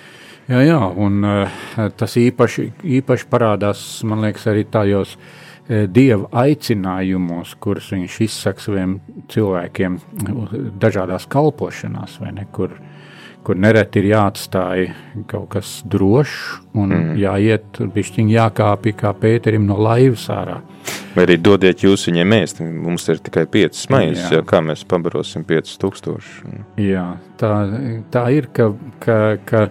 Jā, 0.49 0.61
jā, 0.61 0.81
un 1.01 1.25
uh, 1.25 1.63
tas 1.97 2.19
īpaši, 2.21 2.69
īpaši 3.01 3.29
parādās, 3.33 3.85
man 4.05 4.25
liekas, 4.27 4.45
arī 4.53 4.67
tajos 4.69 5.15
uh, 5.17 5.85
dieva 5.89 6.29
aicinājumos, 6.45 7.55
kurus 7.65 7.93
viņš 7.95 8.19
izsaka 8.27 8.67
saviem 8.67 8.99
cilvēkiem 9.33 9.97
dažādās 10.81 11.25
kalpošanās, 11.33 12.19
vai 12.21 12.35
ne, 12.37 12.49
kur 12.53 12.77
kur 13.45 13.59
nereti 13.61 14.01
ir 14.01 14.09
jāatstāj 14.15 14.87
kaut 15.29 15.51
kas 15.53 15.77
drošs 15.91 16.37
un 16.81 16.95
mm. 16.95 17.17
jāiet, 17.21 17.81
bišķiņ 17.95 18.31
jākāpj 18.33 18.95
kā 19.03 19.13
Pēterim 19.21 19.67
no 19.69 19.77
laivas 19.85 20.27
ārā. 20.33 20.61
Vai 21.15 21.27
arī 21.27 21.37
dodiet 21.39 21.85
jūs 21.85 22.09
viņiem 22.09 22.35
ēst, 22.39 22.63
mums 22.65 23.07
ir 23.13 23.21
tikai 23.25 23.45
5 23.53 23.85
maizes, 23.93 24.25
jā. 24.25 24.41
jā, 24.41 24.47
kā 24.49 24.63
mēs 24.65 24.83
pabarosim 24.89 25.45
5 25.47 25.77
tūkstoši. 25.83 26.57
Jā, 26.83 27.05
tā, 27.41 27.53
tā 28.15 28.25
ir, 28.35 28.49
ka, 28.57 28.71
ka, 29.05 29.19
ka, 29.47 29.67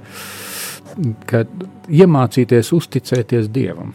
ka 1.30 1.44
iemācīties 1.90 2.72
uzticēties 2.76 3.52
Dievam. 3.54 3.94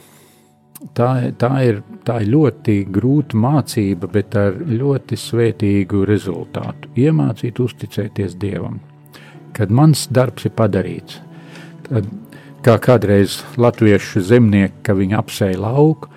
Tā, 0.94 1.08
tā, 1.38 1.50
ir, 1.66 1.80
tā 2.06 2.20
ir 2.22 2.30
ļoti 2.30 2.76
grūta 2.94 3.38
mācība, 3.38 4.06
bet 4.12 4.36
ar 4.38 4.60
ļoti 4.62 5.18
svētīgu 5.18 6.04
rezultātu. 6.06 6.92
Iemācīt 7.02 7.58
uzticēties 7.64 8.36
Dievam 8.38 8.78
kad 9.58 9.72
mans 9.74 10.06
darbs 10.14 10.46
ir 10.46 10.54
padarīts. 10.54 11.18
Tad, 11.88 12.06
kā 12.62 12.76
kādreiz 12.82 13.40
latviešu 13.58 14.22
zemnieki, 14.28 14.82
ka 14.86 14.94
viņi 14.98 15.16
apsēja 15.18 15.58
lauku, 15.62 16.10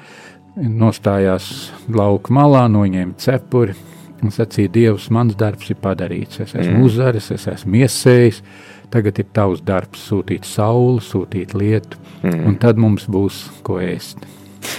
nostājās 0.62 1.48
lauka 1.90 2.34
malā, 2.36 2.68
noņēma 2.72 3.18
cepuri 3.22 3.78
un 4.22 4.34
sacīja, 4.34 4.70
Dievs, 4.76 5.08
mans 5.14 5.34
darbs 5.38 5.72
ir 5.74 5.80
padarīts. 5.82 6.44
Es 6.44 6.54
esmu 6.54 6.76
mm. 6.76 6.86
uzvaris, 6.86 7.32
es 7.34 7.48
esmu 7.50 7.82
iesējis, 7.82 8.44
tagad 8.92 9.22
ir 9.22 9.32
tavs 9.36 9.64
darbs 9.66 10.04
sūtīt 10.10 10.48
sauli, 10.48 11.02
sūtīt 11.06 11.56
lietu, 11.58 12.00
mm. 12.22 12.46
un 12.48 12.60
tad 12.62 12.80
mums 12.82 13.08
būs 13.12 13.44
ko 13.66 13.80
ēst. 13.84 14.22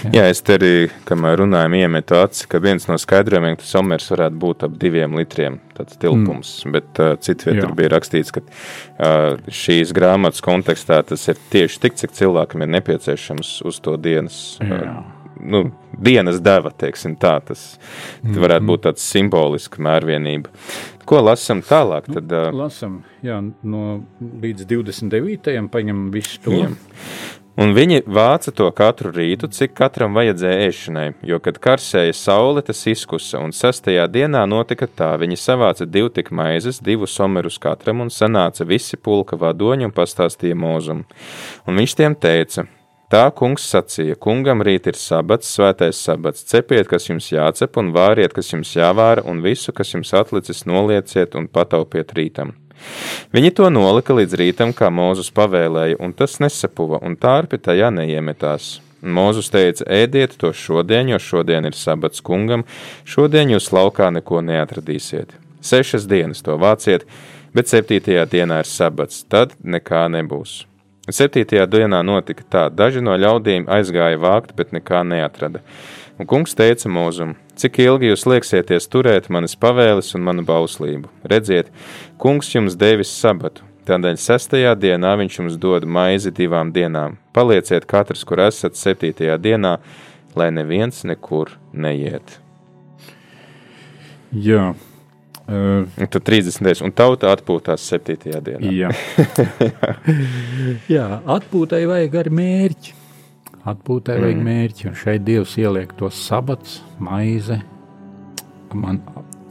Jā. 0.03 0.11
Jā, 0.15 0.23
es 0.31 0.39
te 0.43 0.55
arī, 0.57 0.73
kamēr 1.07 1.41
runājam, 1.43 1.75
iemetu 1.75 2.15
aci, 2.15 2.45
ka 2.51 2.59
viens 2.63 2.85
no 2.87 2.95
skaidrojumiem, 2.99 3.57
ka 3.59 3.67
somers 3.67 4.07
varētu 4.11 4.39
būt 4.39 4.65
ap 4.67 4.77
diviem 4.79 5.15
litriem 5.19 5.57
tāds 5.75 5.99
tilpums, 5.99 6.53
mm. 6.63 6.75
bet 6.75 7.01
uh, 7.03 7.15
citviet 7.23 7.59
tur 7.59 7.73
bija 7.77 7.91
rakstīts, 7.95 8.31
ka 8.35 8.43
uh, 8.43 9.41
šīs 9.47 9.91
grāmatas 9.95 10.43
kontekstā 10.45 11.01
tas 11.07 11.27
ir 11.31 11.39
tieši 11.53 11.83
tik, 11.83 11.99
cik 11.99 12.15
cilvēkam 12.15 12.63
ir 12.63 12.71
nepieciešams 12.77 13.57
uz 13.67 13.81
to 13.83 13.97
dienas. 13.99 14.39
Uh, 14.63 15.03
nu, 15.39 15.65
dienas 15.97 16.41
deva, 16.43 16.71
teiksim 16.71 17.15
tā, 17.19 17.37
tas 17.45 17.77
varētu 18.23 18.69
būt 18.69 18.85
tāds 18.87 19.05
simbolisks 19.13 19.81
mērvienība. 19.81 20.51
Ko 21.09 21.19
lasam 21.23 21.61
tālāk? 21.65 22.07
Tad, 22.07 22.31
nu, 22.31 22.63
lasam, 22.63 23.01
jā, 23.25 23.41
no 23.63 24.03
līdz 24.19 24.67
29. 24.69 25.55
paņem 25.71 26.09
visu 26.13 26.41
to. 26.45 26.57
Jā. 26.63 26.73
Un 27.53 27.75
viņi 27.77 28.01
vāca 28.09 28.49
to 28.49 28.65
katru 28.73 29.11
rītu, 29.13 29.45
cik 29.53 29.75
katram 29.77 30.15
vajadzēja 30.17 30.69
ēšanai, 30.71 31.05
jo, 31.29 31.37
kad 31.43 31.59
karsēja 31.61 32.15
saule, 32.17 32.63
tas 32.65 32.79
izkusa, 32.89 33.43
un 33.45 33.53
sastajā 33.53 34.07
dienā 34.09 34.41
notika 34.49 34.87
tā, 34.89 35.11
viņi 35.21 35.37
savāca 35.37 35.85
divu 35.85 36.09
tik 36.09 36.31
maizes, 36.33 36.81
divus 36.81 37.13
somerus 37.13 37.59
katram, 37.61 38.01
un 38.01 38.09
sanāca 38.09 38.65
visi 38.65 38.97
pulka 38.97 39.37
vadoņi 39.37 39.85
un 39.85 39.93
pastāstīja 39.93 40.57
mūzumu. 40.57 41.05
Un 41.69 41.77
viņš 41.77 41.95
tiem 42.01 42.17
teica, 42.17 42.65
Tā 43.13 43.27
kungs 43.37 43.67
sacīja: 43.69 44.15
Kungam 44.17 44.63
rīt 44.65 44.87
ir 44.89 44.95
sabats, 44.97 45.51
svētais 45.53 45.99
sabats, 46.01 46.41
cepiet, 46.49 46.87
kas 46.89 47.05
jums 47.11 47.27
jācep, 47.29 47.77
un 47.77 47.91
vāriet, 47.93 48.33
kas 48.33 48.49
jums 48.49 48.71
jāvāra, 48.73 49.21
un 49.29 49.43
visu, 49.45 49.69
kas 49.69 49.93
jums 49.93 50.15
atlicis, 50.17 50.63
nolieciet 50.65 51.37
un 51.37 51.45
pataupiet 51.45 52.15
rītam. 52.17 52.55
Viņi 53.35 53.51
to 53.59 53.69
nolika 53.69 54.17
līdz 54.17 54.33
rītam, 54.41 54.73
kā 54.73 54.89
Mūzus 54.89 55.29
pavēlēja, 55.37 55.99
un 56.01 56.17
tas 56.17 56.39
nesapuva, 56.41 57.03
un 57.05 57.13
tārpi 57.13 57.61
tajā 57.61 57.93
neiemetās. 57.93 58.79
Mūzus 59.05 59.53
teica: 59.53 59.85
ēdiet 59.85 60.33
to 60.41 60.49
šodien, 60.49 61.13
jo 61.13 61.21
šodien 61.21 61.69
ir 61.69 61.77
sabats 61.77 62.25
kungam, 62.25 62.65
šodien 63.05 63.53
jūs 63.53 63.69
laukā 63.77 64.09
neko 64.17 64.41
neatradīsiet. 64.41 65.37
Sešas 65.61 66.09
dienas 66.09 66.41
to 66.41 66.57
vāciet, 66.57 67.05
bet 67.53 67.69
septītajā 67.69 68.25
dienā 68.25 68.63
ir 68.65 68.73
sabats, 68.73 69.21
tad 69.29 69.53
nekā 69.61 70.07
nebūs. 70.17 70.63
Septītajā 71.11 71.65
dienā 71.67 71.99
notika 71.99 72.45
tā, 72.47 72.61
daži 72.71 73.01
no 73.03 73.17
ļaudīm 73.19 73.65
aizgāja 73.67 74.15
vākt, 74.23 74.53
bet 74.55 74.71
nekā 74.71 75.01
neatrada. 75.03 75.59
Un 76.15 76.29
kungs 76.29 76.55
teica 76.55 76.87
mūzum, 76.87 77.33
cik 77.59 77.81
ilgi 77.83 78.13
jūs 78.13 78.23
lieksieties 78.29 78.87
turēt 78.87 79.27
manas 79.27 79.57
pavēles 79.59 80.13
un 80.15 80.23
manu 80.23 80.45
bauslību? 80.47 81.11
Redziet, 81.27 81.73
kungs 82.21 82.53
jums 82.53 82.77
devis 82.79 83.11
sabatu, 83.11 83.65
tādēļ 83.83 84.15
sestajā 84.21 84.71
dienā 84.79 85.11
viņš 85.19 85.41
jums 85.41 85.59
dod 85.59 85.83
maizi 85.83 86.31
divām 86.31 86.71
dienām. 86.71 87.17
Palieciet 87.35 87.83
katrs, 87.89 88.23
kur 88.23 88.39
esat 88.45 88.79
septītajā 88.79 89.35
dienā, 89.43 89.75
lai 90.39 90.49
neviens 90.55 91.03
nekur 91.03 91.51
neiet. 91.75 92.37
Jā. 94.31 94.71
Uh, 95.43 95.83
tad 96.07 96.23
30. 96.23 96.83
un 96.85 96.93
tauta 96.95 97.33
atpūtās 97.35 97.83
7. 97.91 98.15
dienā. 98.45 98.71
jā. 98.71 98.91
jā, 100.95 101.07
atpūtai 101.35 101.81
vajag 101.89 102.15
arī 102.21 102.31
mērķi. 102.39 102.93
Atpūtai 103.67 104.17
vajag 104.19 104.39
Mm. 104.39 104.47
mērķi, 104.47 104.87
un 104.89 104.95
šeit 104.99 105.23
Dievs 105.23 105.57
ieliek 105.59 105.91
to 105.99 106.09
sabats, 106.11 106.81
maize, 106.99 107.61
man 108.73 108.99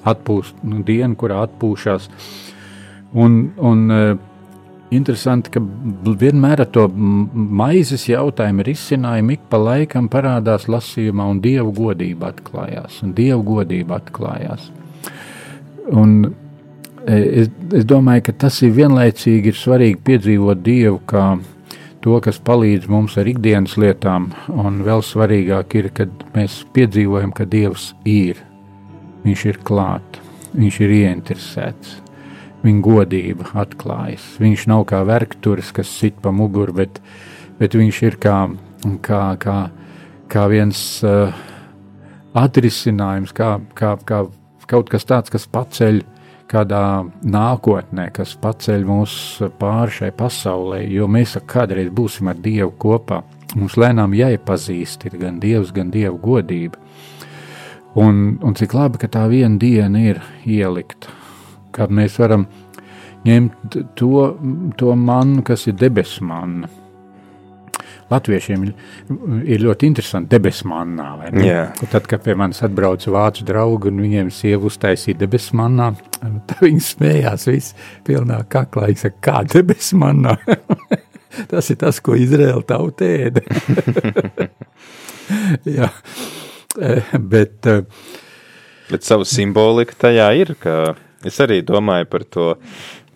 atpūst 0.05 0.64
nu, 0.64 0.82
dienu, 0.84 1.16
kurā 1.16 1.45
atpūšās. 1.47 2.09
Un, 3.12 3.53
un 3.61 3.84
interesanti, 4.93 5.53
ka 5.53 5.61
vienmēr 5.61 6.64
ar 6.64 6.70
to 6.72 6.88
maizes 6.93 8.09
jautājumu 8.09 8.64
risinājumu 8.66 9.36
ik 9.36 9.49
pa 9.53 9.61
laikam 9.61 10.09
parādās 10.12 10.68
lasījumā, 10.68 11.28
un 11.32 11.40
Dieva 11.45 11.68
godība 11.72 12.32
atklājās, 12.32 13.03
un 13.05 13.12
Dieva 13.16 13.40
godība 13.45 14.01
atklājās. 14.01 14.70
Un 15.91 16.12
e, 17.07 17.16
es, 17.43 17.51
es 17.74 17.87
domāju, 17.89 18.28
ka 18.28 18.37
tas 18.45 18.61
ir 18.62 18.74
vienlaicīgi 18.76 19.51
ir 19.51 19.59
svarīgi 19.59 19.99
piedzīvot 20.07 20.62
Dievu 20.62 21.01
kā 21.11 21.26
to, 22.03 22.18
kas 22.22 22.41
palīdz 22.43 22.89
mums 22.91 23.16
ar 23.20 23.28
ikdienas 23.30 23.76
lietām, 23.80 24.30
un 24.51 24.80
vēl 24.87 25.05
svarīgāk 25.07 25.76
ir, 25.78 25.91
kad 25.95 26.24
mēs 26.35 26.62
piedzīvojam, 26.74 27.35
ka 27.35 27.49
Dievs 27.49 27.93
ir, 28.09 28.43
Viņš 29.22 29.45
ir 29.47 29.59
klāt, 29.62 30.18
Viņš 30.59 30.78
ir 30.83 30.95
ieinteresēts. 30.97 31.93
Viņa 32.62 32.83
godība 32.83 33.47
atklājas. 33.59 34.24
Viņš 34.43 34.66
nav 34.70 34.85
kā 34.91 35.01
vergturis, 35.07 35.70
kas 35.74 35.91
sit 35.91 36.18
pa 36.22 36.30
muguru, 36.35 36.74
bet, 36.78 37.01
bet 37.59 37.74
viņš 37.78 38.03
ir 38.07 38.18
kā, 38.22 38.37
kā, 39.03 39.22
kā, 39.43 39.57
kā 40.30 40.45
viens 40.51 40.83
uh, 41.07 41.33
atrisinājums, 42.39 43.35
kā, 43.35 43.57
kā, 43.78 43.97
kā 44.07 44.24
kaut 44.70 44.90
kas 44.92 45.06
tāds, 45.08 45.32
kas 45.32 45.46
paceļ 45.50 46.02
kādā 46.52 46.84
nākotnē, 47.24 48.10
kas 48.14 48.34
paceļ 48.40 48.84
mūs 48.88 49.14
pāri 49.60 49.96
šai 49.98 50.10
pasaulē, 50.16 50.82
jo 50.92 51.08
mēs 51.08 51.38
kādreiz 51.48 51.88
būsim 51.94 52.28
ar 52.32 52.40
Dievu 52.42 52.74
kopā. 52.82 53.22
Mums 53.56 53.76
lēnām 53.76 54.14
jāiepazīst 54.16 55.08
gan 55.20 55.40
Dievs, 55.40 55.72
gan 55.76 55.90
Dieva 55.92 56.16
godība. 56.16 56.80
Un, 58.00 58.38
un 58.40 58.54
cik 58.56 58.72
labi, 58.72 59.00
ka 59.02 59.10
tā 59.12 59.26
viena 59.28 59.58
diena 59.60 60.00
ir 60.00 60.22
ielikta, 60.48 61.12
kad 61.76 61.92
mēs 61.92 62.16
varam 62.20 62.46
ņemt 63.26 63.76
to, 64.00 64.28
to 64.80 64.94
mannu, 64.96 65.44
kas 65.44 65.66
ir 65.68 65.76
debesu 65.76 66.24
manna. 66.24 66.70
Latviešiem 68.12 68.66
ir, 68.66 68.72
ir 69.56 69.64
ļoti 69.64 69.88
interesanti 69.90 70.32
debesu 70.34 70.68
mannā. 70.70 71.08
vai 71.20 71.30
ne? 71.34 71.46
Jā. 71.48 71.62
Un 71.82 71.92
Tad, 71.92 72.06
kad 72.10 72.24
pie 72.24 72.36
manis 72.38 72.62
atbrauca 72.64 73.12
vācu 73.14 73.46
draugi 73.48 73.90
un 73.92 74.02
viņiem 74.04 74.30
sieva 74.34 74.68
uztaisīja 74.70 75.20
debesu 75.24 75.56
mannā, 75.60 75.92
tad 76.48 76.58
viņi 76.62 76.84
smējās 76.92 77.48
visi 77.50 77.72
pilnā 78.06 78.42
kaklā. 78.52 78.90
Viņi 78.92 79.04
saka, 79.06 79.18
kā 79.28 79.42
debesu 79.56 79.98
mannā? 80.02 80.36
tas 81.50 81.72
ir 81.72 81.80
tas, 81.80 82.00
ko 82.04 82.16
Izraēla 82.18 82.64
tauta 82.68 83.08
ēda. 83.08 83.42
Jā, 85.78 85.88
Eh, 86.80 87.02
bet 87.18 87.66
eh, 87.66 87.82
Bet 88.90 89.04
savu 89.04 89.24
simboliku 89.24 89.94
tajā 89.96 90.26
ir, 90.36 90.50
es 91.24 91.38
arī 91.40 91.62
domāju 91.64 92.08
par 92.12 92.24
to, 92.28 92.46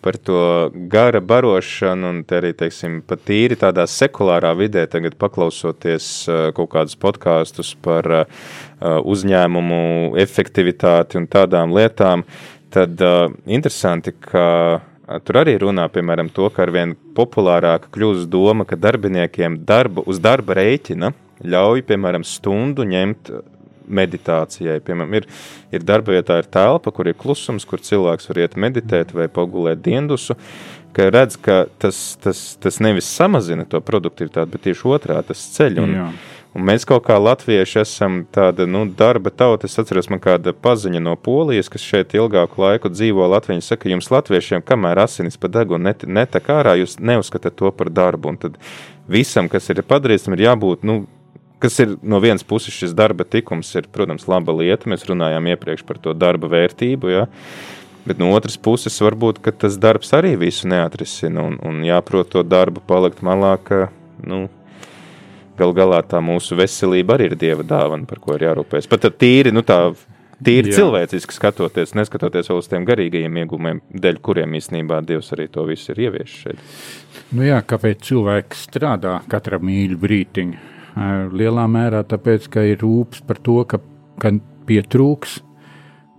par 0.07 0.17
to 0.23 0.41
gara 0.87 1.19
barošanu, 1.19 2.11
un 2.13 2.23
te 2.23 2.39
arī, 2.39 2.53
teiksim, 2.55 3.01
pat 3.07 3.25
tīri 3.27 3.59
tādā 3.59 3.83
sekulārā 3.91 4.55
vidē, 4.55 4.87
tagad 4.87 5.19
paklausoties 5.19 6.09
kaut 6.55 6.71
kādus 6.71 6.95
podkāstus 6.99 7.73
par 7.83 8.07
uzņēmumu 8.81 9.81
efektivitāti 10.23 11.19
un 11.19 11.27
tādām 11.27 11.75
lietām, 11.75 12.23
tad 12.71 13.03
interesanti, 13.45 14.15
ka 14.15 14.45
Tur 15.23 15.37
arī 15.39 15.53
runā, 15.61 15.85
piemēram, 15.87 16.27
to, 16.35 16.49
ka 16.51 16.65
arvien 16.65 16.91
populārāka 17.15 17.87
kļūst 17.95 18.27
doma, 18.27 18.65
ka 18.67 18.75
darbiniekiem 18.75 19.61
darba, 19.63 20.03
uz 20.03 20.19
darba 20.19 20.57
rēķina 20.59 21.13
ļauj, 21.47 21.83
piemēram, 21.87 22.25
stundu 22.27 22.83
ņemt 22.83 23.31
meditācijai. 23.87 24.79
Piemēram, 24.85 25.17
ir, 25.19 25.27
ir 25.73 25.85
darba 25.87 26.15
vietā 26.15 26.39
ir 26.41 26.49
telpa, 26.51 26.93
kur 26.93 27.09
ir 27.09 27.17
klusums, 27.17 27.67
kur 27.67 27.83
cilvēks 27.83 28.29
var 28.31 28.43
iet 28.43 28.57
meditēt 28.59 29.13
vai 29.17 29.29
pagulēt 29.31 29.83
diendusu, 29.85 30.37
ka 30.95 31.09
redz, 31.13 31.37
ka 31.41 31.65
tas, 31.81 32.17
tas, 32.23 32.47
tas 32.61 32.81
nevis 32.83 33.09
samazina 33.09 33.67
to 33.69 33.81
produktivitāti, 33.85 34.53
bet 34.55 34.67
tieši 34.69 34.89
otrā 34.97 35.21
tas 35.25 35.43
ceļ. 35.57 35.79
Un, 35.83 35.95
Jā. 35.97 36.09
Un 36.57 36.63
mēs 36.65 36.87
kaut 36.89 37.03
kā 37.05 37.19
latvieši 37.21 37.83
esam 37.83 38.21
tāda 38.33 38.65
nu, 38.65 38.85
darba 38.97 39.29
tauta. 39.29 39.67
Es 39.69 39.77
atceros, 39.77 40.07
man 40.09 40.21
kāda 40.23 40.55
paziņa 40.57 41.01
no 41.05 41.13
Polijas, 41.19 41.69
kas 41.69 41.85
šeit 41.85 42.15
ilgāku 42.17 42.63
laiku 42.63 42.89
dzīvo. 42.89 43.27
Latvijas 43.29 43.69
saka, 43.69 43.91
jums, 43.91 44.09
latviešiem, 44.09 44.63
kamēr 44.65 45.03
asinis 45.03 45.37
pa 45.37 45.51
degunu 45.53 45.85
net, 45.85 46.07
netek 46.07 46.49
ārā, 46.55 46.73
jūs 46.79 46.97
neuzskatāt 46.97 47.59
to 47.61 47.69
par 47.77 47.91
darbu. 47.93 48.33
Un 48.33 48.41
tad 48.41 48.57
visam, 49.05 49.51
kas 49.53 49.69
ir 49.69 49.83
padarīts, 49.85 50.25
ir 50.33 50.45
jābūt. 50.47 50.87
Nu, 50.87 51.03
Kas 51.63 51.79
ir 51.81 51.95
no 52.05 52.19
vienas 52.21 52.45
puses 52.45 52.75
šis 52.75 52.93
darba 52.93 53.25
tikums, 53.25 53.71
ir, 53.79 53.87
protams, 53.93 54.27
laba 54.29 54.53
lieta. 54.53 54.89
Mēs 54.91 55.07
runājām 55.09 55.49
iepriekš 55.53 55.85
par 55.87 55.97
to 56.01 56.13
darba 56.13 56.49
vērtību. 56.51 57.09
Ja? 57.09 57.25
Bet 58.07 58.21
no 58.21 58.29
otras 58.35 58.59
puses, 58.61 58.99
varbūt 59.01 59.41
tas 59.57 59.79
darbs 59.81 60.13
arī 60.15 60.35
visu 60.39 60.69
neatrisina. 60.69 61.41
Un, 61.43 61.57
un 61.65 61.81
jāprot 61.87 62.29
to 62.35 62.43
darbu 62.45 62.83
palikt 62.87 63.23
malā, 63.25 63.55
ka 63.57 63.87
nu, 64.21 64.45
gal 65.57 65.73
galā 65.75 66.03
tā 66.05 66.21
mūsu 66.23 66.55
veselība 66.59 67.17
arī 67.17 67.31
ir 67.31 67.39
dieva 67.41 67.65
dāvana, 67.65 68.05
par 68.07 68.21
ko 68.21 68.37
ir 68.37 68.45
jārūpējas. 68.47 68.89
Pat 68.91 69.09
tīri, 69.17 69.51
nu, 69.55 69.65
tā 69.65 69.79
tīri 70.43 70.71
Jā. 70.71 70.83
cilvēciski 70.83 71.35
skatoties, 71.35 71.95
neskatoties 71.97 72.51
vēl 72.51 72.61
uz 72.61 72.69
tiem 72.69 72.85
garīgajiem 72.87 73.41
iegūmiem, 73.43 73.81
dēļ 74.05 74.21
kuriem 74.23 74.55
īstenībā 74.59 75.01
Dievs 75.07 75.33
arī 75.35 75.49
to 75.51 75.65
visu 75.67 75.93
ir 75.95 76.05
ieviesis 76.07 76.39
šeit. 76.45 76.63
Nu 77.33 77.47
jā, 77.47 77.59
kāpēc 77.65 78.05
cilvēks 78.07 78.67
strādā 78.69 79.19
katru 79.31 79.59
mīļu 79.65 79.99
brīdiņu? 80.05 80.76
Lielā 80.97 81.67
mērā 81.69 82.03
tāpēc, 82.07 82.47
ka 82.53 82.63
ir 82.65 82.81
rūpes 82.81 83.25
par 83.27 83.41
to, 83.43 83.61
ka, 83.69 83.79
ka 84.21 84.31
pietrūks, 84.67 85.41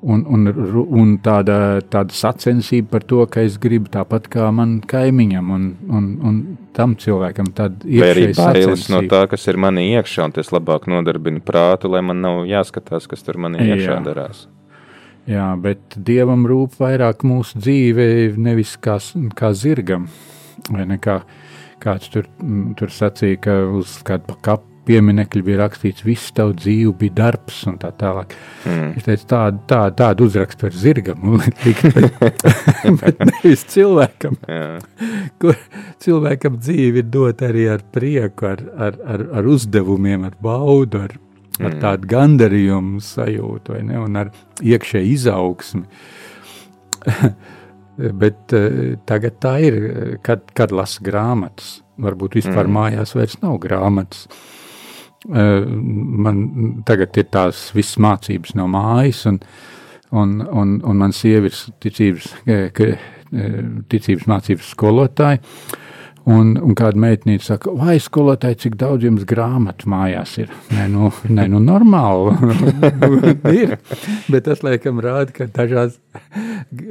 un, 0.03 0.23
un, 0.31 0.47
un 0.95 1.15
tāda, 1.23 1.81
tāda 1.91 2.15
sacensība 2.15 2.93
par 2.93 3.07
to, 3.09 3.25
ka 3.31 3.43
es 3.47 3.57
gribu 3.61 3.91
tāpat 3.93 4.29
kā 4.31 4.51
man 4.55 4.79
kaimiņam, 4.87 5.51
un, 5.55 5.65
un, 5.91 6.07
un 6.23 6.37
tam 6.77 6.95
cilvēkam 7.01 7.51
Vai 7.57 8.13
arī 8.13 8.29
bailes 8.37 8.87
no 8.93 9.03
tā, 9.11 9.25
kas 9.31 9.49
ir 9.51 9.59
manī 9.59 9.89
iekšā, 9.97 10.29
un 10.29 10.37
tas 10.37 10.53
labāk 10.55 10.87
nodarbina 10.91 11.43
prātu, 11.43 11.91
lai 11.91 12.05
man 12.07 12.23
nav 12.23 12.45
jāskatās, 12.49 13.11
kas 13.11 13.27
tur 13.27 13.41
manī 13.43 13.67
iekšā 13.73 13.97
Jā. 13.97 14.05
darās. 14.07 14.47
Jā, 15.29 15.51
bet 15.61 15.99
dievam 16.07 16.47
rūp 16.49 16.79
vairāk 16.81 17.27
mūsu 17.27 17.59
dzīve, 17.61 18.07
nevis 18.41 18.79
kā, 18.81 18.97
kā 19.37 19.53
zirgam. 19.53 20.07
Vai 20.73 20.87
ne 20.89 20.97
kā 21.03 21.21
kāds 21.83 22.09
tur, 22.13 22.31
tur 22.79 22.93
sacīja, 22.93 23.43
ka 23.45 23.59
uz 23.77 23.99
kādu 24.07 24.39
kapu 24.89 24.97
pieminekļu 24.97 25.45
bija 25.45 25.59
rakstīts, 25.61 26.05
viss 26.05 26.33
tavs 26.33 26.63
dzīve 26.63 26.95
bija 26.99 27.13
darbs 27.15 27.67
un 27.69 27.79
tā 27.79 27.91
tālāk. 27.93 28.33
Mm. 28.65 28.97
Es 28.97 29.05
teicu, 29.05 29.27
tādu 29.29 29.59
tā, 29.69 29.91
tādu 29.95 30.27
uzrakstu 30.27 30.67
par 30.67 30.73
zirgam, 30.73 31.41
bet, 33.01 33.19
nevis 33.21 33.65
cilvēkam, 33.69 34.37
Jā. 34.49 34.79
kur 35.39 35.57
cilvēkam 36.01 36.59
dzīve 36.59 37.03
ir 37.03 37.11
dot 37.11 37.43
arī 37.43 37.69
ar 37.69 37.83
prieku, 37.93 38.47
ar, 38.49 38.65
ar, 38.77 38.99
ar, 39.05 39.27
ar 39.39 39.45
uzdevumiem, 39.47 40.25
ar 40.25 40.37
baudu, 40.41 41.05
ar, 41.05 41.13
ar 41.13 41.25
Mm. 41.59 41.81
tādu 41.83 42.07
gandarījumu 42.07 43.01
sajūtu, 43.03 43.73
vai 43.75 43.81
ne, 43.83 43.99
un 43.99 44.15
ar 44.21 44.29
iekšēju 44.63 45.09
izaugsmi. 45.11 45.83
Bet 48.23 48.55
eh, 48.55 48.95
tagad 49.11 49.41
tā 49.43 49.57
ir, 49.67 49.75
eh, 49.75 50.13
kad, 50.23 50.45
kad 50.55 50.71
lasa 50.71 51.03
grāmatas. 51.03 51.81
Varbūt 51.99 52.39
vispār 52.39 52.69
mm. 52.69 52.77
mājās 52.77 53.17
vairs 53.19 53.35
nav 53.43 53.59
grāmatas. 53.59 54.29
Man 55.27 56.83
tagad 56.87 57.17
ir 57.19 57.27
tās 57.33 57.69
visas 57.75 57.99
mācības 57.99 58.55
no 58.55 58.69
mājas, 58.71 59.25
un, 59.27 59.41
un, 60.15 60.39
un, 60.47 60.79
un 60.87 61.03
man 61.03 61.15
ir 61.27 61.51
ticības, 61.83 62.31
ticības 63.91 64.29
mācības 64.31 64.73
skolotāja. 64.77 65.43
Un, 66.29 66.51
un 66.61 66.75
kāda 66.77 67.01
meitene 67.01 67.39
saka, 67.41 67.73
vai 67.73 67.95
skolotāji, 68.05 68.59
cik 68.67 68.75
daudz 68.77 69.07
jums 69.07 69.23
grāmatu 69.29 69.89
mājās 69.89 70.35
ir? 70.43 70.51
Nē, 70.77 70.85
nu, 70.93 71.09
nē, 71.25 71.47
nu 71.49 71.61
normāli. 71.65 72.35
ir. 73.63 73.79
Bet 74.29 74.45
tas, 74.45 74.61
laikam, 74.67 75.01
rāda, 75.01 75.33
ka 75.33 75.47
dažās 75.49 75.97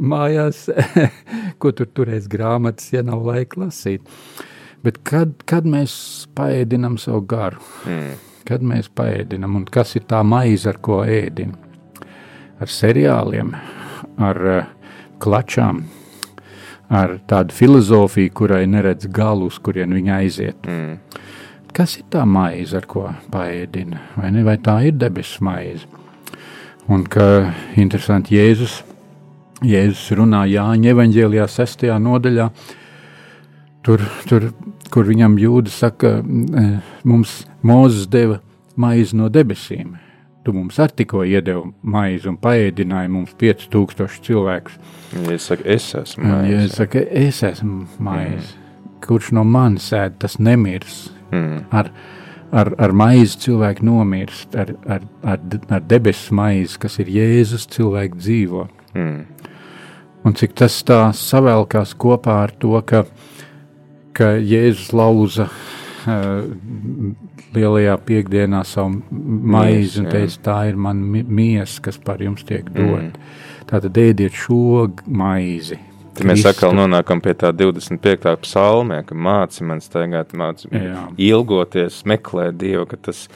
mājās, 0.01 0.63
ko 1.61 1.69
tur 1.69 1.91
turēs 1.93 2.25
grāmatas, 2.32 2.89
ja 2.95 3.05
nav 3.05 3.21
laika 3.30 3.61
lasīt. 3.67 4.01
Bet 4.88 5.01
kad, 5.03 5.33
kad 5.43 5.65
mēs 5.67 5.91
paēdinām 6.38 6.95
savu 7.01 7.25
garu? 7.27 7.59
Mm. 7.83 8.15
kad 8.47 8.61
mēs 8.63 8.85
paēdinam, 8.95 9.57
un 9.59 9.65
kas 9.67 9.97
ir 9.99 10.05
tā 10.07 10.21
maize, 10.23 10.69
ar 10.71 10.77
ko 10.79 11.01
ēdinam? 11.03 11.57
Ar 12.63 12.71
seriāliem, 12.71 13.49
ar 14.23 14.39
uh, 14.47 14.69
klačām, 15.19 15.81
ar 16.88 17.17
tādu 17.27 17.55
filozofiju, 17.57 18.31
kurai 18.39 18.63
neredz 18.71 19.09
galu, 19.11 19.49
uz 19.51 19.59
kurien 19.59 19.91
viņa 19.93 20.15
aiziet. 20.21 20.71
Mm. 20.71 21.19
Kas 21.75 21.97
ir 21.99 22.07
tā 22.13 22.23
maize, 22.23 22.77
ar 22.79 22.88
ko 22.89 23.09
paēdina? 23.33 23.99
Vai, 24.15 24.31
ne? 24.33 24.47
vai 24.47 24.55
tā 24.63 24.79
ir 24.88 24.95
debesu 24.97 25.43
maize? 25.45 25.83
Un 26.88 27.03
ka 27.03 27.51
interesanti 27.75 28.39
Jēzus, 28.39 28.79
Jēzus 29.67 30.07
runā 30.15 30.45
Jāņa 30.47 30.95
evaņģēlijā 30.95 31.51
sestajā 31.51 31.99
nodaļā, 31.99 32.47
tur, 33.88 34.03
tur, 34.27 34.49
kur 34.93 35.07
viņam 35.07 35.38
jūda 35.39 35.71
saka, 35.71 36.17
e, 36.21 36.67
mums 37.07 37.39
Mūzes 37.67 38.05
deva 38.11 38.38
maizi 38.79 39.17
no 39.17 39.31
debesīm. 39.33 39.95
Tu 40.45 40.53
mums 40.55 40.77
ar 40.79 40.93
tikko 40.95 41.25
iedevi 41.27 41.73
maizi 41.83 42.29
un 42.29 42.38
paēdināji 42.39 43.11
mums 43.11 43.33
5000 43.41 44.21
cilvēkus. 44.23 44.77
Ja 45.17 45.33
es 45.33 45.47
saku, 45.49 45.65
es 45.67 45.89
esmu 45.97 46.23
maize. 46.23 46.51
Ja 46.53 46.61
es 46.63 46.77
saku, 46.77 47.01
es 47.25 47.41
esmu 47.43 47.88
maize. 47.99 48.53
Mm. 48.53 49.01
Kurš 49.03 49.33
no 49.35 49.43
manis 49.43 49.89
ēd, 49.95 50.15
tas 50.21 50.38
nemirs. 50.39 51.09
Mm. 51.33 51.65
Ar, 51.75 51.91
ar, 52.55 52.71
ar 52.79 52.95
maizi 52.95 53.41
cilvēki 53.47 53.83
nomirst, 53.89 54.55
ar, 54.55 54.71
ar, 54.88 55.03
ar, 55.27 55.43
ar 55.67 55.83
debesu 55.89 56.38
maizi, 56.38 56.79
kas 56.79 56.95
ir 57.03 57.11
Jēzus, 57.17 57.67
cilvēki 57.75 58.21
dzīvo. 58.21 58.67
Mm. 58.95 59.25
Un 60.27 60.35
cik 60.35 60.55
tas 60.59 60.79
tā 60.88 61.01
savēlkās 61.15 61.97
kopā 61.99 62.39
ar 62.45 62.55
to, 62.61 62.77
ka, 62.88 63.03
ka 64.18 64.34
Jēzus 64.41 64.91
lauza 64.97 65.47
uh, 65.47 66.45
lielajā 67.55 67.97
piekdienā 68.07 68.63
savu 68.68 69.01
maizi 69.11 70.01
un 70.01 70.09
teica, 70.11 70.39
tā 70.49 70.57
ir 70.72 70.80
mana 70.80 71.24
miesa, 71.24 71.82
kas 71.88 71.99
par 72.01 72.24
jums 72.24 72.45
tiek 72.47 72.68
dot. 72.72 73.11
Mm. 73.11 73.38
Tātad 73.68 73.99
ēdiet 73.99 74.36
šo 74.38 74.88
maizi. 75.05 75.80
Tad 76.18 76.26
mēs 76.32 76.45
atkal 76.49 76.74
nonākam 76.74 77.22
pie 77.22 77.36
tā 77.38 77.51
25. 77.53 78.32
psalmē, 78.41 79.03
ka 79.05 79.13
māci 79.13 79.65
man 79.68 79.84
staigāt, 79.84 80.34
māci 80.38 80.70
ilgoties, 81.22 82.01
meklēt 82.09 82.57
Dievu, 82.57 82.88
ka 82.89 82.97
tas 83.09 83.28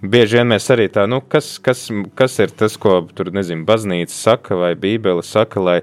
bieži 0.00 0.38
vien 0.38 0.52
mēs 0.52 0.70
arī 0.70 0.86
tā, 0.92 1.08
nu, 1.10 1.18
kas, 1.26 1.56
kas, 1.62 1.88
kas 2.18 2.38
ir 2.44 2.54
tas, 2.54 2.76
ko 2.80 3.00
tur, 3.16 3.32
nezinu, 3.34 3.66
baznīca 3.66 4.14
saka 4.14 4.60
vai 4.62 4.76
bībele 4.78 5.24
saka, 5.26 5.64
lai, 5.64 5.78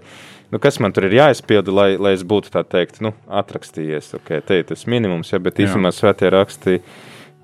nu, 0.51 0.59
kas 0.63 0.79
man 0.83 0.95
tur 0.95 1.07
ir 1.07 1.17
jāizpilda, 1.19 1.73
lai, 1.73 1.89
lai 2.01 2.13
es 2.17 2.23
būtu 2.27 2.51
tā 2.53 2.63
teikt, 2.67 3.01
nu, 3.03 3.13
atrakstījies, 3.27 4.13
ok, 4.19 4.33
te 4.47 4.61
ir 4.61 4.67
tas 4.69 4.87
minimums, 4.89 5.33
ja, 5.33 5.41
bet 5.43 5.59
īstenībā 5.63 5.91
svētie 5.95 6.31
raksti, 6.33 6.79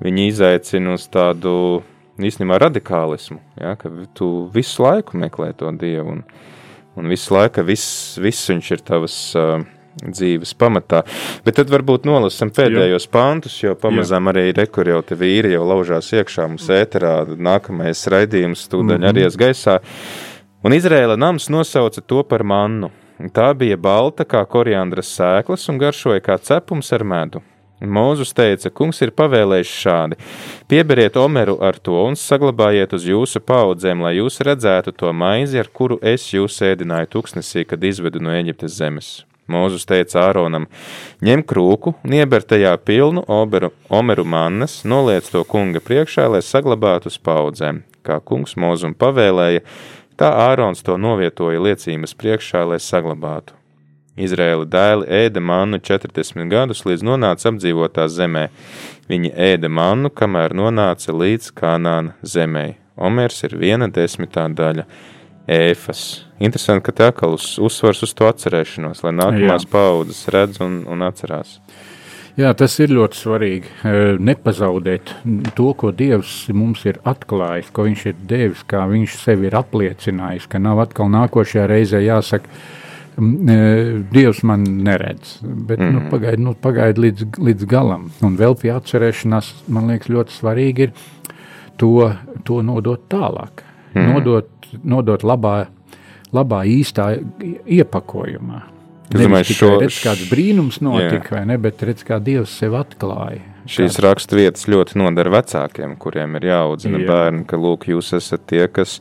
viņi 0.03 0.27
izaicina 0.31 0.95
uz 0.97 1.07
tādu, 1.11 1.83
īstenībā 2.21 2.59
radikālismu, 2.63 3.39
ja, 3.61 3.75
ka 3.79 3.91
tu 4.17 4.49
visu 4.53 4.85
laiku 4.85 5.19
meklē 5.19 5.53
to 5.57 5.71
Dievu 5.79 6.17
un, 6.17 6.25
un 6.99 7.11
visu 7.11 7.35
laiku 7.35 7.65
viss, 7.67 8.19
viss 8.21 8.51
viņš 8.51 8.75
ir 8.75 8.85
tavas 8.87 9.17
uh, 9.39 9.63
dzīves 10.01 10.53
pamatā. 10.57 11.03
Bet 11.45 11.57
tad 11.59 11.71
varbūt 11.73 12.07
nolasam 12.09 12.51
pēdējos 12.53 13.07
pantus, 13.13 13.59
jo 13.61 13.75
pamazām 13.79 14.31
arī 14.31 14.49
rekur 14.55 14.89
jau 14.89 15.01
te 15.05 15.17
vīri 15.19 15.53
jau 15.53 15.65
laužās 15.69 16.11
iekšā 16.17 16.47
mums 16.49 16.69
ēterā, 16.73 17.15
nākamais 17.37 18.05
raidījums 18.11 18.67
tūdaļ 18.71 18.97
mm 18.97 19.03
-hmm. 19.03 19.09
arī 19.11 19.43
gaisā. 19.43 19.79
Un 20.63 20.71
Izrēla 20.71 21.17
nams 21.19 21.49
nosauca 21.51 21.99
to 22.07 22.21
par 22.23 22.39
mannu. 22.47 22.87
Tā 23.35 23.49
bija 23.51 23.75
balta 23.75 24.23
kā 24.23 24.45
koriandras 24.47 25.09
sēklas 25.11 25.67
un 25.67 25.79
garšoja 25.81 26.23
kā 26.23 26.37
cepums 26.39 26.91
ar 26.95 27.03
medu. 27.03 27.41
Mūzus 27.83 28.31
teica, 28.31 28.71
kungs 28.71 29.01
ir 29.03 29.11
pavēlējis 29.11 29.73
šādi: 29.81 30.17
Pieberiet 30.71 31.19
omeru 31.19 31.57
ar 31.59 31.75
to 31.83 31.97
un 32.05 32.15
saglabājiet 32.15 32.95
uz 32.95 33.03
jūsu 33.09 33.41
paudzēm, 33.43 34.05
lai 34.05 34.13
jūs 34.21 34.39
redzētu 34.47 34.93
to 34.95 35.11
maizi, 35.11 35.59
ar 35.59 35.67
kuru 35.67 35.97
es 35.99 36.29
jūs 36.31 36.61
ēdināju 36.63 37.11
tuksnesī, 37.17 37.65
kad 37.67 37.83
izvedu 37.83 38.23
no 38.23 38.31
Eģiptes 38.31 38.77
zemes. 38.79 39.09
Mūzus 39.51 39.83
teica 39.83 40.29
Āronam: 40.29 40.69
Ņem 41.19 41.43
krūku, 41.43 41.97
nieber 42.07 42.47
tajā 42.47 42.77
pilnu 42.79 43.25
oberu, 43.27 43.73
omeru 43.91 44.23
mannas, 44.23 44.85
noliec 44.87 45.27
to 45.27 45.43
kunga 45.43 45.83
priekšā, 45.83 46.29
lai 46.31 46.39
saglabātu 46.39 47.11
uz 47.11 47.19
paudzēm. 47.19 47.83
Kā 48.03 48.17
kungs 48.23 48.55
mūzum 48.59 48.95
pavēlēja, 48.99 49.63
tā 50.19 50.29
Ārons 50.45 50.83
to 50.85 50.97
novietoja 50.99 51.61
liecības 51.61 52.15
priekšā, 52.19 52.63
lai 52.69 52.79
saglabātu. 52.83 53.57
Izraēla 54.13 54.67
dēli 54.69 55.07
ēda 55.09 55.41
mannu 55.41 55.79
40 55.81 56.45
gadus, 56.51 56.83
līdz 56.85 57.05
nonāca 57.07 57.49
apdzīvotā 57.49 58.05
zemē. 58.13 58.47
Viņi 59.09 59.33
ēda 59.33 59.71
mannu, 59.73 60.11
kamēr 60.13 60.53
nonāca 60.53 61.15
līdz 61.17 61.49
Kanāna 61.57 62.13
zemē. 62.21 62.75
Omers 62.93 63.41
ir 63.47 63.57
viena 63.57 63.89
desmitā 63.89 64.45
daļa 64.53 64.85
ēfas. 65.49 66.03
Interesanti, 66.43 66.85
ka 66.85 66.93
tā 66.99 67.09
kā 67.17 67.27
uz, 67.33 67.55
uzsvars 67.57 68.03
uz 68.05 68.13
to 68.13 68.29
atcerēšanos, 68.29 69.01
lai 69.03 69.15
nākamās 69.17 69.65
Jā. 69.65 69.71
paudzes 69.73 70.27
redz 70.33 70.61
un, 70.63 70.83
un 70.89 71.05
atcerās. 71.07 71.57
Jā, 72.33 72.49
tas 72.57 72.73
ir 72.81 72.89
ļoti 72.89 73.17
svarīgi. 73.19 73.73
Nepazaudēt 74.25 75.11
to, 75.57 75.67
ko 75.77 75.91
Dievs 75.93 76.47
mums 76.49 76.81
ir 76.89 76.97
atklājis, 77.05 77.69
ko 77.73 77.85
Viņš 77.85 78.05
ir 78.09 78.23
devis, 78.29 78.63
kā 78.65 78.87
Viņš 78.89 79.17
sevi 79.21 79.51
ir 79.51 79.57
apliecinājis, 79.59 80.47
ka 80.49 80.61
nav 80.61 80.81
atkal 80.87 81.11
nākošajā 81.13 81.67
reizē 81.69 82.01
jāsaka, 82.01 82.49
E, 83.13 83.57
Dievs 84.11 84.41
man 84.43 84.63
neredz, 84.63 85.37
bet 85.43 85.79
mm. 85.79 85.91
nu, 85.91 85.99
mhm. 85.99 86.09
pagaidi 86.09 86.41
nu, 86.41 86.55
pagaid 86.57 86.97
līdz, 86.97 87.27
līdz 87.37 87.67
galam. 87.69 88.09
Un 88.25 88.37
vēl 88.39 88.57
pie 88.57 88.73
atcerēšanās, 88.73 89.51
man 89.73 89.91
liekas, 89.91 90.09
ļoti 90.09 90.33
svarīgi 90.33 90.87
ir 90.87 90.95
to, 91.77 92.09
to 92.47 92.61
nodot 92.65 93.05
tālāk. 93.11 93.65
Mm. 93.93 94.09
Nodot, 94.09 94.69
nodot 94.81 95.25
labā, 95.27 95.55
labā, 96.33 96.63
īstā 96.65 97.11
iepakojumā. 97.69 98.63
Es 99.13 99.21
domāju, 99.21 99.49
ka 99.49 99.57
šo... 99.57 99.71
redz, 99.83 99.97
kāds 100.03 100.23
brīnums 100.31 100.79
notika, 100.83 101.21
jā. 101.21 101.35
vai 101.37 101.43
ne, 101.51 101.57
bet 101.61 101.83
redz, 101.85 102.05
kā 102.07 102.17
Dievs 102.23 102.55
sev 102.59 102.77
atklāja. 102.79 103.43
Šīs 103.69 103.99
raksturvietas 104.03 104.65
ļoti 104.67 104.97
nodara 104.99 105.37
vecākiem, 105.37 105.93
kuriem 106.01 106.39
ir 106.39 106.49
jāaudzina 106.49 106.99
jā. 106.99 107.07
bērni, 107.07 107.45
ka 107.47 107.59
lūk, 107.59 107.87
jūs 107.93 108.11
esat 108.17 108.43
tie, 108.49 108.65
kas 108.67 108.97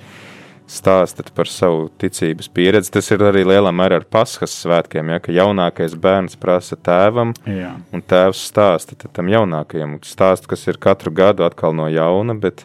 stāstat 0.73 1.33
par 1.35 1.51
savu 1.51 1.89
ticības 2.01 2.49
pieredzi. 2.55 2.93
Tas 2.95 3.11
ir 3.13 3.25
arī 3.27 3.43
lielā 3.49 3.73
mērā 3.75 4.01
ar 4.01 4.07
paskas 4.09 4.55
svētkiem, 4.63 5.11
ja, 5.13 5.23
ka 5.23 5.35
jaunākais 5.35 5.97
bērns 5.99 6.39
prasa 6.41 6.79
tēvam, 6.79 7.35
Jā. 7.49 7.75
un 7.93 8.05
tēvs 8.05 8.45
stāsta 8.53 8.97
tam 9.13 9.31
jaunākajam. 9.33 9.99
Stāst, 10.07 10.49
kas 10.51 10.65
ir 10.71 10.81
katru 10.83 11.13
gadu 11.15 11.47
atkal 11.49 11.75
no 11.77 11.89
jauna, 11.93 12.39
bet 12.39 12.65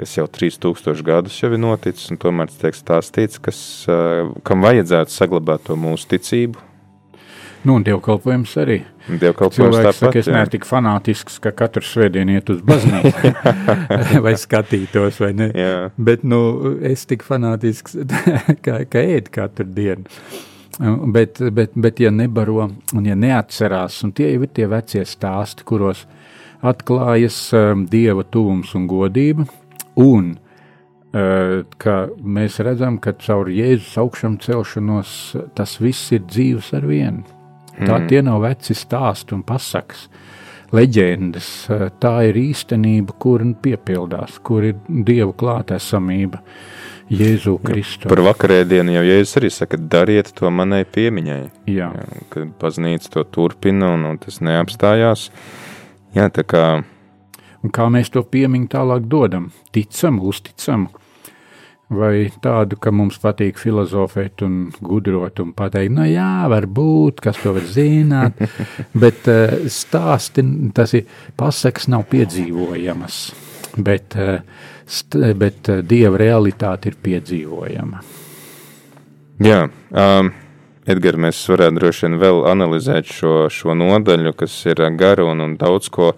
kas 0.00 0.16
jau 0.18 0.26
3000 0.26 1.02
gadus 1.06 1.40
jau 1.42 1.52
ir 1.52 1.60
noticis, 1.62 2.10
un 2.12 2.20
tomēr 2.20 2.52
tiek 2.52 2.76
stāstīts, 2.76 3.40
kas, 3.42 3.58
kam 4.46 4.64
vajadzētu 4.66 5.14
saglabāt 5.14 5.68
to 5.68 5.78
mūsu 5.78 6.10
ticību, 6.14 6.70
Nu, 7.64 7.78
un 7.78 7.84
dievkalpojums 7.84 8.50
arī. 8.60 8.82
Dievkalpojums 9.08 9.56
Cilvēks 9.78 10.00
saka, 10.02 10.20
es 10.20 10.26
neesmu 10.28 10.52
tik 10.52 10.66
fanātisks, 10.68 11.38
ka 11.40 11.52
katru 11.56 11.80
svētdienu 11.84 12.36
iet 12.36 12.50
uz 12.52 12.58
baznīcu 12.64 13.30
vai 14.26 14.34
skatītos, 14.40 15.20
vai 15.24 15.30
ne? 15.38 15.48
Jā. 15.56 15.78
Bet, 15.96 16.26
nu, 16.28 16.40
es 16.84 17.06
tik 17.08 17.24
fanātisks, 17.24 17.96
ka, 18.64 18.82
ka 18.84 19.04
ēd 19.16 19.32
katru 19.32 19.64
dienu. 19.78 20.04
Bet, 21.14 21.40
bet, 21.54 21.72
bet, 21.78 22.02
ja 22.02 22.10
nebaro 22.12 22.66
un 22.66 23.08
ja 23.08 23.16
neatcerās, 23.16 24.02
un 24.04 24.12
tie 24.12 24.32
jau 24.34 24.44
ir 24.44 24.52
tie 24.52 24.68
vecie 24.68 25.04
stāsti, 25.08 25.64
kuros 25.64 26.04
atklājas 26.64 27.38
um, 27.56 27.86
dieva 27.88 28.26
tuvums 28.28 28.74
un 28.76 28.88
godība, 28.90 29.46
un 30.00 30.34
ka 31.78 31.94
mēs 32.18 32.58
redzam, 32.66 32.96
ka 32.98 33.12
caur 33.22 33.46
Jēzus 33.46 33.92
augšām 34.02 34.38
celšanos 34.42 35.10
tas 35.54 35.76
viss 35.78 36.10
ir 36.10 36.24
dzīves 36.26 36.72
ar 36.74 36.88
vienu. 36.90 37.22
Tā 37.74 37.98
mm. 37.98 38.06
tie 38.10 38.22
nav 38.22 38.42
veci 38.42 38.74
stāsti 38.74 39.34
un 39.36 39.44
pasakas, 39.46 40.08
leģendas. 40.74 41.50
Tā 42.02 42.14
ir 42.28 42.38
īstenība, 42.38 43.14
kur 43.18 43.44
piepildās, 43.62 44.40
kur 44.42 44.66
ir 44.66 44.80
Dieva 44.88 45.32
klātesamība. 45.38 46.42
Jēzu 47.14 47.58
Kristu. 47.60 48.08
Par 48.08 48.22
vakarēdienu 48.24 48.94
jau 48.94 49.02
Jēzus 49.04 49.36
arī 49.36 49.50
saka, 49.52 49.76
dariet 49.76 50.30
to 50.38 50.48
manai 50.48 50.86
piemiņai. 50.88 51.42
Jā. 51.68 51.90
Jā 51.92 52.22
kad 52.32 52.54
baznīca 52.62 53.12
to 53.12 53.26
turpina 53.28 53.92
un, 53.92 54.06
un 54.08 54.18
tas 54.22 54.40
neapstājās. 54.40 55.28
Jā, 56.16 56.30
tā 56.32 56.46
kā. 56.48 56.64
Un 57.64 57.72
kā 57.72 57.88
mēs 57.88 58.12
to 58.12 58.20
piemiņu 58.28 58.68
tālāk 58.74 59.06
dodam? 59.08 59.48
Ticam, 59.72 60.18
uzticam, 60.20 60.90
vai 61.88 62.28
tādu, 62.44 62.76
ka 62.80 62.92
mums 62.92 63.16
patīk 63.22 63.56
filozofēt 63.60 64.44
un 64.44 64.58
gudrot 64.84 65.40
un 65.40 65.54
pateikt, 65.56 65.94
nu 65.96 66.04
jā, 66.08 66.44
varbūt, 66.52 67.22
kas 67.24 67.40
to 67.40 67.54
var 67.56 67.64
zināt, 67.68 68.40
bet 69.04 69.24
uh, 69.32 69.64
stāsti, 69.72 70.44
tas 70.76 70.92
ir, 70.98 71.08
pasaks 71.40 71.88
nav 71.92 72.04
piedzīvojamas, 72.12 73.18
bet, 73.80 74.16
st, 74.84 75.24
bet 75.40 75.72
uh, 75.72 75.82
Dieva 75.84 76.20
realitāte 76.20 76.92
ir 76.92 77.00
piedzīvojama. 77.00 78.04
Jā, 79.44 79.64
um, 79.90 80.34
Edgars, 80.84 81.16
mēs 81.16 81.38
varētu 81.48 81.80
droši 81.80 82.04
vien 82.04 82.18
vēl 82.20 82.42
analizēt 82.50 83.08
šo, 83.08 83.46
šo 83.48 83.72
nodaļu, 83.80 84.34
kas 84.36 84.52
ir 84.68 84.82
gara 85.00 85.24
un, 85.24 85.40
un 85.40 85.54
daudz 85.56 85.88
ko 85.88 86.12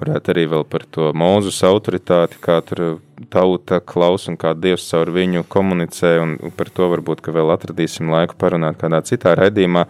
varētu 0.00 0.32
arī 0.32 0.44
vēl 0.52 0.64
par 0.68 0.84
to 0.90 1.10
mūzus 1.16 1.60
autoritāti, 1.66 2.40
kā 2.42 2.58
tur 2.66 3.00
tauta 3.32 3.78
klaus 3.84 4.26
un 4.30 4.36
kā 4.40 4.52
Dievs 4.58 4.88
caur 4.90 5.12
viņu 5.14 5.44
komunicē, 5.52 6.12
un 6.22 6.54
par 6.56 6.70
to 6.74 6.88
varbūt, 6.92 7.22
ka 7.24 7.34
vēl 7.34 7.52
atradīsim 7.54 8.10
laiku 8.12 8.36
parunāt 8.40 8.80
kādā 8.80 9.02
citā 9.06 9.34
raidījumā, 9.38 9.84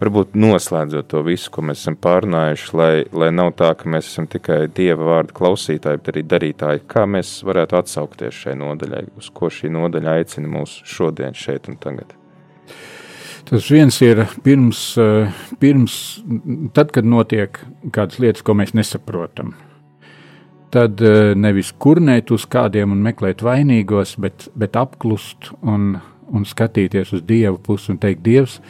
varbūt 0.00 0.38
noslēdzot 0.38 1.10
to 1.12 1.24
visu, 1.26 1.50
ko 1.52 1.66
mēs 1.68 1.84
esam 1.84 1.98
pārunājuši, 2.00 2.72
lai, 2.78 2.92
lai 3.12 3.30
nav 3.34 3.52
tā, 3.58 3.72
ka 3.78 3.90
mēs 3.92 4.08
esam 4.14 4.30
tikai 4.30 4.64
Dieva 4.72 5.10
vārdu 5.16 5.36
klausītāji, 5.36 6.00
bet 6.00 6.14
arī 6.14 6.24
darītāji, 6.36 6.86
kā 6.88 7.04
mēs 7.10 7.40
varētu 7.46 7.82
atsaukties 7.82 8.42
šai 8.46 8.56
nodaļai, 8.62 9.06
uz 9.20 9.30
ko 9.34 9.52
šī 9.52 9.72
nodaļa 9.74 10.18
aicina 10.22 10.56
mūs 10.56 10.80
šodien 10.88 11.36
šeit 11.36 11.70
un 11.72 11.80
tagad. 11.82 12.21
Tas 13.48 13.66
viens 13.70 13.96
ir 14.02 14.22
pirms, 14.44 14.80
eh, 14.98 15.32
pirms, 15.60 16.22
tad, 16.72 16.92
kad 16.94 17.04
notiek 17.04 17.58
kādas 17.90 18.20
lietas, 18.22 18.42
ko 18.42 18.54
mēs 18.54 18.74
nesaprotam. 18.74 19.54
Tad 20.72 21.02
eh, 21.02 21.34
nevis 21.34 21.72
kurnēt 21.72 22.30
uz 22.32 22.46
kādiem 22.46 22.94
un 22.94 23.02
meklēt 23.02 23.42
vainīgos, 23.42 24.14
bet, 24.22 24.48
bet 24.54 24.78
apklust 24.78 25.50
un, 25.60 25.98
un 26.30 26.46
skatīties 26.48 27.12
uz 27.12 27.26
Dievu 27.28 27.58
pusi 27.58 27.92
un 27.92 27.98
teikt, 27.98 28.22
Dievs, 28.24 28.60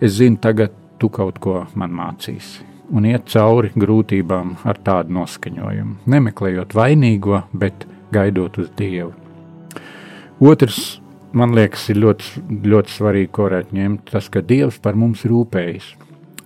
es 0.00 0.18
zinu, 0.20 0.38
tagad 0.38 0.76
tu 1.00 1.08
kaut 1.08 1.40
ko 1.40 1.64
man 1.74 1.96
mācīsi. 1.96 2.68
Un 2.92 3.06
iet 3.06 3.28
cauri 3.30 3.70
grūtībām 3.78 4.56
ar 4.66 4.78
tādu 4.84 5.14
noskaņojumu. 5.14 6.00
Nemeklējot 6.10 6.74
vainīgo, 6.74 7.44
bet 7.56 7.86
gaidot 8.12 8.58
uz 8.58 8.70
Dievu. 8.76 9.14
Otrs 10.40 10.99
man 11.36 11.54
liekas, 11.56 11.88
ir 11.92 12.00
ļoti, 12.02 12.44
ļoti 12.70 12.94
svarīgi, 12.94 13.30
ko 13.34 13.48
varētu 13.48 13.76
ņemt, 13.76 14.08
tas, 14.12 14.28
ka 14.32 14.42
Dievs 14.44 14.80
par 14.82 14.98
mums 14.98 15.26
rūpējas, 15.28 15.92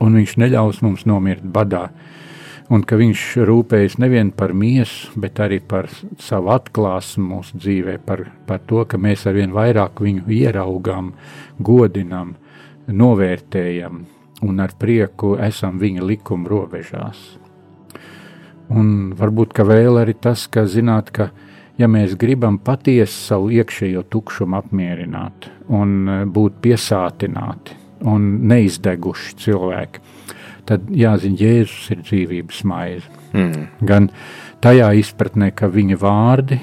un 0.05 0.18
Viņš 0.20 0.37
neļaus 0.43 0.82
mums 0.85 1.05
nomirt 1.09 1.45
badā, 1.45 1.89
un 2.72 2.85
ka 2.87 2.99
Viņš 3.01 3.26
rūpējas 3.49 3.99
nevien 4.03 4.32
par 4.37 4.55
miesu, 4.57 5.12
bet 5.20 5.41
arī 5.41 5.61
par 5.61 5.91
savu 6.20 6.53
atklāsmu 6.55 7.28
mūsu 7.35 7.61
dzīvē, 7.61 7.99
par, 8.07 8.26
par 8.49 8.64
to, 8.68 8.85
ka 8.89 9.01
mēs 9.01 9.26
arvien 9.30 9.55
vairāk 9.55 10.03
viņu 10.05 10.26
ieraugām, 10.41 11.14
godinam, 11.59 12.37
novērtējam 12.89 14.05
un 14.45 14.61
ar 14.61 14.74
prieku 14.78 15.35
esam 15.41 15.78
viņa 15.80 16.05
likuma 16.05 16.51
robežās. 16.51 17.20
Un 18.72 19.12
varbūt, 19.16 19.57
vēl 19.57 20.01
arī 20.01 20.14
tas, 20.16 20.47
ka 20.49 20.64
zināt, 20.68 21.11
ka 21.12 21.30
ja 21.79 21.89
mēs 21.91 22.14
gribam 22.18 22.59
patiesi 22.62 23.16
savu 23.29 23.51
iekšējo 23.55 24.05
tukšumu 24.12 24.59
apmierināt 24.61 25.49
un 25.75 25.97
e, 26.07 26.18
būt 26.31 26.61
piesātināti 26.64 27.79
un 28.11 28.27
neizdeguši 28.51 29.37
cilvēki, 29.41 30.03
tad 30.68 30.89
jāzina, 30.93 31.39
Jēzus 31.41 31.91
ir 31.95 32.03
dzīvības 32.05 32.64
maize. 32.68 33.12
Mm. 33.33 33.68
Gan 33.87 34.11
tajā 34.64 34.91
izpratnē, 35.01 35.51
ka 35.57 35.70
viņa 35.72 35.99
vārdi, 36.01 36.59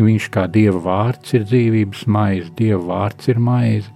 viņš 0.00 0.28
kā 0.34 0.46
Dieva 0.50 0.80
vārds 0.82 1.36
ir 1.36 1.46
dzīvības 1.46 2.06
maize, 2.10 2.50
Dieva 2.58 2.82
vārds 2.90 3.30
ir 3.30 3.40
maize, 3.42 3.92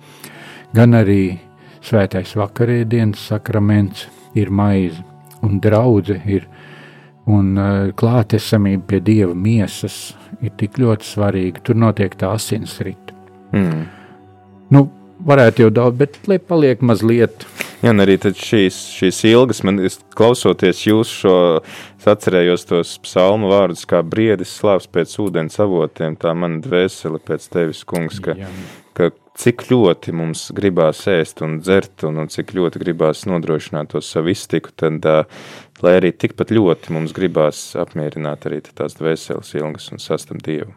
gan 0.75 0.95
arī 0.99 1.39
svētais 1.85 2.35
vakarēdienas 2.39 3.29
sakraments 3.31 4.07
ir 4.39 4.51
maize, 4.51 5.03
un 5.45 5.59
draudze 5.63 6.21
ir 6.25 6.47
un 7.31 7.55
uh, 7.57 7.91
klātesamība 7.97 8.87
pie 8.89 9.01
Dieva 9.05 9.35
miesas 9.35 10.15
ir 10.49 10.55
tik 10.61 10.79
ļoti 10.83 11.09
svarīga. 11.09 11.63
Tur 11.65 11.79
notiek 11.81 12.15
tā 12.21 12.35
asinsrita. 12.37 13.17
Mm. 13.55 13.87
Nu, 14.75 14.87
varētu 15.25 15.67
jau 15.67 15.73
daudz, 15.75 15.99
bet 15.99 16.19
lai 16.31 16.39
paliek 16.43 16.83
mazliet. 16.85 17.47
Jā, 17.85 17.93
un 17.93 18.01
arī 18.01 18.17
šīs, 18.19 18.79
šīs 18.97 19.19
ilgas, 19.29 19.61
man 19.67 19.83
klausoties 20.17 20.87
jūsu 20.87 21.19
šo, 21.25 21.35
atcerējos 22.09 22.65
tos 22.71 22.95
psalmu 23.05 23.51
vārdus, 23.53 23.85
kā 23.89 24.01
briedis 24.01 24.55
slāps 24.57 24.89
pēc 24.89 25.13
ūdens 25.21 25.61
avotiem, 25.61 26.17
tā 26.21 26.33
mana 26.37 26.63
dvēsele 26.65 27.21
pēc 27.21 27.51
tevis, 27.53 27.85
kungs, 27.89 28.23
ka, 28.25 28.37
Jā. 28.41 28.49
Cik 29.39 29.67
ļoti 29.71 30.15
mums 30.15 30.47
gribās 30.55 31.03
ēst 31.11 31.43
un 31.45 31.59
dzert, 31.63 32.07
un, 32.07 32.23
un 32.23 32.31
cik 32.31 32.55
ļoti 32.55 32.83
gribās 32.85 33.25
nodrošināt 33.31 33.93
to 33.95 34.03
savu 34.05 34.33
iztiku, 34.35 34.73
tad, 34.79 35.05
lai 35.83 35.97
arī 35.99 36.15
tikpat 36.15 36.55
ļoti 36.55 36.95
mums 36.95 37.17
gribās 37.17 37.67
apmierināt 37.81 38.47
arī 38.49 38.63
tās 38.71 38.97
dvēseles 39.01 39.55
ilgas 39.59 39.91
un 39.95 40.03
sastam 40.03 40.43
Dievu. 40.43 40.75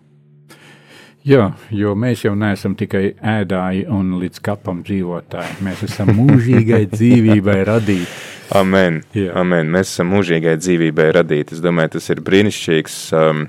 Jā, 1.27 1.49
jo 1.75 1.91
mēs 1.99 2.21
jau 2.23 2.31
neesam 2.39 2.77
tikai 2.79 3.09
ēdāji 3.19 3.83
un 3.91 4.13
līdz 4.21 4.39
kapam 4.45 4.79
dzīvotāji. 4.87 5.57
Mēs 5.65 5.81
esam 5.89 6.13
mūžīgai 6.15 6.85
dzīvībai 6.93 7.57
radīti. 7.67 8.07
Amen. 8.55 9.01
Jā. 9.17 9.33
Amen. 9.41 9.67
Mēs 9.73 9.91
esam 9.91 10.13
mūžīgai 10.13 10.55
dzīvībai 10.61 11.09
radīti. 11.17 11.57
Es 11.57 11.63
domāju, 11.63 11.97
tas 11.97 12.07
ir 12.13 12.21
brīnišķīgs, 12.23 12.95
um, 13.19 13.43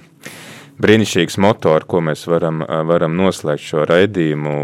brīnišķīgs 0.83 1.39
moto, 1.43 1.74
ar 1.76 1.87
ko 1.89 2.03
mēs 2.05 2.24
varam, 2.31 2.62
varam 2.89 3.16
noslēgt 3.18 3.64
šo 3.64 3.85
raidījumu. 3.89 4.57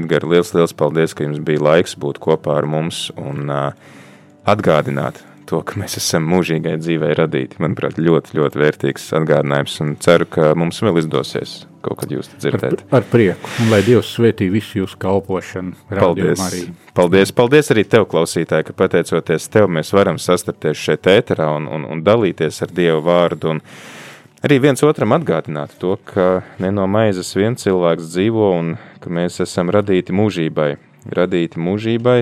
Edgars, 0.00 0.28
liels, 0.32 0.52
liels 0.56 0.76
paldies, 0.76 1.16
ka 1.16 1.26
jums 1.26 1.40
bija 1.44 1.64
laiks 1.70 1.98
būt 2.00 2.20
kopā 2.24 2.58
ar 2.60 2.68
mums 2.68 3.08
un 3.16 3.52
atgādināt 4.48 5.22
to, 5.48 5.60
ka 5.64 5.78
mēs 5.80 5.96
esam 6.00 6.26
mūžīgai 6.28 6.76
dzīvei 6.80 7.14
radīti. 7.16 7.58
Manuprāt, 7.62 7.98
ļoti, 8.00 8.36
ļoti 8.36 8.60
vērtīgs 8.60 9.08
atgādinājums, 9.18 9.76
un 9.84 9.94
ceru, 10.02 10.28
ka 10.28 10.52
mums 10.58 10.80
vēl 10.84 11.00
izdosies 11.02 11.62
kaut 11.84 12.00
kad 12.02 12.12
jūs 12.12 12.28
dzirdēt. 12.34 12.82
Ar, 12.90 12.98
ar 12.98 13.06
prieku, 13.08 13.48
un 13.62 13.70
lai 13.72 13.80
Dievs 13.86 14.10
svētī 14.12 14.48
visu 14.52 14.82
jūsu 14.82 14.98
kalpošanu. 15.00 15.76
Paldies. 15.92 16.42
Arī. 16.42 16.64
Paldies, 16.96 17.32
paldies 17.32 17.72
arī 17.72 17.86
tev, 17.88 18.04
klausītāji, 18.10 18.66
ka 18.68 18.76
pateicoties 18.76 19.48
tev, 19.52 19.70
mēs 19.72 19.94
varam 19.96 20.18
sastapties 20.20 20.80
šeit 20.82 21.08
ēterā 21.08 21.48
un, 21.56 21.70
un, 21.78 21.86
un 21.88 22.04
dalīties 22.04 22.60
ar 22.66 22.74
Dievu 22.74 23.00
vārdu. 23.06 23.54
Un, 23.54 23.62
Arī 24.46 24.60
viens 24.62 24.84
otram 24.86 25.16
atgādināt 25.16 25.74
to, 25.82 25.96
ka 26.06 26.44
ne 26.62 26.70
no 26.70 26.86
maizes 26.86 27.34
viens 27.34 27.64
cilvēks 27.64 28.12
dzīvo 28.12 28.52
un 28.54 28.76
ka 29.02 29.10
mēs 29.10 29.40
esam 29.42 29.72
radīti 29.74 30.14
mūžībai. 30.14 30.76
Radīti 31.08 31.58
mūžībai, 31.62 32.18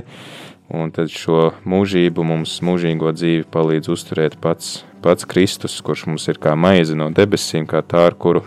Un 0.67 0.91
tad 0.91 1.12
šo 1.14 1.53
mūžību 1.62 2.25
mums, 2.27 2.57
mūžīgo 2.67 3.12
dzīvi, 3.14 3.45
palīdz 3.55 3.91
uzturēt 3.93 4.35
pats, 4.43 4.81
pats 5.03 5.29
Kristus, 5.29 5.77
kurš 5.79 6.09
mums 6.11 6.27
ir 6.27 6.41
kā 6.43 6.57
maize 6.59 6.97
no 6.99 7.07
debesīm, 7.14 7.69
kā 7.71 7.85
tā, 7.87 8.09
ar 8.09 8.19
kuru 8.19 8.43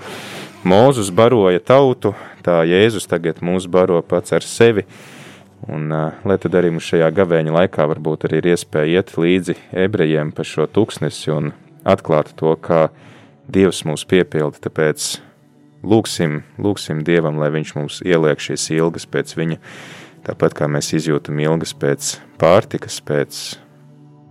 Mūzus 0.67 1.13
baroja 1.15 1.61
tautu, 1.63 2.11
tā 2.43 2.57
Jēzus 2.67 3.07
tagad 3.07 3.39
mūs 3.39 3.70
baro 3.72 4.01
pats 4.03 4.36
ar 4.36 4.43
sevi. 4.43 4.84
Un, 5.72 5.88
uh, 5.88 6.17
lai 6.28 6.36
tad 6.43 6.57
arī 6.59 6.74
mums 6.74 6.89
šajā 6.91 7.07
gavēņa 7.15 7.55
laikā 7.55 7.86
varbūt 7.88 8.28
arī 8.28 8.41
ir 8.41 8.49
iespēja 8.51 8.99
iet 8.99 9.15
līdzi 9.15 9.55
ebrejiem 9.86 10.34
pa 10.36 10.43
šo 10.43 10.67
tūkstnesi 10.67 11.32
un 11.32 11.53
atklāt 11.88 12.34
to, 12.36 12.51
kā 12.59 12.89
Dievs 13.50 13.84
mūs 13.88 14.06
piepilda. 14.10 14.62
Tāpēc 14.68 15.16
lūksim, 15.84 16.43
lūksim 16.62 17.02
Dievam, 17.08 17.39
lai 17.41 17.50
Viņš 17.56 17.74
mums 17.78 18.04
ieliek 18.06 18.41
šīs 18.43 18.70
ilgas 18.78 19.10
pēc 19.10 19.36
Viņa 19.39 19.60
Tāpat 20.26 20.56
kā 20.58 20.68
mēs 20.70 20.91
izjūtam 20.97 21.39
ilgas 21.41 21.72
pēc 21.80 22.16
pārtikas, 22.41 23.00
pēc 23.06 23.38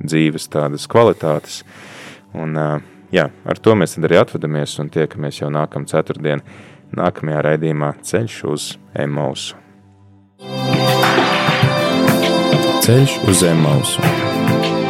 dzīves 0.04 0.48
tādas 0.52 0.84
kvalitātes. 0.90 1.62
Un, 2.36 2.54
jā, 3.14 3.28
ar 3.48 3.62
to 3.62 3.76
mēs 3.78 3.96
arī 4.00 4.20
atvadamies 4.20 4.76
un 4.82 4.92
tiekamies 4.92 5.40
jau 5.40 5.50
nākamā 5.54 5.88
ceturtdienā, 5.88 6.44
nākamajā 6.98 7.40
raidījumā 7.48 7.94
Ceļš 8.04 8.38
uz 8.52 8.68
Emausu. 8.94 9.56
Ceļš 12.84 13.18
uz 13.28 13.44
Emausu. 13.48 14.87